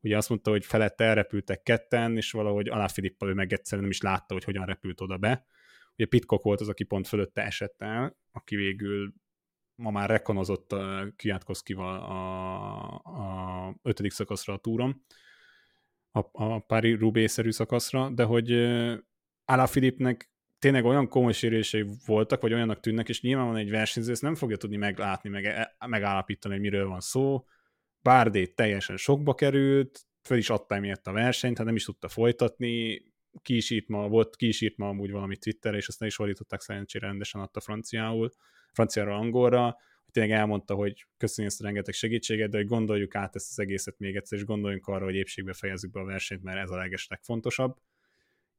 ugye 0.06 0.18
azt 0.18 0.30
mondta, 0.30 0.49
hogy 0.49 0.66
felette 0.66 1.03
elrepültek 1.03 1.64
ketten, 1.64 2.18
és 2.18 2.32
valahogy 2.32 2.70
Alá 2.70 2.88
Filippal 2.88 3.30
ő 3.30 3.34
meg 3.34 3.53
egyszerűen 3.53 3.82
nem 3.82 3.91
is 3.91 4.01
látta, 4.01 4.34
hogy 4.34 4.43
hogyan 4.43 4.66
repült 4.66 5.01
oda 5.01 5.18
be. 5.18 5.45
Ugye 5.97 6.06
Pitcock 6.06 6.43
volt 6.43 6.62
az, 6.62 6.70
aki 6.70 6.84
pont 6.84 7.08
fölötte 7.08 7.41
esett 7.41 7.82
el, 7.82 8.18
aki 8.32 8.56
végül 8.56 9.14
ma 9.76 9.91
már 9.91 10.10
rekonozott 10.10 10.76
Kiátkoszkival 11.16 11.99
a, 11.99 12.86
a 13.68 13.76
ötödik 13.82 14.12
szakaszra 14.12 14.53
a 14.53 14.58
túron, 14.58 15.06
a, 16.12 16.20
a 16.32 16.60
pári 16.60 16.93
rubé-szerű 16.93 17.51
szakaszra, 17.51 18.10
de 18.10 18.24
hogy 18.24 18.51
Alá 19.45 19.66
Filipnek 19.66 20.32
tényleg 20.66 20.86
olyan 20.86 21.07
komoly 21.07 21.34
sérülései 21.34 21.86
voltak, 22.05 22.41
vagy 22.41 22.53
olyannak 22.53 22.80
tűnnek, 22.80 23.09
és 23.09 23.22
nyilván 23.22 23.45
van 23.45 23.55
egy 23.55 23.70
versenyző, 23.70 24.11
ezt 24.11 24.22
nem 24.22 24.36
fogja 24.36 24.57
tudni 24.57 24.78
meglátni, 24.78 25.30
meg, 25.30 25.45
e, 25.45 25.76
megállapítani, 25.88 26.53
hogy 26.53 26.63
miről 26.63 26.88
van 26.88 26.99
szó, 26.99 27.45
Bárdét 28.01 28.55
teljesen 28.55 28.97
sokba 28.97 29.34
került, 29.34 30.05
fel 30.22 30.38
is 30.38 30.49
adta 30.49 30.80
miatt 30.80 31.07
a 31.07 31.11
versenyt, 31.11 31.57
hát 31.57 31.66
nem 31.66 31.76
is 31.76 31.84
tudta 31.84 32.07
folytatni, 32.07 33.01
ki 33.41 33.55
is 33.55 33.70
írt 33.70 33.88
ma, 33.88 34.07
volt, 34.07 34.36
ki 34.36 34.47
is 34.47 34.61
írt 34.61 34.78
ma 34.78 34.88
amúgy 34.88 35.11
valami 35.11 35.38
Twitterre, 35.38 35.78
és 35.78 35.88
azt 35.88 35.99
nem 35.99 36.07
is 36.07 36.16
fordították 36.16 36.61
szerencsére 36.61 37.07
rendesen 37.07 37.41
adta 37.41 37.59
franciául, 37.59 38.32
franciára, 38.72 39.16
angolra, 39.16 39.78
tényleg 40.11 40.38
elmondta, 40.38 40.76
hogy 40.76 41.07
köszönjük 41.18 41.53
ezt 41.53 41.61
a 41.61 41.66
rengeteg 41.66 41.93
segítséget, 41.93 42.49
de 42.49 42.57
hogy 42.57 42.68
gondoljuk 42.68 43.16
át 43.16 43.36
ezt 43.36 43.49
az 43.49 43.59
egészet 43.59 43.99
még 43.99 44.16
egyszer, 44.16 44.38
és 44.38 44.45
gondoljunk 44.45 44.88
arra, 44.88 45.05
hogy 45.05 45.16
épségbe 45.16 45.53
fejezzük 45.53 45.91
be 45.91 45.99
a 45.99 46.05
versenyt, 46.05 46.43
mert 46.43 46.59
ez 46.59 46.70
a 46.70 46.76
leges 46.76 47.07
legfontosabb. 47.07 47.78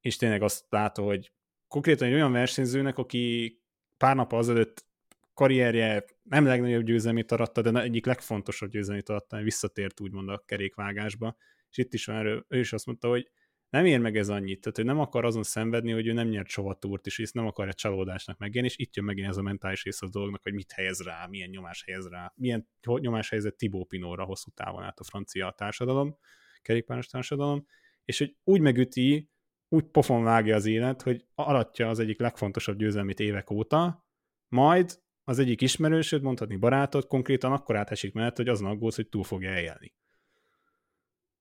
És 0.01 0.17
tényleg 0.17 0.43
azt 0.43 0.67
látta, 0.69 1.03
hogy 1.03 1.33
konkrétan 1.69 2.09
egy 2.09 2.15
olyan 2.15 2.33
versenyzőnek, 2.33 2.99
aki 2.99 3.57
pár 3.97 4.17
nap 4.17 4.33
azelőtt 4.33 4.87
karrierje 5.35 6.05
nem 6.23 6.45
legnagyobb 6.45 6.83
győzelmét 6.83 7.33
aratta, 7.33 7.63
de 7.63 7.83
egyik 7.83 8.07
legfontosabb 8.07 8.71
győzelmét 8.71 9.09
aratta, 9.09 9.43
visszatért 9.43 10.01
úgymond 10.01 10.29
a 10.29 10.43
kerékvágásba, 10.47 11.37
és 11.71 11.79
itt 11.79 11.95
is 11.95 12.05
van 12.05 12.17
erről, 12.17 12.45
ő 12.49 12.59
is 12.59 12.73
azt 12.73 12.87
mondta, 12.87 13.09
hogy 13.09 13.31
nem 13.69 13.85
ér 13.85 13.99
meg 13.99 14.17
ez 14.17 14.29
annyit, 14.29 14.61
tehát 14.61 14.79
ő 14.79 14.83
nem 14.83 15.01
akar 15.01 15.25
azon 15.25 15.43
szenvedni, 15.43 15.93
hogy 15.93 16.07
ő 16.07 16.13
nem 16.13 16.29
nyert 16.29 16.49
soha 16.49 16.75
túrt, 16.75 17.07
és 17.07 17.31
nem 17.33 17.47
akar 17.47 17.69
egy 17.69 17.75
csalódásnak 17.75 18.39
megjelenni, 18.39 18.73
és 18.73 18.79
itt 18.79 18.97
jön 18.97 19.05
megint 19.05 19.29
ez 19.29 19.37
a 19.37 19.43
mentális 19.43 19.85
része 19.85 20.07
a 20.07 20.09
dolognak, 20.09 20.43
hogy 20.43 20.55
mit 20.55 20.73
helyez 20.73 21.01
rá, 21.01 21.27
milyen 21.27 21.49
nyomás 21.49 21.83
helyez 21.87 22.09
rá, 22.09 22.33
milyen 22.37 22.69
nyomás 22.83 23.29
helyezett 23.29 23.57
Tibó 23.57 23.85
Pinóra 23.85 24.25
hosszú 24.25 24.51
távon 24.51 24.83
át 24.83 24.99
a 24.99 25.05
francia 25.05 25.55
társadalom, 25.57 26.17
kerékpáros 26.63 27.07
társadalom, 27.07 27.67
és 28.05 28.19
hogy 28.19 28.37
úgy 28.45 28.61
megüti, 28.61 29.31
úgy 29.69 29.85
pofon 29.85 30.23
vágja 30.23 30.55
az 30.55 30.67
élet, 30.67 31.03
hogy 31.03 31.27
alatja 31.35 31.89
az 31.89 31.99
egyik 31.99 32.21
legfontosabb 32.21 32.79
győzelmét 32.79 33.21
évek 33.21 33.51
óta, 33.51 34.07
majd 34.49 35.01
az 35.25 35.39
egyik 35.39 35.61
ismerősöd, 35.61 36.23
mondhatni 36.23 36.57
barátod, 36.57 37.07
konkrétan 37.07 37.53
akkor 37.53 37.77
átesik 37.77 38.13
mellett, 38.13 38.37
hogy 38.37 38.49
azon 38.49 38.69
aggódsz, 38.69 38.97
hogy 38.97 39.09
túl 39.09 39.25
fogja 39.25 39.51
eljelni. 39.51 39.95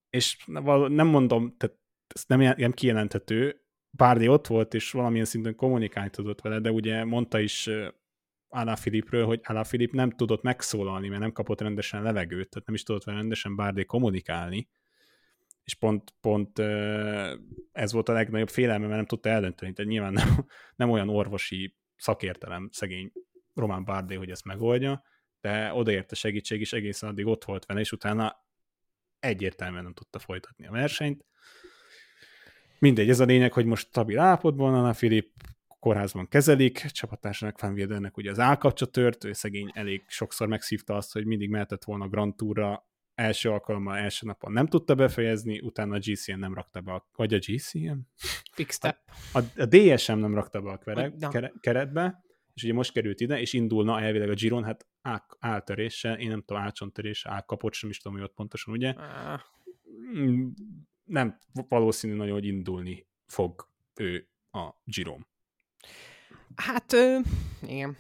És 0.10 0.44
nem 0.88 1.08
mondom, 1.08 1.56
tehát 1.58 1.78
ez 2.08 2.24
nem, 2.28 2.40
nem 2.58 2.72
kijelenthető, 2.72 3.60
Bárdi 3.90 4.28
ott 4.28 4.48
volt, 4.48 4.74
és 4.74 4.92
valamilyen 4.92 5.26
szinten 5.26 5.56
kommunikálni 5.56 6.10
tudott 6.10 6.42
vele, 6.42 6.60
de 6.60 6.72
ugye 6.72 7.04
mondta 7.04 7.40
is 7.40 7.70
Alá 8.48 8.76
Filipről, 8.76 9.26
hogy 9.26 9.40
Alá 9.44 9.64
Filip 9.64 9.92
nem 9.92 10.10
tudott 10.12 10.42
megszólalni, 10.42 11.08
mert 11.08 11.22
nem 11.22 11.32
kapott 11.32 11.62
rendesen 11.62 12.04
levegőt, 12.04 12.50
tehát 12.50 12.68
nem 12.68 12.76
is 12.76 12.84
tudott 12.84 13.04
vele 13.04 13.18
rendesen 13.18 13.56
Bárdi 13.56 13.86
kommunikálni, 13.86 14.68
és 15.66 15.76
pont, 15.76 16.14
pont 16.22 16.60
ez 17.72 17.92
volt 17.92 18.10
a 18.10 18.14
legnagyobb 18.14 18.50
félelme, 18.50 18.86
mert 18.86 18.96
nem 18.96 19.06
tudta 19.06 19.30
eldönteni, 19.30 19.74
tehát 19.74 19.92
nyilván 19.92 20.14
nem, 20.14 20.46
nem 20.76 20.90
olyan 20.90 21.10
orvosi 21.10 21.76
szakértelem 21.96 22.70
szegény 22.72 23.12
Román 23.54 23.86
Bárdé, 23.86 24.16
hogy 24.16 24.30
ezt 24.30 24.46
megoldja, 24.46 25.04
de 25.42 25.74
odaért 25.74 26.12
a 26.12 26.16
segítség 26.16 26.62
is, 26.62 26.74
egészen 26.74 27.10
addig 27.10 27.26
ott 27.26 27.46
volt 27.46 27.66
vele, 27.66 27.80
és 27.80 27.92
utána 27.92 28.46
egyértelműen 29.20 29.84
nem 29.84 29.94
tudta 29.94 30.20
folytatni 30.20 30.68
a 30.68 30.72
versenyt. 30.72 31.26
Mindegy, 32.80 33.10
ez 33.10 33.20
a 33.20 33.26
lényeg, 33.26 33.54
hogy 33.54 33.66
most 33.66 33.88
stabil 33.88 34.20
állapotban 34.20 34.72
van 34.72 34.86
a 34.86 34.94
Filip, 34.94 35.32
kórházban 35.80 36.28
kezelik, 36.28 36.78
csapattársának 36.78 37.60
Van 37.60 38.12
ugye 38.16 38.32
az 38.32 38.40
állkapcsa 38.40 38.86
tört, 38.86 39.24
ő 39.24 39.34
szegény 39.34 39.72
elég 39.74 40.04
sokszor 40.08 40.48
megszívta 40.48 40.96
azt, 40.96 41.14
hogy 41.14 41.26
mindig 41.26 41.50
mehetett 41.50 41.84
volna 41.84 42.08
Grand 42.08 42.36
Tourra, 42.36 42.88
első 43.16 43.50
alkalommal, 43.50 43.98
első 43.98 44.26
napon 44.26 44.52
nem 44.52 44.68
tudta 44.68 44.96
befejezni, 44.96 45.60
utána 45.60 45.96
a 45.96 46.00
GCN 46.00 46.40
nem 46.40 46.54
rakta 46.54 46.82
be 46.82 46.94
a, 46.94 47.08
vagy 47.16 47.34
a 47.34 47.38
GCN? 47.38 47.98
Quickstep. 48.56 48.98
A, 49.32 49.40
a, 49.40 49.44
a 49.58 49.66
DSM 49.66 50.18
nem 50.18 50.34
rakta 50.34 50.62
be 50.62 50.72
a 50.72 50.78
kere, 50.78 51.14
kere, 51.32 51.54
keretbe, 51.60 52.24
és 52.54 52.64
ugye 52.64 52.74
most 52.74 52.92
került 52.92 53.20
ide, 53.20 53.40
és 53.40 53.54
indulna 53.54 54.02
elvileg 54.02 54.30
a 54.30 54.34
Giron, 54.34 54.64
hát 54.64 54.88
áltörése, 55.40 56.14
én 56.14 56.28
nem 56.28 56.42
tudom, 56.42 56.62
álcsontörése, 56.62 57.30
álkapott 57.30 57.74
sem 57.74 57.90
is 57.90 57.98
tudom, 57.98 58.18
hogy 58.18 58.28
ott 58.28 58.34
pontosan, 58.36 58.74
ugye? 58.74 58.90
Ah. 58.90 59.40
Mm, 60.18 60.48
Nem 61.04 61.40
valószínű 61.54 62.14
nagyon, 62.14 62.34
hogy 62.34 62.46
indulni 62.46 63.08
fog 63.26 63.70
ő 63.96 64.30
a 64.52 64.70
Girom. 64.84 65.28
Hát, 66.56 66.94
ö, 66.94 67.18
igen. 67.68 67.98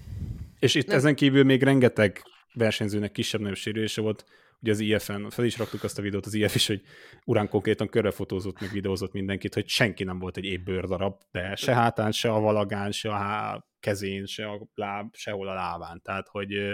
És 0.59 0.75
itt 0.75 0.87
Nem. 0.87 0.97
ezen 0.97 1.15
kívül 1.15 1.43
még 1.43 1.63
rengeteg 1.63 2.23
versenyzőnek 2.53 3.11
kisebb-nagyobb 3.11 3.55
sérülése 3.55 4.01
volt, 4.01 4.25
ugye 4.61 4.71
az 4.71 4.79
IF-en, 4.79 5.29
fel 5.29 5.45
is 5.45 5.57
raktuk 5.57 5.83
azt 5.83 5.99
a 5.99 6.01
videót 6.01 6.25
az 6.25 6.33
IF 6.33 6.55
is, 6.55 6.67
hogy 6.67 6.81
urán 7.25 7.49
konkrétan 7.49 7.87
körbefotózott, 7.87 8.59
meg 8.59 8.69
videózott 8.69 9.11
mindenkit, 9.11 9.53
hogy 9.53 9.67
senki 9.67 10.03
nem 10.03 10.19
volt 10.19 10.37
egy 10.37 10.45
épp 10.45 10.65
bőrdarab, 10.65 11.21
de 11.31 11.55
se 11.55 11.73
hátán, 11.73 12.11
se 12.11 12.31
a 12.31 12.39
valagán, 12.39 12.91
se 12.91 13.09
a 13.09 13.15
há- 13.15 13.65
kezén, 13.79 14.25
se 14.25 14.47
a 14.47 14.67
láb, 14.73 15.15
sehol 15.15 15.47
a 15.47 15.53
lábán. 15.53 16.01
Tehát, 16.01 16.27
hogy 16.27 16.53
ö, 16.53 16.73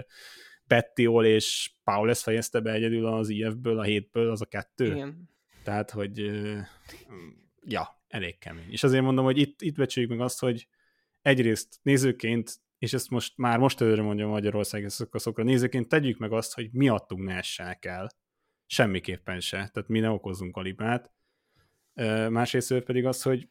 Bettiol 0.63 1.25
és 1.25 1.71
Paulus 1.83 2.23
fejezte 2.23 2.59
be 2.59 2.71
egyedül 2.71 3.05
az 3.05 3.29
IF-ből, 3.29 3.79
a 3.79 3.83
hétből, 3.83 4.29
az 4.29 4.41
a 4.41 4.45
kettő. 4.45 4.85
igen. 4.85 5.29
Tehát, 5.63 5.91
hogy 5.91 6.31
ja, 7.63 8.01
elég 8.07 8.37
kemény. 8.37 8.71
És 8.71 8.83
azért 8.83 9.03
mondom, 9.03 9.25
hogy 9.25 9.37
itt, 9.37 9.61
itt 9.61 9.75
becsüljük 9.75 10.11
meg 10.11 10.21
azt, 10.21 10.39
hogy 10.39 10.67
egyrészt 11.21 11.79
nézőként, 11.81 12.55
és 12.81 12.93
ezt 12.93 13.09
most 13.09 13.37
már 13.37 13.59
most 13.59 13.81
előre 13.81 14.01
mondjam 14.01 14.29
Magyarország 14.29 14.89
szokaszokra, 14.89 15.43
nézőként 15.43 15.87
tegyük 15.87 16.17
meg 16.17 16.31
azt, 16.31 16.53
hogy 16.53 16.69
miattunk 16.71 17.23
ne 17.23 17.35
essenek 17.35 17.85
el. 17.85 18.09
Semmiképpen 18.65 19.39
se. 19.39 19.55
Tehát 19.55 19.87
mi 19.87 19.99
ne 19.99 20.09
okozzunk 20.09 20.57
alibát. 20.57 21.11
Ö, 21.93 22.29
Másrészt 22.29 22.79
pedig 22.79 23.05
az, 23.05 23.21
hogy 23.21 23.49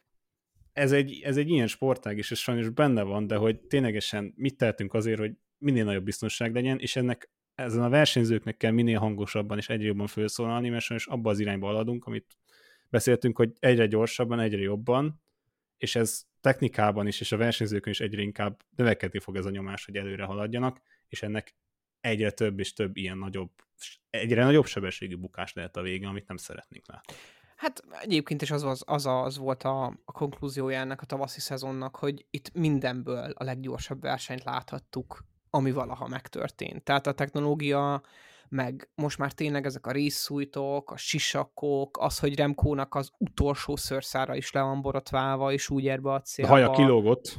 ez 0.73 0.91
egy, 0.91 1.21
ez 1.23 1.37
egy 1.37 1.49
ilyen 1.49 1.67
sportág, 1.67 2.17
és 2.17 2.31
ez 2.31 2.37
sajnos 2.37 2.69
benne 2.69 3.03
van, 3.03 3.27
de 3.27 3.35
hogy 3.35 3.59
ténylegesen 3.59 4.33
mit 4.35 4.57
tehetünk 4.57 4.93
azért, 4.93 5.19
hogy 5.19 5.33
minél 5.57 5.83
nagyobb 5.83 6.03
biztonság 6.03 6.53
legyen, 6.53 6.79
és 6.79 6.95
ennek 6.95 7.31
ezen 7.55 7.83
a 7.83 7.89
versenyzőknek 7.89 8.57
kell 8.57 8.71
minél 8.71 8.99
hangosabban 8.99 9.57
és 9.57 9.69
egyre 9.69 9.87
jobban 9.87 10.07
felszólalni, 10.07 10.69
mert 10.69 10.83
sajnos 10.83 11.07
abba 11.07 11.29
az 11.29 11.39
irányba 11.39 11.67
haladunk, 11.67 12.05
amit 12.05 12.37
beszéltünk, 12.89 13.37
hogy 13.37 13.51
egyre 13.59 13.85
gyorsabban, 13.85 14.39
egyre 14.39 14.61
jobban, 14.61 15.21
és 15.77 15.95
ez 15.95 16.29
technikában 16.41 17.07
is, 17.07 17.19
és 17.19 17.31
a 17.31 17.37
versenyzőkön 17.37 17.91
is 17.91 17.99
egyre 17.99 18.21
inkább 18.21 18.61
növekedni 18.75 19.19
fog 19.19 19.35
ez 19.35 19.45
a 19.45 19.49
nyomás, 19.49 19.85
hogy 19.85 19.95
előre 19.95 20.23
haladjanak, 20.23 20.81
és 21.07 21.21
ennek 21.21 21.55
egyre 22.01 22.31
több 22.31 22.59
és 22.59 22.73
több 22.73 22.97
ilyen 22.97 23.17
nagyobb, 23.17 23.51
egyre 24.09 24.43
nagyobb 24.43 24.65
sebességű 24.65 25.15
bukás 25.15 25.53
lehet 25.53 25.77
a 25.77 25.81
vége, 25.81 26.07
amit 26.07 26.27
nem 26.27 26.37
szeretnénk 26.37 26.87
látni. 26.87 27.13
Hát 27.55 27.83
egyébként 28.01 28.41
is 28.41 28.51
az, 28.51 28.63
az, 28.63 28.83
az, 28.85 29.05
az 29.05 29.37
volt 29.37 29.63
a, 29.63 29.85
a 29.85 30.11
konklúziója 30.11 30.79
ennek 30.79 31.01
a 31.01 31.05
tavaszi 31.05 31.39
szezonnak, 31.39 31.95
hogy 31.95 32.25
itt 32.29 32.53
mindenből 32.53 33.31
a 33.31 33.43
leggyorsabb 33.43 34.01
versenyt 34.01 34.43
láthattuk, 34.43 35.23
ami 35.49 35.71
valaha 35.71 36.07
megtörtént. 36.07 36.83
Tehát 36.83 37.07
a 37.07 37.11
technológia, 37.11 38.01
meg 38.51 38.89
most 38.95 39.17
már 39.17 39.31
tényleg 39.31 39.65
ezek 39.65 39.85
a 39.87 39.91
részszújtók, 39.91 40.91
a 40.91 40.97
sisakok, 40.97 41.97
az, 41.99 42.19
hogy 42.19 42.35
Remkónak 42.35 42.95
az 42.95 43.11
utolsó 43.17 43.75
szőrszára 43.75 44.35
is 44.35 44.51
le 44.51 44.61
van 44.61 44.81
borotválva, 44.81 45.51
és 45.51 45.69
úgy 45.69 45.83
ér 45.83 46.01
be 46.01 46.09
a 46.09 46.13
A 46.13 46.21
célba. 46.21 46.51
haja 46.51 46.69
kilógott. 46.69 47.37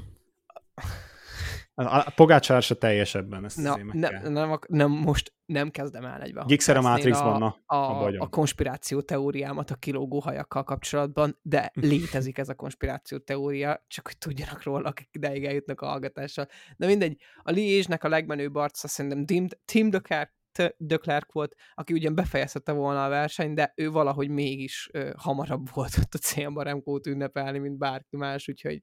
A, 1.74 1.96
a 1.96 2.12
Pogácsár 2.16 2.62
se 2.62 2.74
teljesebben, 2.74 3.44
ezt 3.44 3.56
Na, 3.56 3.78
ne, 3.92 4.28
nem, 4.28 4.50
ak- 4.50 4.68
nem, 4.68 4.90
most 4.90 5.32
nem 5.44 5.70
kezdem 5.70 6.04
el 6.04 6.22
egybe. 6.22 6.44
Gixer 6.46 6.76
a 6.76 6.80
Matrixban, 6.80 7.38
na, 7.38 7.56
a, 7.66 7.76
a, 7.76 8.14
a 8.18 8.28
konspiráció 8.28 9.00
teóriámat 9.00 9.70
a 9.70 9.74
kilógó 9.74 10.18
hajakkal 10.20 10.64
kapcsolatban, 10.64 11.38
de 11.42 11.70
létezik 11.80 12.38
ez 12.38 12.48
a 12.48 12.54
konspiráció 12.54 13.18
teória, 13.18 13.84
csak 13.88 14.06
hogy 14.06 14.18
tudjanak 14.18 14.62
róla, 14.62 14.88
akik 14.88 15.08
ideig 15.12 15.44
eljutnak 15.44 15.80
a 15.80 15.86
hallgatással. 15.86 16.48
De 16.76 16.86
mindegy, 16.86 17.20
a 17.42 17.50
Liège-nek 17.50 18.04
a 18.04 18.08
legmenőbb 18.08 18.54
arca 18.54 18.88
szerintem 18.88 19.26
Tim, 19.26 19.46
Tim 19.64 19.90
de 19.90 19.98
Klerk, 19.98 20.40
de 20.76 20.96
Klerk 20.96 21.32
volt, 21.32 21.54
aki 21.74 21.92
ugyan 21.92 22.14
befejezhette 22.14 22.72
volna 22.72 23.04
a 23.04 23.08
versenyt, 23.08 23.54
de 23.54 23.72
ő 23.76 23.90
valahogy 23.90 24.28
mégis 24.28 24.88
ö, 24.92 25.10
hamarabb 25.16 25.68
volt 25.74 25.96
ott 25.98 26.14
a 26.14 26.18
célban 26.18 26.64
Remkót 26.64 27.06
ünnepelni, 27.06 27.58
mint 27.58 27.78
bárki 27.78 28.16
más, 28.16 28.48
úgyhogy 28.48 28.80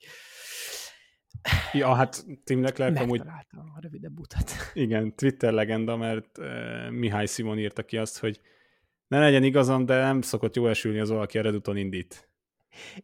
Ja, 1.74 1.93
hát 1.93 2.26
Tim 2.43 2.61
Leclerc 2.61 2.99
amúgy 2.99 3.20
a 3.49 3.80
rövidebb 3.82 4.20
utat. 4.20 4.51
Igen, 4.74 5.15
Twitter 5.15 5.53
legenda, 5.53 5.97
mert 5.97 6.38
uh, 6.38 6.89
Mihály 6.89 7.26
Simon 7.26 7.59
írta 7.59 7.84
ki 7.84 7.97
azt, 7.97 8.20
hogy 8.20 8.39
ne 9.07 9.20
legyen 9.20 9.43
igazam, 9.43 9.86
de 9.86 9.97
nem 10.01 10.22
szokott 10.22 10.55
jó 10.55 10.67
esülni 10.67 10.99
az 10.99 11.09
valaki 11.09 11.38
a 11.38 11.41
Reduton 11.41 11.78
indít. 11.78 12.30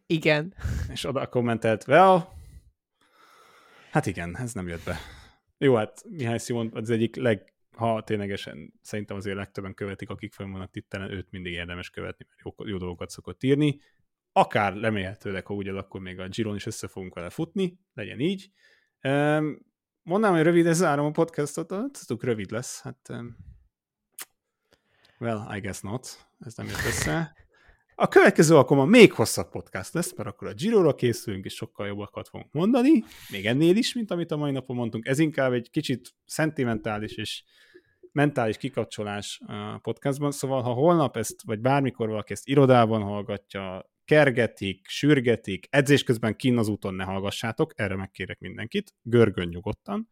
Igen, 0.06 0.54
És 0.92 1.04
oda 1.04 1.26
kommentelt, 1.26 1.86
well, 1.86 2.28
hát 3.90 4.06
igen, 4.06 4.36
ez 4.36 4.52
nem 4.52 4.68
jött 4.68 4.84
be. 4.84 4.96
Jó, 5.58 5.74
hát 5.74 6.02
Mihály 6.08 6.38
Simon 6.38 6.70
az 6.74 6.90
egyik 6.90 7.16
leg, 7.16 7.52
ha 7.76 8.02
ténylegesen 8.02 8.72
szerintem 8.82 9.16
azért 9.16 9.36
legtöbben 9.36 9.74
követik, 9.74 10.10
akik 10.10 10.32
fönn 10.32 10.50
vannak 10.50 10.70
Twitteren, 10.70 11.10
őt 11.10 11.30
mindig 11.30 11.52
érdemes 11.52 11.90
követni, 11.90 12.26
mert 12.28 12.40
jó, 12.40 12.66
jó 12.66 12.78
dolgokat 12.78 13.10
szokott 13.10 13.42
írni. 13.42 13.80
Akár 14.32 14.76
remélhetőleg, 14.76 15.46
ha 15.46 15.54
úgy 15.54 15.68
akkor 15.68 16.00
még 16.00 16.20
a 16.20 16.28
Giron 16.28 16.54
is 16.54 16.66
össze 16.66 16.88
fogunk 16.88 17.14
vele 17.14 17.30
futni, 17.30 17.78
legyen 17.94 18.20
így. 18.20 18.50
Um, 19.02 19.58
mondanám, 20.02 20.36
hogy 20.36 20.44
rövid, 20.44 20.66
ez 20.66 20.76
zárom 20.76 21.06
a 21.06 21.10
podcastot, 21.10 21.68
tudtuk, 21.68 22.24
rövid 22.24 22.50
lesz. 22.50 22.82
Hát, 22.82 23.12
well, 25.18 25.56
I 25.56 25.60
guess 25.60 25.80
not. 25.80 26.28
Ez 26.38 26.54
nem 26.54 26.66
jött 26.66 26.84
össze. 26.86 27.45
A 27.98 28.08
következő 28.08 28.56
alkalommal 28.56 28.90
még 28.90 29.12
hosszabb 29.12 29.50
podcast 29.50 29.94
lesz, 29.94 30.16
mert 30.16 30.28
akkor 30.28 30.48
a 30.48 30.54
Giro-ra 30.54 30.94
készülünk, 30.94 31.44
és 31.44 31.54
sokkal 31.54 31.86
jobbakat 31.86 32.28
fogunk 32.28 32.52
mondani, 32.52 33.04
még 33.30 33.46
ennél 33.46 33.76
is, 33.76 33.94
mint 33.94 34.10
amit 34.10 34.30
a 34.30 34.36
mai 34.36 34.50
napon 34.50 34.76
mondtunk. 34.76 35.06
Ez 35.06 35.18
inkább 35.18 35.52
egy 35.52 35.70
kicsit 35.70 36.14
szentimentális 36.24 37.12
és 37.12 37.42
mentális 38.12 38.56
kikapcsolás 38.56 39.40
a 39.46 39.78
podcastban, 39.78 40.30
szóval 40.30 40.62
ha 40.62 40.72
holnap 40.72 41.16
ezt, 41.16 41.42
vagy 41.44 41.60
bármikor 41.60 42.08
valaki 42.08 42.32
ezt 42.32 42.48
irodában 42.48 43.02
hallgatja, 43.02 43.90
kergetik, 44.04 44.86
sürgetik, 44.88 45.66
edzés 45.70 46.02
közben 46.02 46.36
kín 46.36 46.58
az 46.58 46.68
úton 46.68 46.94
ne 46.94 47.04
hallgassátok, 47.04 47.72
erre 47.76 47.96
megkérek 47.96 48.38
mindenkit, 48.38 48.94
görgön 49.02 49.48
nyugodtan, 49.48 50.10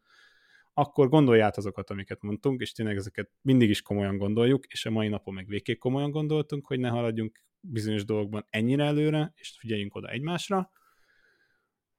akkor 0.73 1.09
gondolj 1.09 1.41
át 1.41 1.57
azokat, 1.57 1.91
amiket 1.91 2.23
mondtunk, 2.23 2.61
és 2.61 2.73
tényleg 2.73 2.97
ezeket 2.97 3.31
mindig 3.41 3.69
is 3.69 3.83
komolyan 3.83 4.17
gondoljuk, 4.17 4.67
és 4.67 4.87
a 4.87 4.91
mai 4.91 5.09
napon 5.09 5.35
meg 5.35 5.47
végképp 5.47 5.79
komolyan 5.79 6.11
gondoltunk, 6.11 6.67
hogy 6.67 6.79
ne 6.79 6.89
haladjunk 6.89 7.43
bizonyos 7.67 8.05
dolgokban 8.05 8.47
ennyire 8.51 8.85
előre, 8.85 9.33
és 9.37 9.57
figyeljünk 9.59 9.95
oda 9.95 10.09
egymásra. 10.09 10.71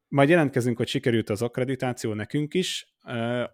Majd 0.08 0.30
jelentkezünk, 0.30 0.78
hogy 0.78 0.88
sikerült 0.88 1.30
az 1.30 1.42
akkreditáció 1.42 2.14
nekünk 2.14 2.54
is. 2.54 2.96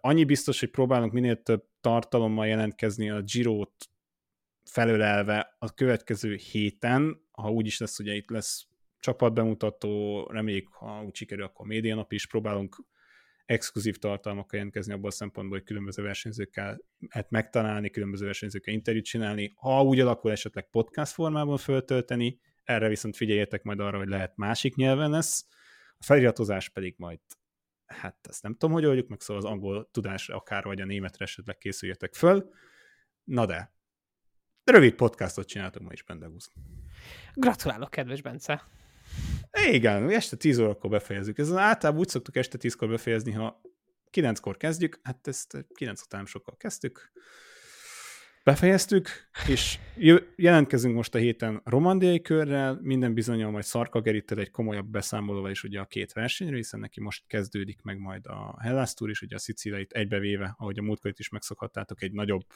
Annyi 0.00 0.24
biztos, 0.24 0.60
hogy 0.60 0.70
próbálunk 0.70 1.12
minél 1.12 1.42
több 1.42 1.64
tartalommal 1.80 2.46
jelentkezni 2.46 3.10
a 3.10 3.22
Giro-t 3.22 3.88
felölelve 4.64 5.56
a 5.58 5.74
következő 5.74 6.34
héten, 6.34 7.28
ha 7.30 7.50
úgy 7.50 7.66
is 7.66 7.78
lesz, 7.78 7.98
ugye 7.98 8.14
itt 8.14 8.30
lesz 8.30 8.66
csapatbemutató, 9.00 10.26
reméljük, 10.30 10.68
ha 10.68 11.02
úgy 11.04 11.14
sikerül, 11.14 11.44
akkor 11.44 11.66
médianap 11.66 12.12
is 12.12 12.26
próbálunk 12.26 12.76
exkluzív 13.46 13.98
tartalmakkal 13.98 14.56
jelentkezni 14.56 14.92
abban 14.92 15.06
a 15.06 15.10
szempontból, 15.10 15.58
hogy 15.58 15.66
különböző 15.66 16.02
versenyzőkkel 16.02 16.80
hát 17.08 17.30
megtalálni, 17.30 17.90
különböző 17.90 18.24
versenyzőkkel 18.24 18.74
interjút 18.74 19.04
csinálni, 19.04 19.52
ha 19.56 19.82
úgy 19.82 20.00
alakul 20.00 20.30
esetleg 20.30 20.70
podcast 20.70 21.12
formában 21.12 21.56
föltölteni, 21.56 22.40
erre 22.64 22.88
viszont 22.88 23.16
figyeljetek 23.16 23.62
majd 23.62 23.80
arra, 23.80 23.98
hogy 23.98 24.08
lehet 24.08 24.36
másik 24.36 24.74
nyelven 24.74 25.10
lesz, 25.10 25.46
a 25.98 26.04
feliratozás 26.04 26.68
pedig 26.68 26.94
majd 26.96 27.18
hát 27.92 28.16
ezt 28.28 28.42
nem 28.42 28.52
tudom, 28.52 28.74
hogy 28.74 28.84
oldjuk 28.84 29.08
meg, 29.08 29.20
szóval 29.20 29.42
az 29.42 29.48
angol 29.48 29.88
tudásra, 29.90 30.36
akár 30.36 30.64
vagy 30.64 30.80
a 30.80 30.84
németre 30.84 31.24
esetleg 31.24 31.58
készüljetek 31.58 32.14
föl. 32.14 32.50
Na 33.24 33.46
de, 33.46 33.74
rövid 34.64 34.94
podcastot 34.94 35.46
csináltok 35.46 35.82
ma 35.82 35.92
is, 35.92 36.02
Bendegúz. 36.02 36.50
Gratulálok, 37.34 37.90
kedves 37.90 38.22
Bence! 38.22 38.81
Igen, 39.60 40.10
este 40.10 40.36
10 40.36 40.58
órakor 40.58 40.90
befejezzük. 40.90 41.38
Ez 41.38 41.52
általában 41.52 42.00
úgy 42.00 42.08
szoktuk 42.08 42.36
este 42.36 42.58
10-kor 42.60 42.88
befejezni, 42.88 43.32
ha 43.32 43.60
9-kor 44.12 44.56
kezdjük, 44.56 45.00
hát 45.02 45.26
ezt 45.26 45.66
9 45.74 46.02
után 46.02 46.26
sokkal 46.26 46.56
kezdtük. 46.56 47.12
Befejeztük, 48.44 49.08
és 49.48 49.78
jelentkezünk 50.36 50.94
most 50.94 51.14
a 51.14 51.18
héten 51.18 51.60
romandiai 51.64 52.20
körrel, 52.20 52.78
minden 52.80 53.14
bizonyal 53.14 53.50
majd 53.50 53.64
Szarka 53.64 54.00
Gerittel 54.00 54.38
egy 54.38 54.50
komolyabb 54.50 54.86
beszámolóval 54.86 55.50
is 55.50 55.62
ugye 55.62 55.80
a 55.80 55.86
két 55.86 56.12
versenyről, 56.12 56.56
hiszen 56.56 56.80
neki 56.80 57.00
most 57.00 57.26
kezdődik 57.26 57.82
meg 57.82 57.98
majd 57.98 58.26
a 58.26 58.56
Hellas 58.60 58.94
Tour 58.94 59.10
is, 59.10 59.22
ugye 59.22 59.34
a 59.34 59.38
Szicilait 59.38 59.92
egybevéve, 59.92 60.54
ahogy 60.58 60.78
a 60.78 60.82
múltkor 60.82 61.12
is 61.16 61.28
megszokhattátok, 61.28 62.02
egy 62.02 62.12
nagyobb, 62.12 62.46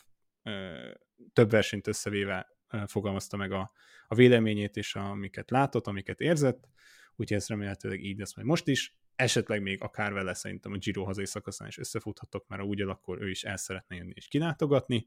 több 1.33 1.51
versenyt 1.51 1.87
összevéve 1.87 2.57
fogalmazta 2.87 3.37
meg 3.37 3.53
a, 3.53 3.73
a 4.07 4.15
véleményét 4.15 4.77
és 4.77 4.95
amiket 4.95 5.51
látott, 5.51 5.87
amiket 5.87 6.21
érzett, 6.21 6.69
úgyhogy 7.17 7.37
ez 7.37 7.49
remélhetőleg 7.49 8.05
így 8.05 8.19
lesz 8.19 8.37
majd 8.37 8.49
most 8.49 8.69
is. 8.69 8.97
Esetleg 9.17 9.63
még 9.63 9.83
akár 9.83 10.13
vele 10.13 10.35
szerintem 10.35 10.73
a 10.73 10.77
Giro 10.77 11.05
hazai 11.05 11.27
szakaszán 11.27 11.69
is 11.69 11.79
összefuthatok, 11.79 12.49
mert 12.49 12.63
úgy 12.63 12.81
akkor 12.81 13.23
ő 13.23 13.31
is 13.31 13.45
el 13.45 13.57
szeretne 13.57 13.97
jönni 13.97 14.13
és 14.15 14.29
kilátogatni. 14.29 15.07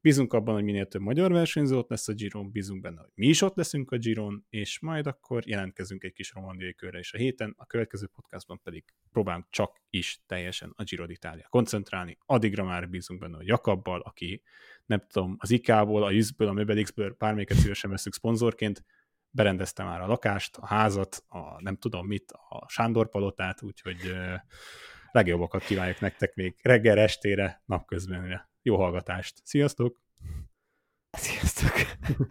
Bízunk 0.00 0.32
abban, 0.32 0.54
hogy 0.54 0.64
minél 0.64 0.86
több 0.86 1.00
magyar 1.00 1.32
versenyző 1.32 1.76
ott 1.76 1.88
lesz 1.88 2.08
a 2.08 2.12
Giron, 2.12 2.50
bízunk 2.50 2.80
benne, 2.80 3.00
hogy 3.00 3.10
mi 3.14 3.26
is 3.26 3.42
ott 3.42 3.56
leszünk 3.56 3.90
a 3.90 3.96
Giron, 3.96 4.46
és 4.48 4.78
majd 4.78 5.06
akkor 5.06 5.46
jelentkezünk 5.46 6.04
egy 6.04 6.12
kis 6.12 6.32
romandiai 6.32 6.74
körre 6.74 6.98
is 6.98 7.12
a 7.12 7.16
héten, 7.16 7.54
a 7.56 7.66
következő 7.66 8.06
podcastban 8.06 8.60
pedig 8.62 8.84
próbálunk 9.12 9.46
csak 9.50 9.80
is 9.90 10.22
teljesen 10.26 10.72
a 10.76 10.82
Giro 10.82 11.04
d'Italia 11.08 11.44
koncentrálni. 11.48 12.18
Addigra 12.26 12.64
már 12.64 12.88
bízunk 12.88 13.20
benne, 13.20 13.36
hogy 13.36 13.46
Jakabbal, 13.46 14.00
aki 14.00 14.42
nem 14.86 15.06
tudom, 15.08 15.36
az 15.38 15.50
IK-ból, 15.50 16.02
a 16.02 16.10
Yüzből, 16.10 16.48
a 16.48 16.52
Möbelixből 16.52 17.14
bármelyiket 17.18 17.56
szívesen 17.56 17.90
veszük 17.90 18.14
szponzorként, 18.14 18.84
berendezte 19.30 19.84
már 19.84 20.00
a 20.00 20.06
lakást, 20.06 20.56
a 20.56 20.66
házat, 20.66 21.24
a 21.28 21.62
nem 21.62 21.76
tudom 21.76 22.06
mit, 22.06 22.32
a 22.32 22.68
Sándor 22.68 23.08
palotát, 23.08 23.62
úgyhogy 23.62 24.16
legjobbakat 25.10 25.64
kívánjuk 25.64 26.00
nektek 26.00 26.34
még 26.34 26.56
reggel, 26.62 26.98
estére, 26.98 27.62
napközben. 27.66 28.48
Jó 28.62 28.76
hallgatást! 28.76 29.40
Sziasztok! 29.44 30.00
Sziasztok! 31.10 31.72